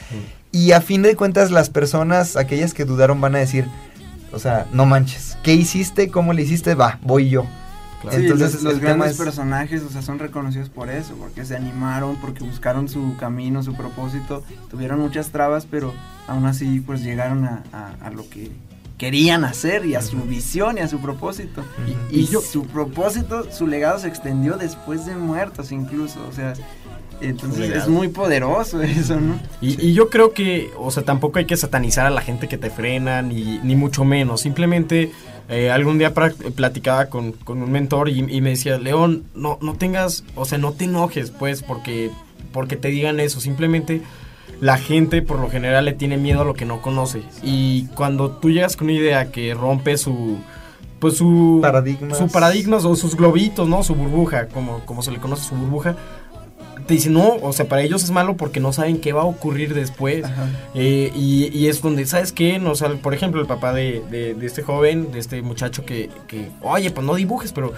y 0.52 0.70
a 0.72 0.80
fin 0.80 1.02
de 1.02 1.16
cuentas 1.16 1.50
las 1.50 1.70
personas, 1.70 2.36
aquellas 2.36 2.74
que 2.74 2.84
dudaron, 2.84 3.20
van 3.20 3.34
a 3.34 3.38
decir, 3.38 3.66
o 4.34 4.38
sea, 4.38 4.66
no 4.72 4.84
manches, 4.86 5.38
¿qué 5.42 5.54
hiciste? 5.54 6.10
¿Cómo 6.10 6.32
le 6.32 6.42
hiciste? 6.42 6.74
Va, 6.74 6.98
voy 7.02 7.28
yo. 7.30 7.46
Sí, 8.10 8.16
Entonces 8.26 8.62
los, 8.62 8.80
grandes 8.80 9.12
es... 9.12 9.16
personajes, 9.16 9.82
o 9.82 9.88
sea, 9.88 10.02
son 10.02 10.18
reconocidos 10.18 10.68
por 10.68 10.90
eso, 10.90 11.14
porque 11.14 11.46
se 11.46 11.56
animaron, 11.56 12.16
porque 12.16 12.44
buscaron 12.44 12.86
su 12.86 13.16
camino, 13.16 13.62
su 13.62 13.74
propósito, 13.74 14.42
tuvieron 14.68 15.00
muchas 15.00 15.30
trabas, 15.30 15.66
pero 15.70 15.94
aún 16.28 16.44
así, 16.44 16.80
pues 16.80 17.02
llegaron 17.02 17.46
a, 17.46 17.62
a- 17.72 17.94
a 18.06 18.10
lo 18.10 18.28
que 18.28 18.50
querían 18.98 19.44
hacer 19.44 19.86
y 19.86 19.94
a 19.94 20.02
su 20.02 20.18
visión 20.20 20.76
y 20.76 20.82
a 20.82 20.88
su 20.88 20.98
propósito. 21.00 21.62
Y, 22.10 22.20
y 22.20 22.26
su 22.26 22.64
propósito, 22.66 23.50
su 23.50 23.66
legado 23.66 23.98
se 23.98 24.08
extendió 24.08 24.58
después 24.58 25.06
de 25.06 25.16
muertos 25.16 25.72
incluso, 25.72 26.20
o 26.28 26.32
sea, 26.32 26.52
entonces 27.24 27.70
es 27.70 27.88
muy 27.88 28.08
poderoso 28.08 28.82
eso, 28.82 29.20
¿no? 29.20 29.38
Y, 29.60 29.88
y 29.88 29.92
yo 29.94 30.10
creo 30.10 30.32
que, 30.32 30.70
o 30.78 30.90
sea, 30.90 31.02
tampoco 31.02 31.38
hay 31.38 31.44
que 31.44 31.56
satanizar 31.56 32.06
a 32.06 32.10
la 32.10 32.20
gente 32.20 32.48
que 32.48 32.58
te 32.58 32.70
frena, 32.70 33.22
ni, 33.22 33.58
ni 33.62 33.76
mucho 33.76 34.04
menos. 34.04 34.40
Simplemente, 34.40 35.10
eh, 35.48 35.70
algún 35.70 35.98
día 35.98 36.12
platicaba 36.14 37.06
con, 37.06 37.32
con 37.32 37.62
un 37.62 37.70
mentor 37.70 38.08
y, 38.08 38.18
y 38.18 38.40
me 38.40 38.50
decía, 38.50 38.78
León, 38.78 39.24
no, 39.34 39.58
no 39.60 39.74
tengas, 39.74 40.24
o 40.34 40.44
sea, 40.44 40.58
no 40.58 40.72
te 40.72 40.84
enojes, 40.84 41.30
pues, 41.30 41.62
porque, 41.62 42.10
porque 42.52 42.76
te 42.76 42.88
digan 42.88 43.20
eso. 43.20 43.40
Simplemente 43.40 44.02
la 44.60 44.78
gente, 44.78 45.20
por 45.20 45.40
lo 45.40 45.50
general, 45.50 45.84
le 45.84 45.92
tiene 45.92 46.16
miedo 46.16 46.42
a 46.42 46.44
lo 46.44 46.54
que 46.54 46.64
no 46.64 46.80
conoce. 46.80 47.22
Y 47.42 47.86
cuando 47.94 48.30
tú 48.30 48.50
llegas 48.50 48.76
con 48.76 48.86
una 48.88 48.96
idea 48.96 49.30
que 49.30 49.54
rompe 49.54 49.96
su... 49.98 50.38
Pues 51.00 51.18
su 51.18 51.58
Paradigmas. 51.60 52.16
su 52.16 52.28
paradigmas 52.28 52.84
o 52.86 52.96
sus 52.96 53.14
globitos, 53.14 53.68
¿no? 53.68 53.82
Su 53.82 53.94
burbuja, 53.94 54.48
como, 54.48 54.78
como 54.86 55.02
se 55.02 55.10
le 55.10 55.18
conoce, 55.18 55.46
su 55.46 55.54
burbuja. 55.54 55.96
Te 56.86 56.94
dicen, 56.94 57.14
no, 57.14 57.36
o 57.40 57.52
sea, 57.54 57.66
para 57.66 57.80
ellos 57.82 58.04
es 58.04 58.10
malo 58.10 58.36
porque 58.36 58.60
no 58.60 58.72
saben 58.72 58.98
qué 58.98 59.12
va 59.14 59.22
a 59.22 59.26
ocurrir 59.26 59.72
después. 59.74 60.24
Eh, 60.74 61.10
y, 61.14 61.50
y 61.56 61.68
es 61.68 61.80
donde, 61.80 62.04
¿sabes 62.04 62.32
qué? 62.32 62.58
No, 62.58 62.72
o 62.72 62.74
sea, 62.74 62.90
por 62.96 63.14
ejemplo, 63.14 63.40
el 63.40 63.46
papá 63.46 63.72
de, 63.72 64.02
de- 64.10 64.34
de 64.34 64.46
este 64.46 64.62
joven, 64.62 65.10
de 65.12 65.18
este 65.18 65.40
muchacho 65.40 65.84
que, 65.86 66.10
que, 66.28 66.50
oye, 66.60 66.90
pues 66.90 67.06
no 67.06 67.14
dibujes, 67.14 67.52
pero 67.52 67.72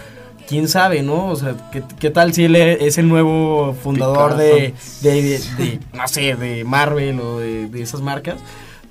quién 0.48 0.66
sabe, 0.68 1.02
¿no? 1.02 1.26
O 1.28 1.36
sea, 1.36 1.54
¿qué, 1.70 1.82
qué 2.00 2.10
tal 2.10 2.34
si 2.34 2.44
él 2.44 2.56
e- 2.56 2.84
es 2.86 2.98
el 2.98 3.06
nuevo 3.08 3.74
fundador 3.80 4.36
de, 4.36 4.74
de, 5.02 5.80
no 5.92 6.08
sé, 6.08 6.34
de 6.34 6.64
Marvel 6.64 7.20
o 7.20 7.38
de, 7.38 7.68
de 7.68 7.82
esas 7.82 8.00
marcas? 8.00 8.36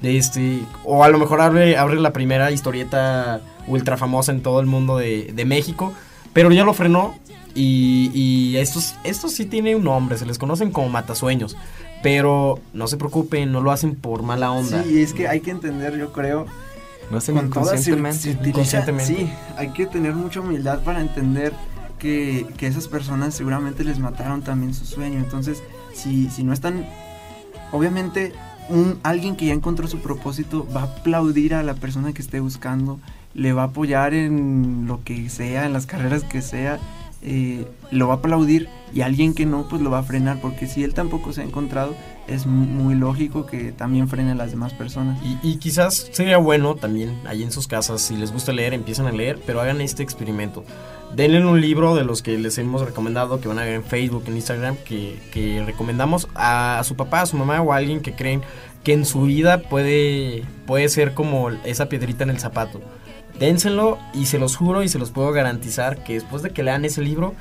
De 0.02 0.18
este, 0.18 0.60
o 0.86 1.04
a 1.04 1.10
lo 1.10 1.18
mejor 1.18 1.42
abre, 1.42 1.76
abre 1.78 2.00
la 2.00 2.14
primera 2.14 2.52
historieta 2.52 3.42
ultra 3.68 3.98
famosa 3.98 4.32
en 4.32 4.42
todo 4.42 4.60
el 4.62 4.66
mundo 4.66 4.98
de, 4.98 5.32
de 5.34 5.46
México, 5.46 5.94
pero 6.32 6.52
ya 6.52 6.64
lo 6.64 6.74
frenó. 6.74 7.18
Y, 7.56 8.12
y 8.14 8.58
estos, 8.58 8.96
estos 9.06 9.32
sí 9.32 9.46
tienen 9.46 9.78
un 9.78 9.84
nombre, 9.86 10.18
se 10.18 10.26
les 10.26 10.38
conocen 10.38 10.72
como 10.72 10.90
matasueños. 10.90 11.56
Pero 12.04 12.60
no 12.74 12.88
se 12.88 12.98
preocupen, 12.98 13.52
no 13.52 13.62
lo 13.62 13.72
hacen 13.72 13.96
por 13.96 14.22
mala 14.22 14.52
onda. 14.52 14.84
Sí, 14.84 15.02
es 15.02 15.14
que 15.14 15.28
hay 15.28 15.40
que 15.40 15.52
entender, 15.52 15.98
yo 15.98 16.12
creo, 16.14 16.46
Lo 17.10 17.18
hacen 17.18 17.36
con 17.36 17.46
se- 17.46 17.48
inconscientemente. 17.50 18.20
se 18.20 18.32
utiliza- 18.32 18.50
Inconscientemente. 18.50 19.16
Sí, 19.16 19.30
hay 19.58 19.70
que 19.70 19.86
tener 19.88 20.14
mucha 20.14 20.42
humildad 20.42 20.84
para 20.84 21.02
entender 21.02 21.54
que, 21.98 22.46
que 22.58 22.68
esas 22.68 22.88
personas 22.90 23.34
seguramente 23.34 23.84
les 23.86 23.98
mataron 24.00 24.42
también 24.44 24.74
su 24.74 24.86
sueño. 24.86 25.18
Entonces, 25.18 25.64
si, 25.94 26.30
si 26.30 26.44
no 26.44 26.52
están, 26.54 26.86
obviamente, 27.72 28.34
un, 28.70 29.00
alguien 29.04 29.36
que 29.36 29.46
ya 29.48 29.54
encontró 29.54 29.88
su 29.88 30.00
propósito 30.00 30.68
va 30.76 30.82
a 30.82 30.84
aplaudir 30.86 31.54
a 31.56 31.64
la 31.64 31.74
persona 31.76 32.14
que 32.14 32.22
esté 32.22 32.40
buscando, 32.40 33.00
le 33.34 33.54
va 33.54 33.64
a 33.64 33.66
apoyar 33.66 34.14
en 34.14 34.86
lo 34.88 35.04
que 35.04 35.30
sea, 35.30 35.66
en 35.66 35.74
las 35.74 35.86
carreras 35.86 36.24
que 36.24 36.42
sea, 36.42 36.80
eh, 37.26 37.66
lo 37.92 38.08
va 38.08 38.14
a 38.14 38.18
aplaudir 38.18 38.70
y 38.94 39.02
alguien 39.02 39.34
que 39.34 39.46
no, 39.46 39.68
pues 39.68 39.82
lo 39.82 39.90
va 39.90 40.00
a 40.00 40.04
frenar, 40.04 40.40
porque 40.40 40.68
si 40.68 40.84
él 40.84 40.94
tampoco 40.94 41.34
se 41.34 41.42
ha 41.42 41.44
encontrado, 41.44 41.94
es 42.28 42.46
mu- 42.46 42.66
muy 42.66 42.96
lógico 42.96 43.46
que 43.46 43.72
también 43.74 44.08
frene 44.08 44.32
a 44.32 44.36
las 44.36 44.52
demás 44.52 44.74
personas. 44.74 45.20
Y, 45.44 45.58
quizás 45.58 46.10
sería 46.14 46.38
bueno 46.38 46.76
también, 46.76 47.20
ahí 47.28 47.44
en 47.44 47.52
sus 47.52 47.68
casas, 47.68 48.02
si 48.02 48.16
les 48.16 48.32
gusta 48.32 48.54
leer, 48.54 48.74
empiezan 48.74 49.08
a 49.08 49.12
leer, 49.12 49.40
pero 49.46 49.60
hagan 49.60 49.82
este 49.82 50.02
experimento. 50.02 50.64
Denle 51.16 51.46
un 51.46 51.60
libro 51.60 51.96
de 51.96 52.06
los 52.06 52.22
que 52.22 52.38
les 52.38 52.58
hemos 52.58 52.82
recomendado, 52.86 53.42
que 53.42 53.48
van 53.48 53.60
a 53.60 53.64
ver 53.64 53.74
en 53.74 53.84
Facebook, 53.84 54.24
en 54.28 54.36
Instagram, 54.36 54.78
que, 54.86 55.20
que 55.34 55.64
recomendamos 55.66 56.28
a, 56.36 56.82
su 56.86 56.96
papá, 56.96 57.22
a 57.22 57.26
su 57.26 57.38
mamá 57.38 57.62
o 57.62 57.74
a 57.74 57.78
alguien 57.78 58.02
que 58.02 58.14
creen 58.14 58.42
que 58.84 58.94
en 58.94 59.06
su 59.06 59.24
vida 59.24 59.62
puede, 59.64 60.44
puede 60.68 60.90
ser 60.90 61.14
como 61.14 61.50
esa 61.50 61.90
piedrita 61.90 62.24
en 62.24 62.30
el 62.30 62.40
zapato. 62.40 62.82
Dénselo 63.40 63.98
y 64.14 64.28
se 64.28 64.40
los 64.40 64.56
juro 64.56 64.84
y 64.84 64.90
se 64.90 65.00
los 65.00 65.12
puedo 65.12 65.32
garantizar 65.32 66.04
que 66.04 66.14
después 66.14 66.42
de 66.42 66.52
que 66.52 66.64
lean 66.64 66.86
ese 66.86 67.02
libro, 67.02 67.34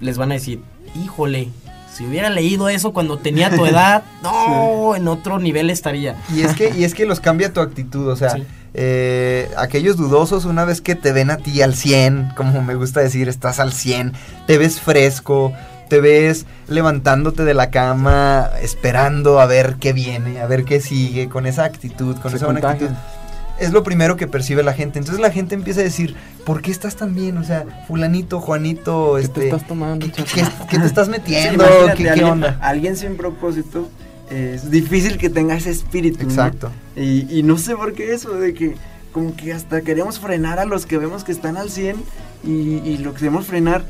les 0.00 0.16
van 0.18 0.30
a 0.30 0.34
decir, 0.34 0.62
híjole, 1.02 1.48
si 1.92 2.04
hubiera 2.06 2.30
leído 2.30 2.68
eso 2.68 2.92
cuando 2.92 3.18
tenía 3.18 3.50
tu 3.54 3.66
edad, 3.66 4.02
no, 4.22 4.94
en 4.96 5.08
otro 5.08 5.38
nivel 5.38 5.70
estaría. 5.70 6.16
Y 6.34 6.42
es 6.42 6.54
que, 6.54 6.70
y 6.76 6.84
es 6.84 6.94
que 6.94 7.06
los 7.06 7.20
cambia 7.20 7.52
tu 7.52 7.60
actitud, 7.60 8.08
o 8.08 8.16
sea, 8.16 8.30
Sí. 8.30 8.44
eh, 8.74 9.50
aquellos 9.56 9.96
dudosos 9.96 10.44
una 10.44 10.64
vez 10.64 10.80
que 10.80 10.94
te 10.94 11.12
ven 11.12 11.30
a 11.30 11.36
ti 11.38 11.62
al 11.62 11.74
100, 11.74 12.32
como 12.36 12.62
me 12.62 12.74
gusta 12.74 13.00
decir, 13.00 13.28
estás 13.28 13.58
al 13.60 13.72
100, 13.72 14.12
te 14.46 14.58
ves 14.58 14.80
fresco, 14.80 15.52
te 15.88 16.00
ves 16.00 16.46
levantándote 16.68 17.44
de 17.44 17.54
la 17.54 17.70
cama, 17.70 18.50
esperando 18.62 19.38
a 19.40 19.46
ver 19.46 19.76
qué 19.78 19.92
viene, 19.92 20.40
a 20.40 20.46
ver 20.46 20.64
qué 20.64 20.80
sigue, 20.80 21.28
con 21.28 21.46
esa 21.46 21.64
actitud, 21.64 22.16
con 22.18 22.30
Se 22.30 22.38
esa 22.38 22.46
buena 22.46 22.70
actitud. 22.70 22.92
Es 23.60 23.72
lo 23.72 23.82
primero 23.84 24.16
que 24.16 24.26
percibe 24.26 24.62
la 24.62 24.72
gente. 24.72 24.98
Entonces 24.98 25.20
la 25.20 25.30
gente 25.30 25.54
empieza 25.54 25.80
a 25.80 25.84
decir, 25.84 26.16
¿por 26.44 26.60
qué 26.60 26.70
estás 26.72 26.96
tan 26.96 27.14
bien? 27.14 27.38
O 27.38 27.44
sea, 27.44 27.84
fulanito, 27.86 28.40
Juanito, 28.40 29.14
¿Qué 29.16 29.22
este... 29.22 29.40
te 29.40 29.46
estás 29.46 29.66
tomando, 29.66 30.06
¿qué, 30.06 30.24
qué- 30.24 30.78
te 30.78 30.84
estás 30.86 31.08
metiendo? 31.16 31.64
¿Qué, 31.96 32.08
alguien, 32.10 32.24
onda? 32.26 32.58
Alguien 32.60 32.96
sin 32.96 33.16
propósito, 33.16 33.88
eh, 34.30 34.52
es 34.56 34.70
difícil 34.70 35.18
que 35.18 35.30
tenga 35.30 35.54
ese 35.56 35.70
espíritu. 35.70 36.24
¿no? 36.24 36.30
Exacto. 36.30 36.70
Y, 36.96 37.26
y 37.38 37.42
no 37.44 37.56
sé 37.58 37.76
por 37.76 37.92
qué 37.92 38.12
eso, 38.12 38.34
de 38.34 38.54
que 38.54 38.74
como 39.12 39.36
que 39.36 39.52
hasta 39.52 39.82
queremos 39.82 40.18
frenar 40.18 40.58
a 40.58 40.64
los 40.64 40.86
que 40.86 40.98
vemos 40.98 41.22
que 41.22 41.30
están 41.30 41.56
al 41.56 41.70
100 41.70 41.96
y, 42.44 42.50
y 42.50 42.98
lo 42.98 43.14
queremos 43.14 43.46
frenar, 43.46 43.84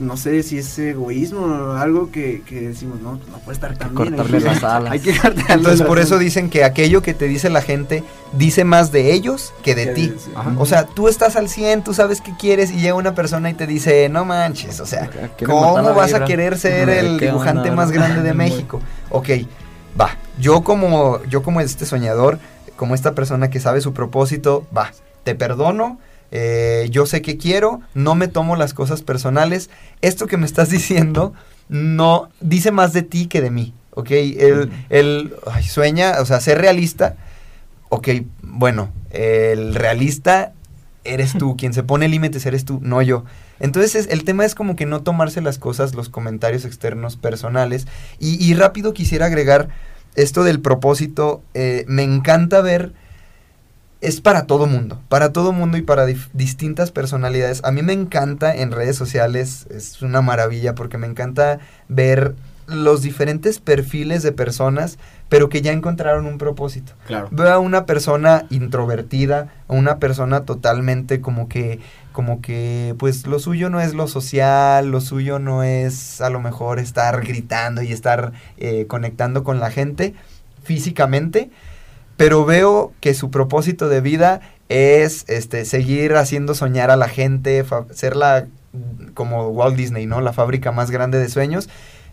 no 0.00 0.16
sé 0.16 0.42
si 0.42 0.58
es 0.58 0.78
egoísmo 0.78 1.40
o 1.40 1.72
algo 1.72 2.10
que, 2.10 2.42
que 2.46 2.60
decimos, 2.68 3.00
no, 3.00 3.12
no 3.14 3.38
puede 3.44 3.54
estar 3.54 3.76
tan 3.76 3.94
bien. 3.94 4.12
hay 4.12 4.16
cortarle 4.18 4.38
que- 4.38 4.44
las 4.44 4.64
alas. 4.64 4.92
Hay 4.92 5.00
que 5.00 5.12
cortarle 5.16 5.44
Entonces 5.54 5.80
las 5.80 5.88
por 5.88 5.98
eso 5.98 6.18
dicen 6.18 6.50
que 6.50 6.62
aquello 6.64 7.02
que 7.02 7.14
te 7.14 7.26
dice 7.26 7.50
la 7.50 7.62
gente 7.62 8.04
dice 8.32 8.64
más 8.64 8.92
de 8.92 9.12
ellos 9.12 9.52
que 9.62 9.74
de 9.74 9.86
ti. 9.88 10.14
O 10.58 10.66
sea, 10.66 10.86
tú 10.86 11.08
estás 11.08 11.36
al 11.36 11.48
100, 11.48 11.82
tú 11.84 11.94
sabes 11.94 12.20
qué 12.20 12.32
quieres 12.38 12.70
y 12.70 12.76
llega 12.76 12.94
una 12.94 13.14
persona 13.14 13.50
y 13.50 13.54
te 13.54 13.66
dice, 13.66 14.08
no 14.08 14.24
manches, 14.24 14.78
o 14.80 14.86
sea, 14.86 15.10
¿cómo 15.44 15.94
vas 15.94 16.14
a 16.14 16.24
querer 16.24 16.58
ser 16.58 16.88
el 16.88 17.18
¿qué 17.18 17.26
dibujante 17.26 17.70
onda, 17.70 17.74
más 17.82 17.90
grande 17.92 18.22
de 18.22 18.34
México? 18.34 18.80
Ok, 19.10 19.28
va, 20.00 20.16
yo 20.38 20.62
como, 20.62 21.22
yo 21.24 21.42
como 21.42 21.60
este 21.60 21.86
soñador, 21.86 22.38
como 22.76 22.94
esta 22.94 23.12
persona 23.14 23.50
que 23.50 23.60
sabe 23.60 23.80
su 23.80 23.92
propósito, 23.92 24.64
va, 24.76 24.92
te 25.24 25.34
perdono, 25.34 25.98
eh, 26.32 26.88
yo 26.90 27.06
sé 27.06 27.22
que 27.22 27.36
quiero, 27.36 27.80
no 27.94 28.14
me 28.16 28.26
tomo 28.26 28.56
las 28.56 28.74
cosas 28.74 29.02
personales, 29.02 29.70
esto 30.00 30.26
que 30.26 30.36
me 30.38 30.46
estás 30.46 30.70
diciendo 30.78 31.32
no 31.68 32.28
dice 32.40 32.72
más 32.72 32.92
de 32.92 33.02
ti 33.02 33.26
que 33.26 33.40
de 33.40 33.50
mí, 33.50 33.72
¿ok? 33.92 34.10
Ay, 34.10 35.62
sueña, 35.68 36.14
o 36.20 36.24
sea, 36.24 36.40
ser 36.40 36.58
realista, 36.58 37.16
ok, 37.88 38.08
bueno, 38.42 38.90
el 39.10 39.74
realista 39.74 40.52
eres 41.04 41.32
tú, 41.38 41.56
quien 41.58 41.72
se 41.74 41.82
pone 41.82 42.08
límites 42.08 42.44
eres 42.46 42.64
tú, 42.64 42.78
no 42.82 43.02
yo. 43.02 43.24
Entonces 43.60 43.94
es- 43.94 44.06
el 44.08 44.24
tema 44.24 44.44
es 44.44 44.54
como 44.54 44.74
que 44.76 44.86
no 44.86 45.02
tomarse 45.02 45.40
las 45.40 45.58
cosas, 45.58 45.94
los 45.94 46.08
comentarios 46.08 46.64
externos 46.64 47.16
personales. 47.16 47.86
Y, 48.18 48.42
y 48.44 48.54
rápido 48.54 48.92
quisiera 48.92 49.26
agregar 49.26 49.68
esto 50.14 50.42
del 50.44 50.60
propósito, 50.60 51.42
eh, 51.54 51.84
me 51.88 52.02
encanta 52.02 52.60
ver, 52.60 52.92
es 54.02 54.20
para 54.20 54.46
todo 54.46 54.66
mundo, 54.66 55.00
para 55.08 55.32
todo 55.32 55.52
mundo 55.52 55.78
y 55.78 55.82
para 55.82 56.04
distintas 56.32 56.90
personalidades. 56.90 57.62
A 57.64 57.70
mí 57.70 57.82
me 57.82 57.92
encanta 57.92 58.54
en 58.54 58.72
redes 58.72 58.96
sociales, 58.96 59.66
es 59.70 60.02
una 60.02 60.20
maravilla 60.20 60.74
porque 60.74 60.98
me 60.98 61.06
encanta 61.06 61.60
ver 61.88 62.34
los 62.66 63.02
diferentes 63.02 63.60
perfiles 63.60 64.24
de 64.24 64.32
personas, 64.32 64.98
pero 65.28 65.48
que 65.48 65.62
ya 65.62 65.72
encontraron 65.72 66.26
un 66.26 66.36
propósito. 66.36 66.94
Claro. 67.06 67.28
Veo 67.30 67.52
a 67.52 67.60
una 67.60 67.86
persona 67.86 68.44
introvertida, 68.50 69.52
a 69.68 69.72
una 69.72 69.98
persona 69.98 70.44
totalmente 70.44 71.20
como 71.20 71.48
que, 71.48 71.78
como 72.10 72.42
que, 72.42 72.96
pues 72.98 73.28
lo 73.28 73.38
suyo 73.38 73.70
no 73.70 73.80
es 73.80 73.94
lo 73.94 74.08
social, 74.08 74.90
lo 74.90 75.00
suyo 75.00 75.38
no 75.38 75.62
es 75.62 76.20
a 76.20 76.28
lo 76.28 76.40
mejor 76.40 76.80
estar 76.80 77.24
gritando 77.24 77.82
y 77.82 77.92
estar 77.92 78.32
eh, 78.58 78.86
conectando 78.88 79.44
con 79.44 79.60
la 79.60 79.70
gente, 79.70 80.14
físicamente, 80.64 81.50
pero 82.16 82.44
veo 82.44 82.92
que 83.00 83.14
su 83.14 83.30
propósito 83.30 83.88
de 83.88 84.00
vida 84.00 84.40
es 84.68 85.24
este 85.28 85.64
seguir 85.64 86.14
haciendo 86.16 86.54
soñar 86.54 86.90
a 86.90 86.96
la 86.96 87.08
gente, 87.08 87.64
ser 87.92 88.16
la 88.16 88.46
como 89.14 89.48
Walt 89.48 89.76
Disney, 89.76 90.06
¿no? 90.06 90.20
La 90.20 90.32
fábrica 90.32 90.72
más 90.72 90.90
grande 90.90 91.18
de 91.18 91.28
sueños 91.28 91.68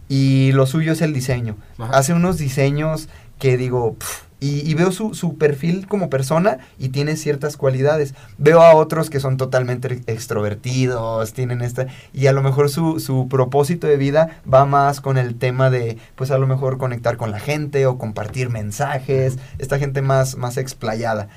y 0.09 0.51
lo 0.53 0.65
suyo 0.65 0.93
es 0.93 1.01
el 1.01 1.13
diseño. 1.13 1.55
Hace 1.77 2.13
unos 2.13 2.37
diseños 2.37 3.07
que 3.37 3.55
digo, 3.57 3.95
y, 4.41 4.73
veo 4.73 4.91
su, 4.91 5.13
su, 5.15 5.37
perfil 5.37 5.85
como 5.87 6.09
persona 6.09 6.59
y 6.77 6.89
tiene 6.89 7.17
ciertas 7.17 7.57
cualidades. 7.57 8.13
Veo 8.37 8.61
a 8.61 8.73
otros 8.73 9.09
que 9.09 9.19
son 9.19 9.35
totalmente 9.35 10.01
extrovertidos, 10.07 11.33
tienen 11.33 11.61
esta, 11.61 11.87
y 12.13 12.27
a 12.27 12.31
lo 12.31 12.41
mejor 12.41 12.69
su, 12.69 13.01
su 13.01 13.27
propósito 13.27 13.87
de 13.87 13.97
vida 13.97 14.41
va 14.51 14.65
más 14.65 15.01
con 15.01 15.17
el 15.17 15.35
tema 15.35 15.69
de, 15.69 15.97
pues 16.15 16.31
a 16.31 16.37
lo 16.37 16.47
mejor 16.47 16.77
conectar 16.77 17.17
con 17.17 17.31
la 17.31 17.39
gente 17.39 17.85
o 17.85 17.97
compartir 17.97 18.49
mensajes, 18.49 19.37
esta 19.57 19.77
gente 19.77 20.01
más, 20.01 20.37
más 20.37 20.57
explayada. 20.57 21.27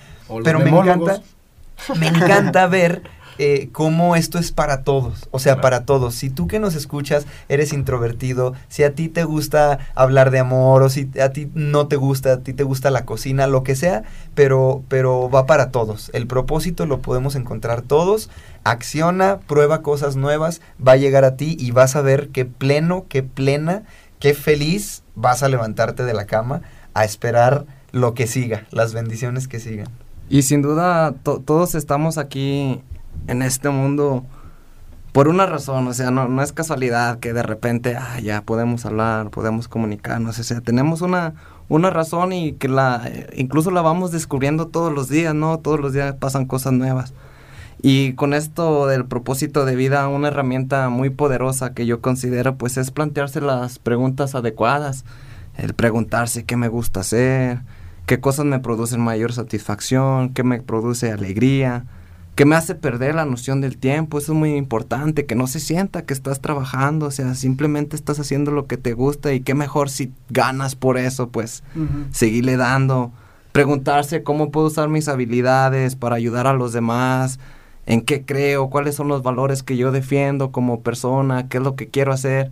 Pero 0.44 0.60
me 0.60 0.70
encanta, 0.70 1.22
me 1.98 2.06
encanta 2.06 2.66
ver 2.68 3.02
eh, 3.38 3.70
cómo 3.72 4.14
esto 4.16 4.38
es 4.38 4.52
para 4.52 4.82
todos, 4.82 5.28
o 5.30 5.38
sea, 5.38 5.60
para 5.60 5.84
todos. 5.84 6.14
Si 6.14 6.30
tú 6.30 6.46
que 6.46 6.58
nos 6.58 6.74
escuchas 6.74 7.26
eres 7.48 7.72
introvertido, 7.72 8.54
si 8.68 8.82
a 8.82 8.94
ti 8.94 9.08
te 9.08 9.24
gusta 9.24 9.78
hablar 9.94 10.30
de 10.30 10.38
amor 10.38 10.82
o 10.82 10.88
si 10.88 11.10
a 11.20 11.30
ti 11.30 11.50
no 11.54 11.88
te 11.88 11.96
gusta, 11.96 12.34
a 12.34 12.36
ti 12.38 12.52
te 12.52 12.62
gusta 12.62 12.90
la 12.90 13.04
cocina, 13.04 13.46
lo 13.46 13.62
que 13.62 13.74
sea, 13.74 14.02
pero, 14.34 14.82
pero 14.88 15.30
va 15.30 15.46
para 15.46 15.70
todos. 15.70 16.10
El 16.12 16.26
propósito 16.26 16.86
lo 16.86 17.00
podemos 17.00 17.34
encontrar 17.34 17.82
todos. 17.82 18.30
Acciona, 18.64 19.40
prueba 19.40 19.82
cosas 19.82 20.16
nuevas, 20.16 20.60
va 20.86 20.92
a 20.92 20.96
llegar 20.96 21.24
a 21.24 21.36
ti 21.36 21.56
y 21.58 21.70
vas 21.70 21.96
a 21.96 22.02
ver 22.02 22.28
qué 22.28 22.44
pleno, 22.44 23.06
qué 23.08 23.22
plena, 23.22 23.82
qué 24.18 24.34
feliz 24.34 25.02
vas 25.14 25.42
a 25.42 25.48
levantarte 25.48 26.04
de 26.04 26.14
la 26.14 26.26
cama 26.26 26.62
a 26.94 27.04
esperar 27.04 27.66
lo 27.92 28.14
que 28.14 28.26
siga, 28.26 28.66
las 28.70 28.92
bendiciones 28.92 29.48
que 29.48 29.60
sigan. 29.60 29.88
Y 30.28 30.42
sin 30.42 30.62
duda 30.62 31.14
todos 31.22 31.74
estamos 31.74 32.16
aquí 32.18 32.80
en 33.26 33.42
este 33.42 33.70
mundo 33.70 34.24
por 35.12 35.28
una 35.28 35.44
razón, 35.44 35.86
o 35.88 35.92
sea, 35.92 36.10
no, 36.10 36.26
no 36.26 36.42
es 36.42 36.52
casualidad 36.52 37.18
que 37.18 37.34
de 37.34 37.42
repente, 37.42 37.96
ah, 37.96 38.18
ya 38.20 38.40
podemos 38.40 38.86
hablar, 38.86 39.28
podemos 39.28 39.68
comunicarnos, 39.68 40.38
o 40.38 40.42
sea, 40.42 40.62
tenemos 40.62 41.02
una, 41.02 41.34
una 41.68 41.90
razón 41.90 42.32
y 42.32 42.54
que 42.54 42.68
la, 42.68 43.10
incluso 43.36 43.70
la 43.70 43.82
vamos 43.82 44.10
descubriendo 44.10 44.68
todos 44.68 44.90
los 44.90 45.10
días, 45.10 45.34
¿no? 45.34 45.58
Todos 45.58 45.80
los 45.80 45.92
días 45.92 46.14
pasan 46.14 46.46
cosas 46.46 46.72
nuevas. 46.72 47.12
Y 47.82 48.14
con 48.14 48.32
esto 48.32 48.86
del 48.86 49.04
propósito 49.04 49.66
de 49.66 49.76
vida, 49.76 50.08
una 50.08 50.28
herramienta 50.28 50.88
muy 50.88 51.10
poderosa 51.10 51.74
que 51.74 51.84
yo 51.84 52.00
considero, 52.00 52.56
pues 52.56 52.78
es 52.78 52.90
plantearse 52.90 53.42
las 53.42 53.78
preguntas 53.78 54.34
adecuadas, 54.34 55.04
el 55.58 55.74
preguntarse 55.74 56.44
qué 56.44 56.56
me 56.56 56.68
gusta 56.68 57.00
hacer, 57.00 57.60
qué 58.06 58.20
cosas 58.20 58.46
me 58.46 58.60
producen 58.60 59.00
mayor 59.00 59.34
satisfacción, 59.34 60.32
qué 60.32 60.42
me 60.42 60.62
produce 60.62 61.12
alegría, 61.12 61.84
que 62.34 62.46
me 62.46 62.56
hace 62.56 62.74
perder 62.74 63.14
la 63.14 63.26
noción 63.26 63.60
del 63.60 63.76
tiempo, 63.76 64.18
eso 64.18 64.32
es 64.32 64.38
muy 64.38 64.54
importante, 64.54 65.26
que 65.26 65.34
no 65.34 65.46
se 65.46 65.60
sienta 65.60 66.06
que 66.06 66.14
estás 66.14 66.40
trabajando, 66.40 67.06
o 67.06 67.10
sea, 67.10 67.34
simplemente 67.34 67.94
estás 67.94 68.18
haciendo 68.18 68.50
lo 68.50 68.66
que 68.66 68.78
te 68.78 68.94
gusta 68.94 69.34
y 69.34 69.40
qué 69.40 69.54
mejor 69.54 69.90
si 69.90 70.12
ganas 70.30 70.74
por 70.74 70.96
eso, 70.96 71.28
pues 71.28 71.62
seguirle 72.10 72.56
dando, 72.56 73.12
preguntarse 73.52 74.22
cómo 74.22 74.50
puedo 74.50 74.68
usar 74.68 74.88
mis 74.88 75.08
habilidades 75.08 75.94
para 75.94 76.16
ayudar 76.16 76.46
a 76.46 76.54
los 76.54 76.72
demás, 76.72 77.38
en 77.84 78.00
qué 78.00 78.24
creo, 78.24 78.70
cuáles 78.70 78.94
son 78.94 79.08
los 79.08 79.22
valores 79.22 79.62
que 79.62 79.76
yo 79.76 79.92
defiendo 79.92 80.52
como 80.52 80.80
persona, 80.80 81.48
qué 81.48 81.58
es 81.58 81.62
lo 81.62 81.76
que 81.76 81.88
quiero 81.88 82.12
hacer. 82.12 82.50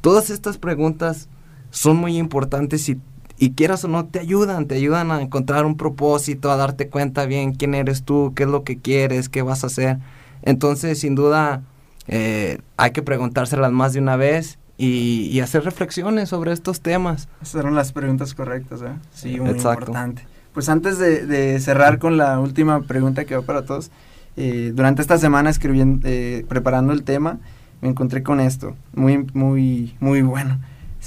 Todas 0.00 0.30
estas 0.30 0.58
preguntas 0.58 1.28
son 1.70 1.96
muy 1.96 2.18
importantes 2.18 2.88
y 2.88 3.00
y 3.38 3.52
quieras 3.52 3.84
o 3.84 3.88
no, 3.88 4.06
te 4.06 4.18
ayudan, 4.18 4.66
te 4.66 4.74
ayudan 4.74 5.10
a 5.12 5.22
encontrar 5.22 5.64
un 5.64 5.76
propósito, 5.76 6.50
a 6.50 6.56
darte 6.56 6.88
cuenta 6.88 7.24
bien 7.24 7.54
quién 7.54 7.74
eres 7.74 8.02
tú, 8.02 8.32
qué 8.34 8.42
es 8.42 8.48
lo 8.48 8.64
que 8.64 8.78
quieres, 8.78 9.28
qué 9.28 9.42
vas 9.42 9.62
a 9.62 9.68
hacer. 9.68 9.98
Entonces, 10.42 10.98
sin 10.98 11.14
duda, 11.14 11.62
eh, 12.08 12.58
hay 12.76 12.90
que 12.90 13.02
preguntárselas 13.02 13.70
más 13.70 13.92
de 13.92 14.00
una 14.00 14.16
vez 14.16 14.58
y, 14.76 15.40
hacer 15.40 15.64
reflexiones 15.64 16.28
sobre 16.28 16.52
estos 16.52 16.80
temas. 16.80 17.28
Esas 17.42 17.60
eran 17.60 17.74
las 17.74 17.92
preguntas 17.92 18.34
correctas, 18.34 18.82
¿eh? 18.82 18.94
Sí, 19.12 19.38
muy 19.38 19.50
importante. 19.50 20.26
Pues 20.52 20.68
antes 20.68 20.98
de, 20.98 21.60
cerrar 21.60 21.98
con 21.98 22.16
la 22.16 22.40
última 22.40 22.82
pregunta 22.82 23.24
que 23.24 23.36
va 23.36 23.42
para 23.42 23.64
todos, 23.64 23.90
eh, 24.36 24.72
durante 24.74 25.02
esta 25.02 25.18
semana 25.18 25.50
escribiendo, 25.50 26.06
eh, 26.08 26.44
preparando 26.48 26.92
el 26.92 27.04
tema, 27.04 27.38
me 27.80 27.88
encontré 27.88 28.22
con 28.22 28.40
esto, 28.40 28.74
muy, 28.94 29.26
muy, 29.32 29.96
muy 30.00 30.22
bueno. 30.22 30.58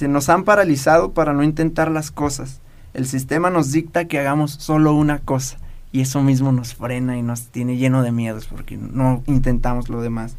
Se 0.02 0.08
nos 0.08 0.30
han 0.30 0.45
paralizado 0.45 1.12
para 1.12 1.32
no 1.32 1.43
intentar 1.43 1.91
las 1.91 2.10
cosas. 2.10 2.60
El 2.95 3.06
sistema 3.06 3.52
nos 3.52 3.72
dicta 3.72 4.06
que 4.06 4.18
hagamos 4.18 4.49
solo 4.54 4.95
una 4.95 5.20
cosa 5.20 5.60
y 5.91 6.02
eso 6.02 6.24
mismo 6.24 6.52
nos 6.52 6.74
frena 6.74 7.20
y 7.20 7.22
nos 7.22 7.49
tiene 7.49 7.78
lleno 7.78 8.02
de 8.02 8.12
miedos 8.12 8.47
porque 8.47 8.78
no 8.78 9.22
intentamos 9.28 9.89
lo 9.89 10.02
demás. 10.02 10.38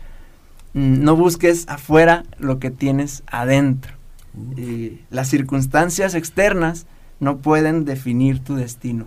Mm, 0.74 1.04
no 1.04 1.14
busques 1.14 1.68
afuera 1.68 2.24
lo 2.40 2.58
que 2.58 2.72
tienes 2.72 3.22
adentro. 3.28 3.92
las 5.10 5.28
circunstancias 5.28 6.16
externas 6.16 6.86
no 7.20 7.36
pueden 7.36 7.84
definir 7.84 8.40
tu 8.40 8.56
destino 8.56 9.06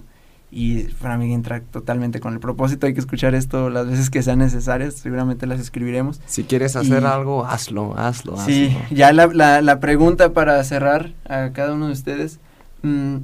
y 0.57 0.83
para 1.01 1.17
mí 1.17 1.33
entra 1.33 1.59
totalmente 1.59 2.21
con 2.21 2.33
el 2.33 2.39
propósito. 2.39 2.87
Hay 2.87 2.93
que 2.93 3.01
escuchar 3.01 3.35
esto 3.35 3.69
las 3.69 3.89
veces 3.89 4.09
que 4.09 4.23
sean 4.23 4.39
necesarias, 4.39 4.93
seguramente 4.93 5.47
las 5.47 5.59
escribiremos. 5.59 6.21
Si 6.27 6.45
quieres 6.45 6.77
hacer 6.77 7.05
algo, 7.05 7.45
hazlo, 7.45 7.93
hazlo, 7.97 8.35
hazlo. 8.39 8.45
Sí, 8.45 8.75
ya 8.89 9.11
la, 9.11 9.27
la, 9.61 9.79
pregunta 9.81 10.31
para 10.31 10.63
cerrar 10.63 11.11
a 11.27 11.49
cada 11.51 11.73
uno 11.73 11.87
de 11.87 11.91
ustedes, 11.91 12.39
mm, 12.83 13.17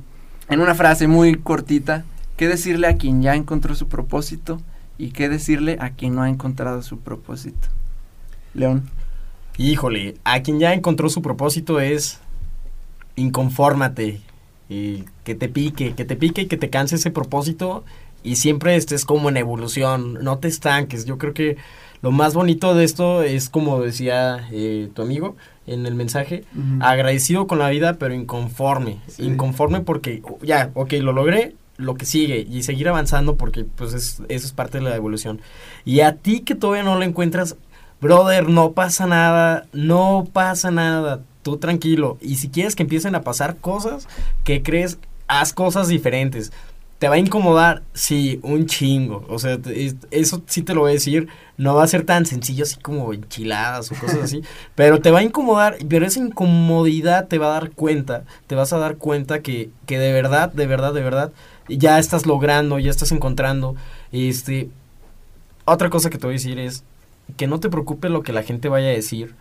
en 0.49 0.59
una 0.59 0.75
frase 0.75 1.07
muy 1.07 1.35
cortita, 1.35 2.03
¿qué 2.35 2.49
decirle 2.49 2.87
a 2.87 2.97
quien 2.97 3.21
ya 3.21 3.33
encontró 3.33 3.75
su 3.75 3.87
propósito 3.87 4.59
y 4.97 5.11
qué 5.11 5.29
decirle 5.29 5.77
a 5.79 5.91
quien 5.91 6.15
no 6.15 6.23
ha 6.23 6.29
encontrado 6.29 6.81
su 6.81 6.99
propósito? 6.99 7.69
León. 8.53 8.89
Híjole, 9.57 10.15
a 10.25 10.41
quien 10.41 10.59
ya 10.59 10.73
encontró 10.73 11.07
su 11.07 11.21
propósito 11.21 11.79
es 11.79 12.19
inconfórmate, 13.15 14.19
y 14.71 15.03
que 15.25 15.35
te 15.35 15.49
pique, 15.49 15.95
que 15.95 16.05
te 16.05 16.15
pique 16.15 16.43
y 16.43 16.45
que 16.45 16.55
te 16.55 16.69
canse 16.69 16.95
ese 16.95 17.11
propósito. 17.11 17.83
Y 18.23 18.37
siempre 18.37 18.77
estés 18.77 19.03
como 19.03 19.27
en 19.27 19.35
evolución, 19.35 20.13
no 20.21 20.37
te 20.37 20.47
estanques. 20.47 21.05
Yo 21.05 21.17
creo 21.17 21.33
que 21.33 21.57
lo 22.01 22.11
más 22.11 22.35
bonito 22.35 22.73
de 22.73 22.85
esto 22.85 23.21
es 23.21 23.49
como 23.49 23.81
decía 23.81 24.47
eh, 24.51 24.89
tu 24.93 25.01
amigo 25.01 25.35
en 25.67 25.85
el 25.85 25.93
mensaje, 25.93 26.45
agradecido 26.79 27.47
con 27.47 27.59
la 27.59 27.69
vida 27.69 27.97
pero 27.99 28.13
inconforme, 28.13 28.97
inconforme 29.17 29.81
porque 29.81 30.21
ya, 30.41 30.71
ok, 30.73 30.93
lo 30.93 31.13
logré, 31.13 31.55
lo 31.77 31.95
que 31.95 32.05
sigue 32.05 32.45
y 32.49 32.63
seguir 32.63 32.87
avanzando 32.87 33.35
porque 33.35 33.65
pues 33.65 33.93
es, 33.93 34.21
eso 34.29 34.45
es 34.47 34.53
parte 34.53 34.79
de 34.79 34.85
la 34.85 34.95
evolución. 34.95 35.41
Y 35.85 35.99
a 35.99 36.15
ti 36.15 36.41
que 36.41 36.55
todavía 36.55 36.83
no 36.83 36.97
lo 36.97 37.03
encuentras, 37.03 37.57
brother, 37.99 38.49
no 38.49 38.71
pasa 38.71 39.05
nada, 39.05 39.65
no 39.73 40.27
pasa 40.31 40.71
nada 40.71 41.21
tú 41.41 41.57
tranquilo. 41.57 42.17
Y 42.21 42.35
si 42.35 42.49
quieres 42.49 42.75
que 42.75 42.83
empiecen 42.83 43.15
a 43.15 43.21
pasar 43.21 43.57
cosas, 43.57 44.07
que 44.43 44.61
crees, 44.63 44.97
haz 45.27 45.53
cosas 45.53 45.87
diferentes. 45.87 46.51
¿Te 47.01 47.09
va 47.09 47.15
a 47.15 47.17
incomodar? 47.17 47.81
Sí, 47.93 48.39
un 48.43 48.67
chingo. 48.67 49.25
O 49.27 49.39
sea, 49.39 49.57
eso 50.11 50.43
sí 50.45 50.61
te 50.61 50.75
lo 50.75 50.81
voy 50.81 50.91
a 50.91 50.93
decir. 50.93 51.29
No 51.57 51.73
va 51.73 51.83
a 51.83 51.87
ser 51.87 52.05
tan 52.05 52.27
sencillo 52.27 52.63
así 52.63 52.79
como 52.79 53.11
enchiladas 53.11 53.91
o 53.91 53.95
cosas 53.95 54.19
así. 54.19 54.43
pero 54.75 54.99
te 54.99 55.09
va 55.09 55.17
a 55.17 55.23
incomodar. 55.23 55.77
Pero 55.89 56.05
esa 56.05 56.19
incomodidad 56.19 57.27
te 57.27 57.39
va 57.39 57.47
a 57.47 57.59
dar 57.59 57.71
cuenta. 57.71 58.23
Te 58.45 58.53
vas 58.53 58.71
a 58.71 58.77
dar 58.77 58.97
cuenta 58.97 59.41
que, 59.41 59.71
que 59.87 59.97
de 59.97 60.13
verdad, 60.13 60.51
de 60.53 60.67
verdad, 60.67 60.93
de 60.93 61.01
verdad, 61.01 61.31
ya 61.67 61.97
estás 61.97 62.27
logrando, 62.27 62.77
ya 62.77 62.91
estás 62.91 63.11
encontrando. 63.11 63.75
Este. 64.11 64.69
Otra 65.65 65.89
cosa 65.89 66.11
que 66.11 66.19
te 66.19 66.27
voy 66.27 66.35
a 66.35 66.37
decir 66.37 66.59
es 66.59 66.83
que 67.35 67.47
no 67.47 67.59
te 67.59 67.69
preocupe 67.69 68.09
lo 68.09 68.21
que 68.21 68.31
la 68.31 68.43
gente 68.43 68.69
vaya 68.69 68.89
a 68.89 68.91
decir 68.91 69.33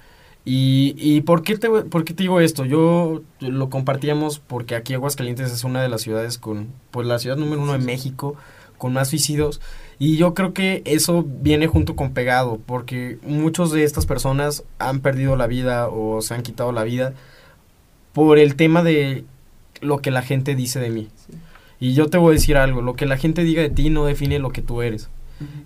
y, 0.44 0.94
y 0.96 1.20
¿por, 1.20 1.42
qué 1.42 1.56
te, 1.58 1.68
¿por 1.68 2.04
qué 2.04 2.14
te 2.14 2.22
digo 2.22 2.40
esto? 2.40 2.64
Yo 2.64 3.22
lo 3.40 3.68
compartíamos 3.68 4.38
porque 4.38 4.74
aquí 4.74 4.94
Aguascalientes 4.94 5.52
es 5.52 5.64
una 5.64 5.82
de 5.82 5.88
las 5.88 6.00
ciudades 6.00 6.38
con, 6.38 6.68
pues 6.90 7.06
la 7.06 7.18
ciudad 7.18 7.36
número 7.36 7.62
uno 7.62 7.72
de 7.72 7.78
México, 7.78 8.36
con 8.78 8.92
más 8.94 9.08
suicidios. 9.08 9.60
Y 9.98 10.16
yo 10.16 10.32
creo 10.32 10.54
que 10.54 10.82
eso 10.86 11.26
viene 11.28 11.66
junto 11.66 11.94
con 11.94 12.12
pegado, 12.12 12.58
porque 12.64 13.18
muchos 13.22 13.70
de 13.70 13.84
estas 13.84 14.06
personas 14.06 14.64
han 14.78 15.00
perdido 15.00 15.36
la 15.36 15.46
vida 15.46 15.88
o 15.88 16.22
se 16.22 16.32
han 16.32 16.42
quitado 16.42 16.72
la 16.72 16.84
vida 16.84 17.12
por 18.14 18.38
el 18.38 18.56
tema 18.56 18.82
de 18.82 19.24
lo 19.82 19.98
que 19.98 20.10
la 20.10 20.22
gente 20.22 20.54
dice 20.54 20.80
de 20.80 20.88
mí. 20.88 21.08
Y 21.80 21.92
yo 21.92 22.08
te 22.08 22.16
voy 22.16 22.30
a 22.30 22.38
decir 22.38 22.56
algo, 22.56 22.80
lo 22.80 22.94
que 22.94 23.04
la 23.04 23.18
gente 23.18 23.44
diga 23.44 23.62
de 23.62 23.70
ti 23.70 23.90
no 23.90 24.06
define 24.06 24.38
lo 24.38 24.50
que 24.50 24.62
tú 24.62 24.80
eres. 24.80 25.10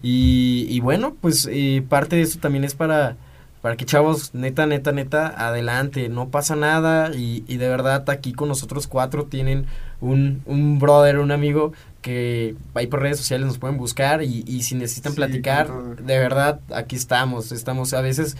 y, 0.02 0.66
y, 0.68 0.80
bueno, 0.80 1.14
pues 1.20 1.48
eh, 1.50 1.84
parte 1.88 2.16
de 2.16 2.22
eso 2.22 2.38
también 2.40 2.64
es 2.64 2.74
para 2.74 3.16
para 3.64 3.76
que 3.76 3.86
chavos, 3.86 4.34
neta, 4.34 4.66
neta, 4.66 4.92
neta, 4.92 5.32
adelante, 5.38 6.10
no 6.10 6.28
pasa 6.28 6.54
nada 6.54 7.12
y, 7.16 7.40
de 7.40 7.66
verdad 7.66 8.10
aquí 8.10 8.34
con 8.34 8.48
nosotros 8.48 8.86
cuatro 8.86 9.24
tienen 9.24 9.64
un, 10.02 10.42
un 10.44 10.78
brother, 10.78 11.18
un 11.18 11.30
amigo 11.30 11.72
que 12.02 12.56
ahí 12.74 12.88
por 12.88 13.00
redes 13.00 13.16
sociales 13.16 13.46
nos 13.46 13.56
pueden 13.56 13.78
buscar 13.78 14.22
y, 14.22 14.42
si 14.60 14.74
necesitan 14.74 15.14
platicar, 15.14 15.70
de 15.96 16.18
verdad, 16.18 16.60
aquí 16.74 16.94
estamos, 16.94 17.52
estamos 17.52 17.94
a 17.94 18.02
veces 18.02 18.36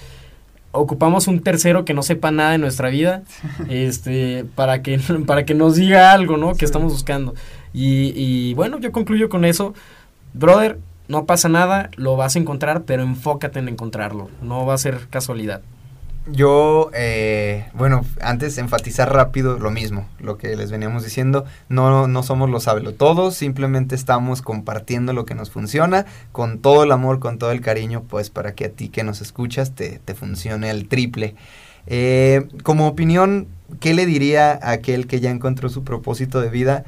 ocupamos 0.73 1.27
un 1.27 1.41
tercero 1.41 1.87
que 1.87 1.95
no 1.95 2.03
sepa 2.03 2.31
nada 2.31 2.51
de 2.51 2.59
nuestra 2.59 2.91
vida, 2.91 3.23
este, 3.71 4.45
para 4.55 4.83
que, 4.83 4.99
para 5.27 5.47
que 5.47 5.55
nos 5.55 5.77
diga 5.77 6.13
algo, 6.13 6.37
¿no? 6.37 6.55
Que 6.55 6.67
estamos 6.67 6.93
buscando. 6.93 7.35
Y, 7.73 8.13
y 8.15 8.53
bueno, 8.53 8.79
yo 8.79 8.93
concluyo 8.93 9.31
con 9.31 9.47
eso. 9.47 9.73
Brother, 10.35 10.79
no 11.09 11.27
pasa 11.27 11.49
nada, 11.49 11.91
lo 11.97 12.17
vas 12.17 12.37
a 12.37 12.39
encontrar, 12.39 12.83
pero 12.83 13.03
enfócate 13.03 13.59
en 13.59 13.69
encontrarlo. 13.69 14.31
No 14.43 14.65
va 14.67 14.75
a 14.75 14.79
ser 14.79 15.09
casualidad. 15.11 15.63
Yo, 16.27 16.91
eh, 16.95 17.67
bueno, 17.75 18.03
antes 18.23 18.57
enfatizar 18.57 19.13
rápido 19.13 19.59
lo 19.59 19.71
mismo, 19.71 20.09
lo 20.19 20.39
que 20.39 20.57
les 20.57 20.71
veníamos 20.71 21.05
diciendo, 21.05 21.45
no, 21.69 22.09
no 22.09 22.23
somos 22.23 22.49
los 22.49 22.67
todos, 22.97 23.35
simplemente 23.35 23.95
estamos 23.95 24.41
compartiendo 24.41 25.13
lo 25.13 25.27
que 25.27 25.35
nos 25.35 25.51
funciona 25.51 26.07
con 26.33 26.61
todo 26.61 26.85
el 26.85 26.93
amor, 26.93 27.19
con 27.19 27.37
todo 27.37 27.53
el 27.53 27.61
cariño, 27.61 28.05
pues 28.09 28.31
para 28.31 28.55
que 28.55 28.65
a 28.65 28.71
ti 28.71 28.89
que 28.89 29.05
nos 29.05 29.21
escuchas 29.21 29.75
te, 29.75 29.99
te 29.99 30.15
funcione 30.15 30.71
al 30.71 30.87
triple. 30.89 31.35
Eh, 31.87 32.49
como 32.63 32.89
opinión, 32.89 33.47
¿qué 33.81 33.93
le 33.93 34.07
diría 34.07 34.53
a 34.53 34.71
aquel 34.71 35.07
que 35.07 35.21
ya 35.21 35.31
encontró 35.31 35.69
su 35.69 35.85
propósito 35.85 36.41
de 36.41 36.49
vida? 36.49 36.85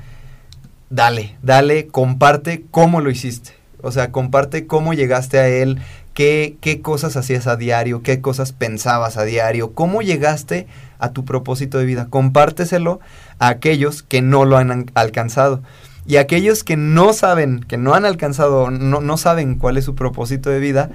Dale, 0.88 1.36
dale, 1.42 1.88
comparte 1.88 2.64
cómo 2.70 3.02
lo 3.02 3.10
hiciste. 3.10 3.55
O 3.86 3.92
sea, 3.92 4.12
comparte 4.12 4.66
cómo 4.66 4.94
llegaste 4.94 5.38
a 5.38 5.48
él, 5.48 5.78
qué, 6.14 6.56
qué 6.60 6.80
cosas 6.80 7.16
hacías 7.16 7.46
a 7.46 7.56
diario, 7.56 8.02
qué 8.02 8.20
cosas 8.20 8.52
pensabas 8.52 9.16
a 9.16 9.24
diario, 9.24 9.72
cómo 9.72 10.02
llegaste 10.02 10.66
a 10.98 11.12
tu 11.12 11.24
propósito 11.24 11.78
de 11.78 11.84
vida. 11.84 12.08
Compárteselo 12.10 13.00
a 13.38 13.48
aquellos 13.48 14.02
que 14.02 14.22
no 14.22 14.44
lo 14.44 14.56
han 14.56 14.90
alcanzado. 14.94 15.62
Y 16.06 16.16
aquellos 16.16 16.62
que 16.62 16.76
no 16.76 17.12
saben, 17.12 17.60
que 17.60 17.76
no 17.76 17.94
han 17.94 18.04
alcanzado, 18.04 18.70
no, 18.70 19.00
no 19.00 19.16
saben 19.16 19.56
cuál 19.56 19.76
es 19.76 19.84
su 19.84 19.94
propósito 19.94 20.50
de 20.50 20.60
vida, 20.60 20.90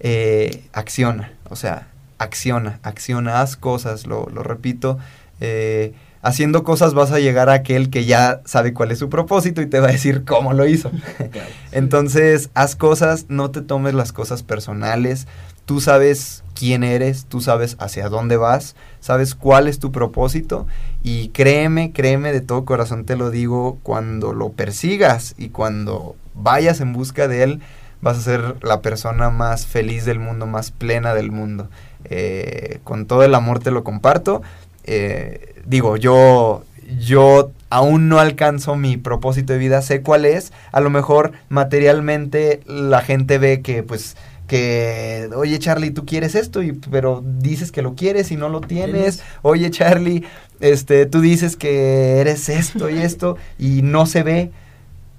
eh, 0.00 0.62
acciona. 0.72 1.32
O 1.50 1.56
sea, 1.56 1.88
acciona, 2.18 2.80
acciona, 2.82 3.40
haz 3.40 3.56
cosas, 3.56 4.06
lo, 4.06 4.28
lo 4.32 4.42
repito. 4.42 4.98
Eh, 5.40 5.92
haciendo 6.26 6.64
cosas 6.64 6.92
vas 6.92 7.12
a 7.12 7.20
llegar 7.20 7.48
a 7.48 7.52
aquel 7.52 7.88
que 7.88 8.04
ya 8.04 8.40
sabe 8.44 8.74
cuál 8.74 8.90
es 8.90 8.98
su 8.98 9.08
propósito 9.08 9.62
y 9.62 9.66
te 9.66 9.78
va 9.78 9.88
a 9.88 9.92
decir 9.92 10.24
cómo 10.24 10.54
lo 10.54 10.66
hizo. 10.66 10.90
Entonces, 11.72 12.50
haz 12.52 12.74
cosas, 12.74 13.26
no 13.28 13.52
te 13.52 13.62
tomes 13.62 13.94
las 13.94 14.12
cosas 14.12 14.42
personales. 14.42 15.28
Tú 15.66 15.80
sabes 15.80 16.42
quién 16.52 16.82
eres, 16.82 17.26
tú 17.26 17.40
sabes 17.40 17.76
hacia 17.78 18.08
dónde 18.08 18.36
vas, 18.36 18.74
sabes 18.98 19.36
cuál 19.36 19.68
es 19.68 19.78
tu 19.78 19.92
propósito 19.92 20.66
y 21.00 21.28
créeme, 21.28 21.92
créeme 21.92 22.32
de 22.32 22.40
todo 22.40 22.64
corazón 22.64 23.04
te 23.04 23.14
lo 23.14 23.30
digo, 23.30 23.78
cuando 23.84 24.32
lo 24.32 24.50
persigas 24.50 25.36
y 25.38 25.50
cuando 25.50 26.16
vayas 26.34 26.80
en 26.80 26.92
busca 26.92 27.28
de 27.28 27.44
él, 27.44 27.60
vas 28.00 28.18
a 28.18 28.22
ser 28.22 28.56
la 28.62 28.82
persona 28.82 29.30
más 29.30 29.66
feliz 29.66 30.04
del 30.04 30.18
mundo, 30.18 30.46
más 30.46 30.72
plena 30.72 31.14
del 31.14 31.30
mundo. 31.30 31.68
Eh, 32.04 32.80
con 32.82 33.06
todo 33.06 33.22
el 33.22 33.34
amor 33.36 33.60
te 33.60 33.70
lo 33.70 33.84
comparto. 33.84 34.42
Eh, 34.84 35.55
digo, 35.66 35.96
yo, 35.96 36.64
yo 36.98 37.50
aún 37.70 38.08
no 38.08 38.18
alcanzo 38.18 38.76
mi 38.76 38.96
propósito 38.96 39.52
de 39.52 39.58
vida, 39.58 39.82
sé 39.82 40.02
cuál 40.02 40.24
es, 40.24 40.52
a 40.72 40.80
lo 40.80 40.90
mejor 40.90 41.32
materialmente 41.48 42.60
la 42.66 43.02
gente 43.02 43.38
ve 43.38 43.60
que 43.60 43.82
pues 43.82 44.16
que, 44.46 45.28
oye 45.34 45.58
Charlie, 45.58 45.90
tú 45.90 46.06
quieres 46.06 46.34
esto, 46.34 46.62
y, 46.62 46.72
pero 46.72 47.22
dices 47.24 47.72
que 47.72 47.82
lo 47.82 47.94
quieres 47.94 48.30
y 48.30 48.36
no 48.36 48.48
lo 48.48 48.60
tienes. 48.60 49.22
Oye 49.42 49.70
Charlie, 49.70 50.24
este, 50.60 51.06
tú 51.06 51.20
dices 51.20 51.56
que 51.56 52.20
eres 52.20 52.48
esto 52.48 52.88
y 52.88 52.98
esto 52.98 53.36
y 53.58 53.82
no 53.82 54.06
se 54.06 54.22
ve. 54.22 54.52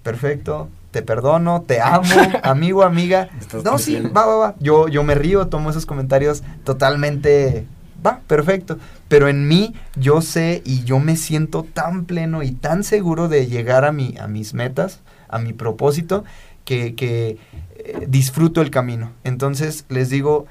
Perfecto, 0.02 0.70
te 0.92 1.02
perdono, 1.02 1.64
te 1.68 1.82
amo, 1.82 2.08
amigo, 2.44 2.84
amiga. 2.84 3.30
No, 3.66 3.78
sí, 3.78 4.00
va, 4.00 4.26
va, 4.26 4.36
va. 4.36 4.56
Yo, 4.60 4.88
yo 4.88 5.04
me 5.04 5.16
río, 5.16 5.48
tomo 5.48 5.70
esos 5.70 5.86
comentarios 5.86 6.44
totalmente 6.64 7.66
va, 8.06 8.22
perfecto. 8.28 8.78
Pero 9.08 9.30
en 9.30 9.48
mí 9.48 9.74
yo 9.96 10.22
sé 10.22 10.62
y 10.66 10.84
yo 10.84 11.00
me 11.00 11.16
siento 11.16 11.64
tan 11.64 12.06
pleno 12.06 12.44
y 12.44 12.52
tan 12.52 12.84
seguro 12.84 13.30
de 13.30 13.48
llegar 13.48 13.86
a, 13.86 13.92
mi, 13.92 14.16
a 14.20 14.28
mis 14.28 14.54
metas, 14.54 15.00
a 15.30 15.40
mi 15.40 15.54
propósito, 15.54 16.24
que, 16.66 17.38
eh, 17.76 18.06
disfruto 18.08 18.62
el 18.62 18.70
camino. 18.70 19.14
Entonces 19.24 19.86
les 19.90 20.10
digo, 20.10 20.46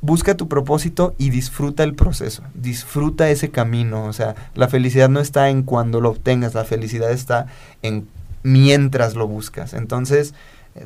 busca 0.00 0.36
tu 0.36 0.48
propósito 0.48 1.14
y 1.18 1.30
disfruta 1.30 1.84
el 1.84 1.94
proceso, 1.94 2.42
disfruta 2.54 3.30
ese 3.30 3.50
camino. 3.50 4.04
O 4.04 4.12
sea, 4.12 4.34
la 4.54 4.68
felicidad 4.68 5.08
no 5.08 5.20
está 5.20 5.48
en 5.48 5.62
cuando 5.62 6.00
lo 6.00 6.10
obtengas, 6.10 6.54
la 6.54 6.64
felicidad 6.64 7.12
está 7.12 7.46
en 7.82 8.08
mientras 8.42 9.14
lo 9.14 9.28
buscas. 9.28 9.74
Entonces, 9.74 10.34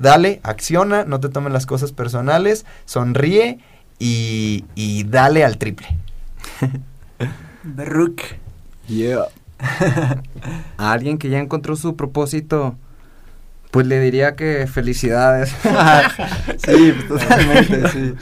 dale, 0.01 0.41
acciona, 0.43 1.05
no 1.05 1.21
te 1.21 1.31
tomen 1.31 1.55
las 1.55 1.64
cosas 1.64 1.93
personales, 1.93 2.67
sonríe 2.85 3.59
y, 3.99 4.67
y 4.75 5.05
dale 5.05 5.45
al 5.45 5.57
triple. 5.57 5.89
Berruk. 7.62 8.21
Yeah. 8.89 9.27
a 10.77 10.93
alguien 10.93 11.19
que 11.19 11.29
ya 11.29 11.39
encontró 11.39 11.77
su 11.77 11.97
propósito, 11.97 12.77
pues 13.71 13.87
le 13.87 14.01
diría 14.01 14.37
que 14.37 14.67
felicidades. 14.67 15.51
sí, 16.59 16.95
totalmente, 17.09 17.89
sí. 17.89 18.14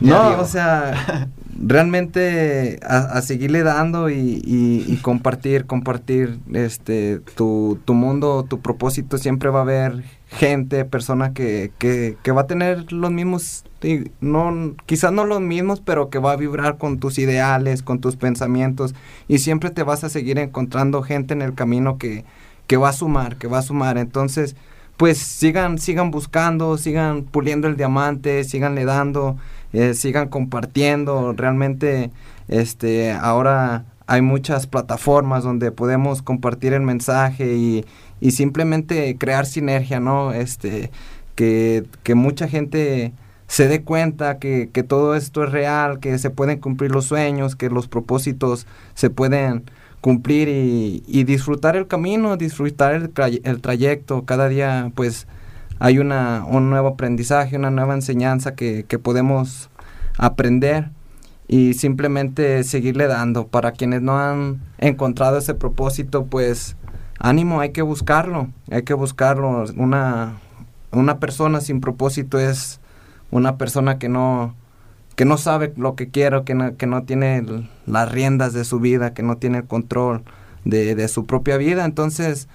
No, 0.00 0.38
o 0.38 0.44
sea, 0.44 1.28
realmente 1.58 2.78
a, 2.82 3.20
seguirle 3.22 3.62
dando 3.62 4.10
y, 4.10 4.42
y, 4.44 4.96
compartir, 5.02 5.66
compartir 5.66 6.38
este 6.52 7.20
tu, 7.34 7.78
tu 7.84 7.94
mundo, 7.94 8.44
tu 8.48 8.60
propósito, 8.60 9.18
siempre 9.18 9.48
va 9.48 9.60
a 9.60 9.62
haber 9.62 10.04
gente, 10.36 10.84
persona 10.84 11.32
que, 11.32 11.72
que, 11.78 12.16
que 12.22 12.32
va 12.32 12.42
a 12.42 12.46
tener 12.46 12.92
los 12.92 13.10
mismos, 13.10 13.64
no, 14.20 14.74
quizás 14.86 15.12
no 15.12 15.24
los 15.24 15.40
mismos, 15.40 15.80
pero 15.80 16.10
que 16.10 16.18
va 16.18 16.32
a 16.32 16.36
vibrar 16.36 16.78
con 16.78 16.98
tus 16.98 17.18
ideales, 17.18 17.82
con 17.82 18.00
tus 18.00 18.16
pensamientos, 18.16 18.94
y 19.28 19.38
siempre 19.38 19.70
te 19.70 19.82
vas 19.82 20.04
a 20.04 20.08
seguir 20.10 20.38
encontrando 20.38 21.02
gente 21.02 21.34
en 21.34 21.42
el 21.42 21.54
camino 21.54 21.98
que, 21.98 22.24
que 22.66 22.76
va 22.76 22.90
a 22.90 22.92
sumar, 22.92 23.36
que 23.36 23.48
va 23.48 23.58
a 23.58 23.62
sumar. 23.62 23.98
Entonces, 23.98 24.56
pues 24.96 25.18
sigan, 25.18 25.78
sigan 25.78 26.10
buscando, 26.10 26.78
sigan 26.78 27.24
puliendo 27.24 27.68
el 27.68 27.76
diamante, 27.76 28.44
siganle 28.44 28.84
dando, 28.84 29.36
eh, 29.72 29.94
sigan 29.94 30.28
compartiendo. 30.28 31.32
Realmente, 31.32 32.10
este, 32.48 33.12
ahora 33.12 33.86
hay 34.06 34.22
muchas 34.22 34.66
plataformas 34.66 35.44
donde 35.44 35.72
podemos 35.72 36.22
compartir 36.22 36.72
el 36.72 36.82
mensaje 36.82 37.54
y, 37.54 37.84
y 38.20 38.32
simplemente 38.32 39.16
crear 39.18 39.46
sinergia, 39.46 40.00
¿no? 40.00 40.32
Este, 40.32 40.90
que, 41.34 41.84
que 42.02 42.14
mucha 42.14 42.48
gente 42.48 43.12
se 43.46 43.68
dé 43.68 43.82
cuenta 43.82 44.38
que, 44.38 44.70
que, 44.72 44.82
todo 44.82 45.14
esto 45.14 45.44
es 45.44 45.52
real, 45.52 46.00
que 46.00 46.18
se 46.18 46.30
pueden 46.30 46.58
cumplir 46.58 46.90
los 46.90 47.04
sueños, 47.04 47.54
que 47.56 47.70
los 47.70 47.88
propósitos 47.88 48.66
se 48.94 49.10
pueden 49.10 49.64
cumplir 50.00 50.48
y, 50.48 51.24
disfrutar 51.24 51.76
el 51.76 51.86
camino, 51.86 52.36
disfrutar 52.36 52.94
el, 52.94 53.40
el, 53.44 53.60
trayecto. 53.60 54.24
Cada 54.24 54.48
día 54.48 54.90
pues 54.94 55.26
hay 55.78 55.98
una, 55.98 56.44
un 56.46 56.70
nuevo 56.70 56.88
aprendizaje, 56.88 57.56
una 57.56 57.70
nueva 57.70 57.94
enseñanza 57.94 58.54
que, 58.54 58.84
que 58.86 58.98
podemos 58.98 59.68
aprender 60.18 60.90
y 61.48 61.74
simplemente 61.74 62.64
seguirle 62.64 63.06
dando. 63.06 63.46
Para 63.48 63.72
quienes 63.72 64.02
no 64.02 64.18
han 64.18 64.60
encontrado 64.78 65.38
ese 65.38 65.54
propósito, 65.54 66.26
pues 66.26 66.76
ánimo, 67.18 67.60
hay 67.60 67.70
que 67.70 67.82
buscarlo, 67.82 68.48
hay 68.70 68.82
que 68.82 68.94
buscarlo. 68.94 69.64
Una, 69.76 70.38
una 70.92 71.18
persona 71.18 71.60
sin 71.60 71.80
propósito 71.80 72.38
es 72.38 72.80
una 73.30 73.56
persona 73.56 73.98
que 73.98 74.08
no, 74.08 74.54
que 75.14 75.24
no 75.24 75.38
sabe 75.38 75.72
lo 75.76 75.94
que 75.96 76.08
quiere, 76.08 76.44
que 76.44 76.54
no, 76.54 76.76
que 76.76 76.86
no 76.86 77.04
tiene 77.04 77.44
las 77.86 78.12
riendas 78.12 78.52
de 78.52 78.64
su 78.64 78.80
vida, 78.80 79.14
que 79.14 79.22
no 79.22 79.36
tiene 79.36 79.58
el 79.58 79.64
control 79.64 80.22
de, 80.64 80.94
de 80.94 81.08
su 81.08 81.26
propia 81.26 81.56
vida. 81.56 81.84
Entonces, 81.84 82.48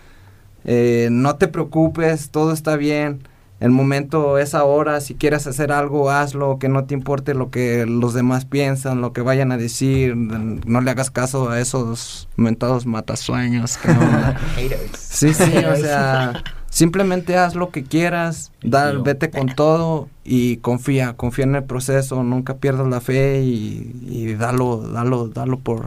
eh, 0.64 1.10
no 1.12 1.36
te 1.36 1.48
preocupes, 1.48 2.30
todo 2.30 2.54
está 2.54 2.76
bien. 2.76 3.24
El 3.62 3.70
momento 3.70 4.40
es 4.40 4.56
ahora, 4.56 5.00
si 5.02 5.14
quieres 5.14 5.46
hacer 5.46 5.72
algo, 5.72 6.10
hazlo, 6.10 6.58
que 6.58 6.68
no 6.68 6.86
te 6.86 6.96
importe 6.96 7.36
lo 7.36 7.52
que 7.52 7.86
los 7.86 8.16
demás 8.16 8.44
piensan, 8.44 9.02
lo 9.02 9.14
que 9.14 9.22
vayan 9.22 9.52
a 9.52 9.58
decir, 9.58 10.16
no 10.16 10.82
le 10.82 10.90
hagas 10.90 11.12
caso 11.12 11.52
a 11.52 11.60
esos 11.60 12.28
mentados 12.38 12.88
matasueños. 12.88 13.78
Que 13.78 13.94
no, 13.94 14.02
sí, 14.98 15.36
sí, 15.36 15.58
o 15.58 15.76
sea, 15.76 16.44
simplemente 16.72 17.38
haz 17.38 17.54
lo 17.54 17.70
que 17.70 17.84
quieras, 17.84 18.52
vete 18.64 19.30
con 19.30 19.50
todo 19.50 20.10
y 20.24 20.58
confía, 20.58 21.14
confía 21.14 21.46
en 21.46 21.54
el 21.54 21.64
proceso, 21.64 22.24
nunca 22.24 22.56
pierdas 22.56 22.88
la 22.88 23.00
fe 23.00 23.44
y, 23.44 23.96
y 24.10 24.34
dalo, 24.34 24.78
dalo, 24.78 25.28
dalo 25.28 25.60
por, 25.60 25.86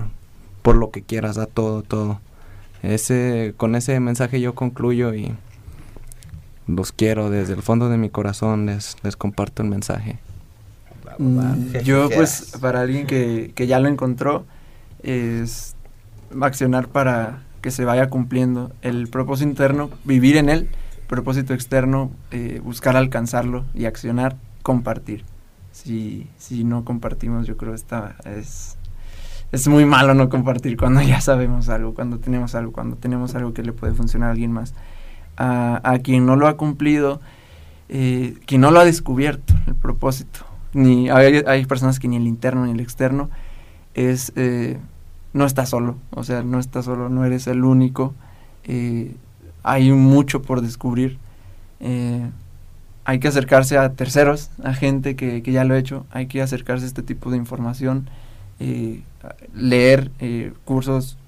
por 0.63 0.77
lo 0.77 0.93
que 0.93 1.03
quieras, 1.03 1.35
da 1.35 1.47
todo, 1.47 1.83
todo. 1.83 2.21
Ese, 2.85 3.53
con 3.57 3.75
ese 3.75 3.99
mensaje 3.99 4.41
yo 4.41 4.55
concluyo 4.55 5.13
y 5.13 5.35
los 6.67 6.93
quiero 6.93 7.31
desde 7.31 7.55
el 7.55 7.63
fondo 7.63 7.89
de 7.89 7.97
mi 7.97 8.11
corazón, 8.11 8.67
les, 8.67 8.97
les 9.03 9.17
comparto 9.17 9.63
el 9.63 9.69
mensaje. 9.69 10.19
Mm, 11.19 11.79
yo 11.85 12.09
pues 12.11 12.57
para 12.61 12.81
alguien 12.81 13.07
que, 13.07 13.53
que, 13.55 13.67
ya 13.67 13.79
lo 13.79 13.89
encontró 13.89 14.45
es 15.03 15.77
accionar 16.41 16.89
para 16.89 17.43
que 17.61 17.71
se 17.71 17.85
vaya 17.85 18.11
cumpliendo 18.11 18.73
el 18.83 19.09
propósito 19.09 19.49
interno, 19.49 19.91
vivir 20.05 20.37
en 20.37 20.49
él, 20.49 20.69
propósito 21.07 21.55
externo, 21.55 22.11
eh, 22.31 22.61
buscar 22.65 22.97
alcanzarlo 22.97 23.65
y 23.75 23.85
accionar, 23.85 24.37
compartir. 24.63 25.25
si, 25.73 26.27
si 26.39 26.65
no 26.65 26.85
compartimos, 26.85 27.47
yo 27.47 27.57
creo 27.57 27.75
esta 27.75 28.17
es, 28.25 28.77
es 29.53 29.69
muy 29.69 29.85
malo 29.85 30.15
no 30.15 30.29
compartir 30.29 30.77
cuando 30.77 31.01
ya 31.03 31.21
sabemos 31.21 31.69
algo, 31.69 31.95
cuando 31.95 32.19
tenemos 32.19 32.55
algo, 32.55 32.73
cuando 32.73 32.97
tenemos 32.97 33.35
algo 33.35 33.55
que 33.55 33.63
le 33.63 33.73
puede 33.73 33.95
funcionar 33.95 34.31
a 34.31 34.33
alguien 34.33 34.53
más. 34.53 34.75
A, 35.37 35.81
a 35.83 35.99
quien 35.99 36.27
no 36.27 36.37
lo 36.37 36.47
ha 36.47 36.57
cumplido, 36.57 37.21
eh, 37.89 38.35
quien 38.47 38.61
no 38.61 38.71
lo 38.71 38.81
ha 38.81 38.85
descubierto, 38.85 39.55
el 39.67 39.75
propósito. 39.75 40.41
Ni, 40.73 41.11
hay, 41.11 41.43
hay 41.47 41.67
personas 41.67 41.99
que 41.99 42.09
ni 42.09 42.17
el 42.17 42.27
interno 42.27 42.67
ni 42.67 42.73
el 42.73 42.81
externo 42.81 43.31
es... 43.95 44.33
Eh, 44.37 44.79
no 45.35 45.45
estás 45.45 45.69
solo, 45.69 45.99
o 46.13 46.25
sea, 46.25 46.43
no 46.43 46.59
estás 46.59 46.87
solo, 46.87 47.11
no 47.11 47.27
eres 47.27 47.47
el 47.49 47.65
único. 47.65 48.15
Eh, 48.63 49.15
hay 49.63 49.91
mucho 49.91 50.41
por 50.41 50.63
descubrir. 50.63 51.19
Eh, 51.81 52.31
hay 53.05 53.19
que 53.19 53.29
acercarse 53.29 53.77
a 53.77 53.93
terceros, 53.93 54.51
a 54.63 54.73
gente 54.73 55.17
que, 55.17 55.43
que, 55.43 55.53
ya 55.53 55.65
lo 55.65 55.75
ha 55.75 55.79
hecho, 55.79 56.07
hay 56.11 56.27
que 56.27 56.41
acercarse 56.41 56.85
a 56.85 56.89
este 56.89 57.03
tipo 57.03 57.31
de 57.31 57.37
información, 57.37 58.09
eh, 58.61 59.03
leer 59.53 60.11
cursos, 60.65 61.19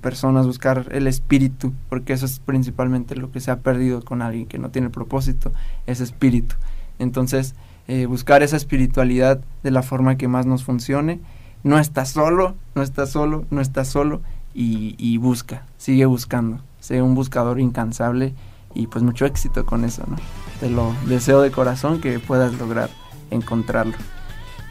personas, 0.00 0.46
buscar 0.46 0.88
el 0.90 1.06
espíritu, 1.06 1.72
porque 1.88 2.12
eso 2.12 2.26
es 2.26 2.38
principalmente 2.38 3.16
lo 3.16 3.30
que 3.30 3.40
se 3.40 3.50
ha 3.50 3.60
perdido 3.60 4.04
con 4.04 4.22
alguien 4.22 4.46
que 4.46 4.58
no 4.58 4.70
tiene 4.70 4.90
propósito, 4.90 5.52
ese 5.86 6.04
espíritu. 6.04 6.54
Entonces, 6.98 7.54
eh, 7.86 8.06
buscar 8.06 8.42
esa 8.42 8.56
espiritualidad 8.56 9.40
de 9.62 9.70
la 9.70 9.82
forma 9.82 10.16
que 10.16 10.28
más 10.28 10.46
nos 10.46 10.64
funcione. 10.64 11.20
No 11.62 11.78
estás 11.78 12.10
solo, 12.10 12.54
no 12.74 12.82
estás 12.82 13.10
solo, 13.10 13.44
no 13.50 13.60
estás 13.60 13.88
solo 13.88 14.20
y, 14.54 14.94
y 14.98 15.18
busca, 15.18 15.64
sigue 15.78 16.06
buscando, 16.06 16.60
sé 16.80 17.02
un 17.02 17.14
buscador 17.14 17.58
incansable 17.58 18.34
y 18.74 18.86
pues 18.86 19.02
mucho 19.02 19.24
éxito 19.24 19.64
con 19.64 19.84
eso, 19.84 20.04
¿no? 20.06 20.16
Te 20.60 20.68
lo 20.68 20.94
deseo 21.06 21.40
de 21.40 21.50
corazón 21.50 22.00
que 22.00 22.18
puedas 22.18 22.54
lograr 22.54 22.90
encontrarlo. 23.30 23.94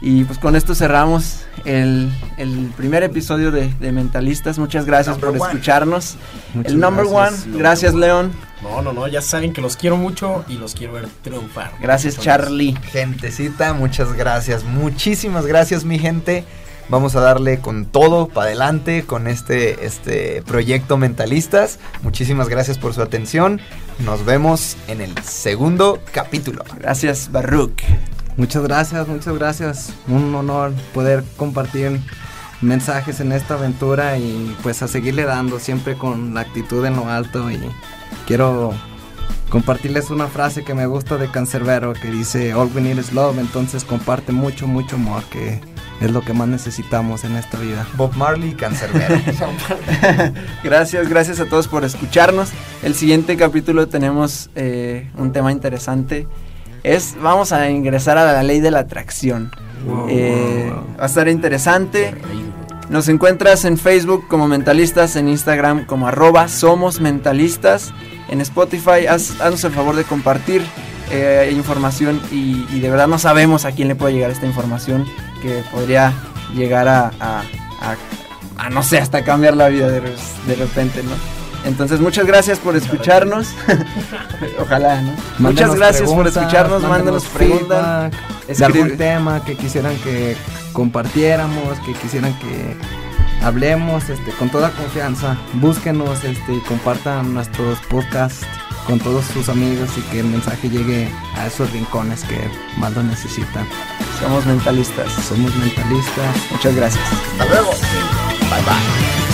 Y 0.06 0.24
pues 0.24 0.38
con 0.38 0.54
esto 0.54 0.74
cerramos 0.74 1.46
el, 1.64 2.12
el 2.36 2.70
primer 2.76 3.02
episodio 3.02 3.50
de, 3.50 3.72
de, 3.80 3.90
Mentalistas. 3.90 4.58
Muchas 4.58 4.84
gracias 4.84 5.16
Number 5.16 5.30
por 5.30 5.40
one. 5.40 5.52
escucharnos. 5.54 6.16
Muchas 6.52 6.72
el 6.72 6.78
number 6.78 7.06
gracias. 7.06 7.46
one. 7.46 7.58
Gracias, 7.58 7.94
León. 7.94 8.32
No, 8.62 8.82
no, 8.82 8.92
no, 8.92 9.08
ya 9.08 9.22
saben 9.22 9.54
que 9.54 9.62
los 9.62 9.78
quiero 9.78 9.96
mucho 9.96 10.44
y 10.46 10.58
los 10.58 10.74
quiero 10.74 10.92
ver 10.92 11.08
triunfar. 11.22 11.72
Gracias, 11.80 12.18
Charlie. 12.18 12.74
Gentecita, 12.92 13.72
muchas 13.72 14.12
gracias. 14.12 14.62
Muchísimas 14.62 15.46
gracias, 15.46 15.86
mi 15.86 15.98
gente. 15.98 16.44
Vamos 16.90 17.16
a 17.16 17.20
darle 17.20 17.60
con 17.60 17.86
todo 17.86 18.28
para 18.28 18.48
adelante 18.48 19.04
con 19.06 19.26
este, 19.26 19.86
este 19.86 20.42
proyecto 20.42 20.98
Mentalistas. 20.98 21.78
Muchísimas 22.02 22.50
gracias 22.50 22.76
por 22.76 22.92
su 22.92 23.00
atención. 23.00 23.58
Nos 24.00 24.26
vemos 24.26 24.76
en 24.86 25.00
el 25.00 25.16
segundo 25.22 25.98
capítulo. 26.12 26.62
Gracias, 26.78 27.32
Baruch. 27.32 27.82
Muchas 28.36 28.62
gracias, 28.64 29.06
muchas 29.06 29.34
gracias. 29.34 29.92
Un 30.08 30.34
honor 30.34 30.72
poder 30.92 31.24
compartir 31.36 32.00
mensajes 32.60 33.20
en 33.20 33.32
esta 33.32 33.54
aventura 33.54 34.18
y 34.18 34.56
pues 34.62 34.82
a 34.82 34.88
seguirle 34.88 35.24
dando 35.24 35.58
siempre 35.58 35.96
con 35.96 36.34
la 36.34 36.40
actitud 36.40 36.84
en 36.84 36.96
lo 36.96 37.08
alto 37.08 37.50
y 37.50 37.60
quiero 38.26 38.72
compartirles 39.50 40.10
una 40.10 40.26
frase 40.26 40.64
que 40.64 40.74
me 40.74 40.86
gusta 40.86 41.16
de 41.16 41.30
Cancerbero 41.30 41.92
que 41.92 42.10
dice 42.10 42.54
All 42.54 42.70
we 42.74 42.80
need 42.80 42.98
is 42.98 43.12
love, 43.12 43.38
entonces 43.38 43.84
comparte 43.84 44.32
mucho, 44.32 44.66
mucho 44.66 44.96
amor 44.96 45.22
que 45.24 45.60
es 46.00 46.10
lo 46.10 46.22
que 46.22 46.32
más 46.32 46.48
necesitamos 46.48 47.24
en 47.24 47.36
esta 47.36 47.58
vida. 47.58 47.86
Bob 47.96 48.16
Marley 48.16 48.50
y 48.50 48.54
Cancerbero. 48.54 49.14
gracias, 50.64 51.08
gracias 51.08 51.38
a 51.38 51.46
todos 51.46 51.68
por 51.68 51.84
escucharnos. 51.84 52.50
El 52.82 52.94
siguiente 52.94 53.36
capítulo 53.36 53.86
tenemos 53.86 54.50
eh, 54.56 55.08
un 55.16 55.32
tema 55.32 55.52
interesante. 55.52 56.26
Es, 56.84 57.16
vamos 57.20 57.52
a 57.52 57.70
ingresar 57.70 58.18
a 58.18 58.32
la 58.32 58.42
ley 58.42 58.60
de 58.60 58.70
la 58.70 58.80
atracción. 58.80 59.50
Eh, 60.08 60.72
va 60.98 61.04
a 61.04 61.06
estar 61.06 61.26
interesante. 61.28 62.14
Nos 62.90 63.08
encuentras 63.08 63.64
en 63.64 63.78
Facebook 63.78 64.28
como 64.28 64.46
Mentalistas, 64.46 65.16
en 65.16 65.28
Instagram 65.28 65.86
como 65.86 66.06
arroba 66.06 66.46
Somos 66.48 67.00
Mentalistas, 67.00 67.92
en 68.28 68.42
Spotify. 68.42 69.06
Haz, 69.08 69.40
haznos 69.40 69.64
el 69.64 69.72
favor 69.72 69.96
de 69.96 70.04
compartir 70.04 70.62
eh, 71.10 71.50
información 71.54 72.20
y, 72.30 72.66
y, 72.70 72.80
de 72.80 72.90
verdad 72.90 73.08
no 73.08 73.18
sabemos 73.18 73.64
a 73.64 73.72
quién 73.72 73.88
le 73.88 73.94
puede 73.94 74.14
llegar 74.14 74.30
esta 74.30 74.46
información 74.46 75.04
que 75.42 75.62
podría 75.72 76.12
llegar 76.54 76.88
a, 76.88 77.10
a, 77.20 77.42
a, 77.80 77.96
a 78.56 78.70
no 78.70 78.82
sé, 78.82 78.98
hasta 78.98 79.24
cambiar 79.24 79.56
la 79.56 79.68
vida 79.68 79.88
de, 79.88 80.00
de 80.00 80.54
repente, 80.54 81.02
¿no? 81.02 81.43
Entonces, 81.64 82.00
muchas 82.00 82.26
gracias 82.26 82.58
por 82.58 82.76
escucharnos. 82.76 83.54
Ojalá, 84.60 85.00
¿no? 85.00 85.12
Mándenos 85.38 85.38
muchas 85.38 85.74
gracias 85.74 86.02
por 86.02 86.22
preguntas, 86.22 86.36
escucharnos, 86.36 86.82
mándenos 86.82 87.24
preguntas. 87.24 88.12
feedback 88.46 88.56
de 88.58 88.64
algún 88.64 88.96
tema 88.96 89.44
que 89.44 89.56
quisieran 89.56 89.96
que 89.98 90.36
compartiéramos, 90.72 91.78
que 91.80 91.94
quisieran 91.94 92.38
que 92.38 92.76
hablemos, 93.42 94.08
este, 94.08 94.30
con 94.32 94.50
toda 94.50 94.70
confianza. 94.70 95.36
Búsquenos, 95.54 96.22
este, 96.24 96.54
y 96.54 96.60
compartan 96.60 97.34
nuestros 97.34 97.78
podcasts 97.88 98.46
con 98.86 98.98
todos 98.98 99.24
sus 99.26 99.48
amigos 99.48 99.88
y 99.96 100.02
que 100.02 100.20
el 100.20 100.26
mensaje 100.26 100.68
llegue 100.68 101.08
a 101.36 101.46
esos 101.46 101.70
rincones 101.72 102.24
que 102.24 102.50
más 102.76 102.92
lo 102.94 103.02
necesitan. 103.02 103.66
Somos 104.20 104.44
mentalistas. 104.46 105.10
Somos 105.12 105.54
mentalistas. 105.56 106.36
Muchas 106.50 106.74
gracias. 106.74 107.04
Hasta 107.32 107.46
luego. 107.46 107.70
Bye 107.70 108.62
bye. 108.62 109.33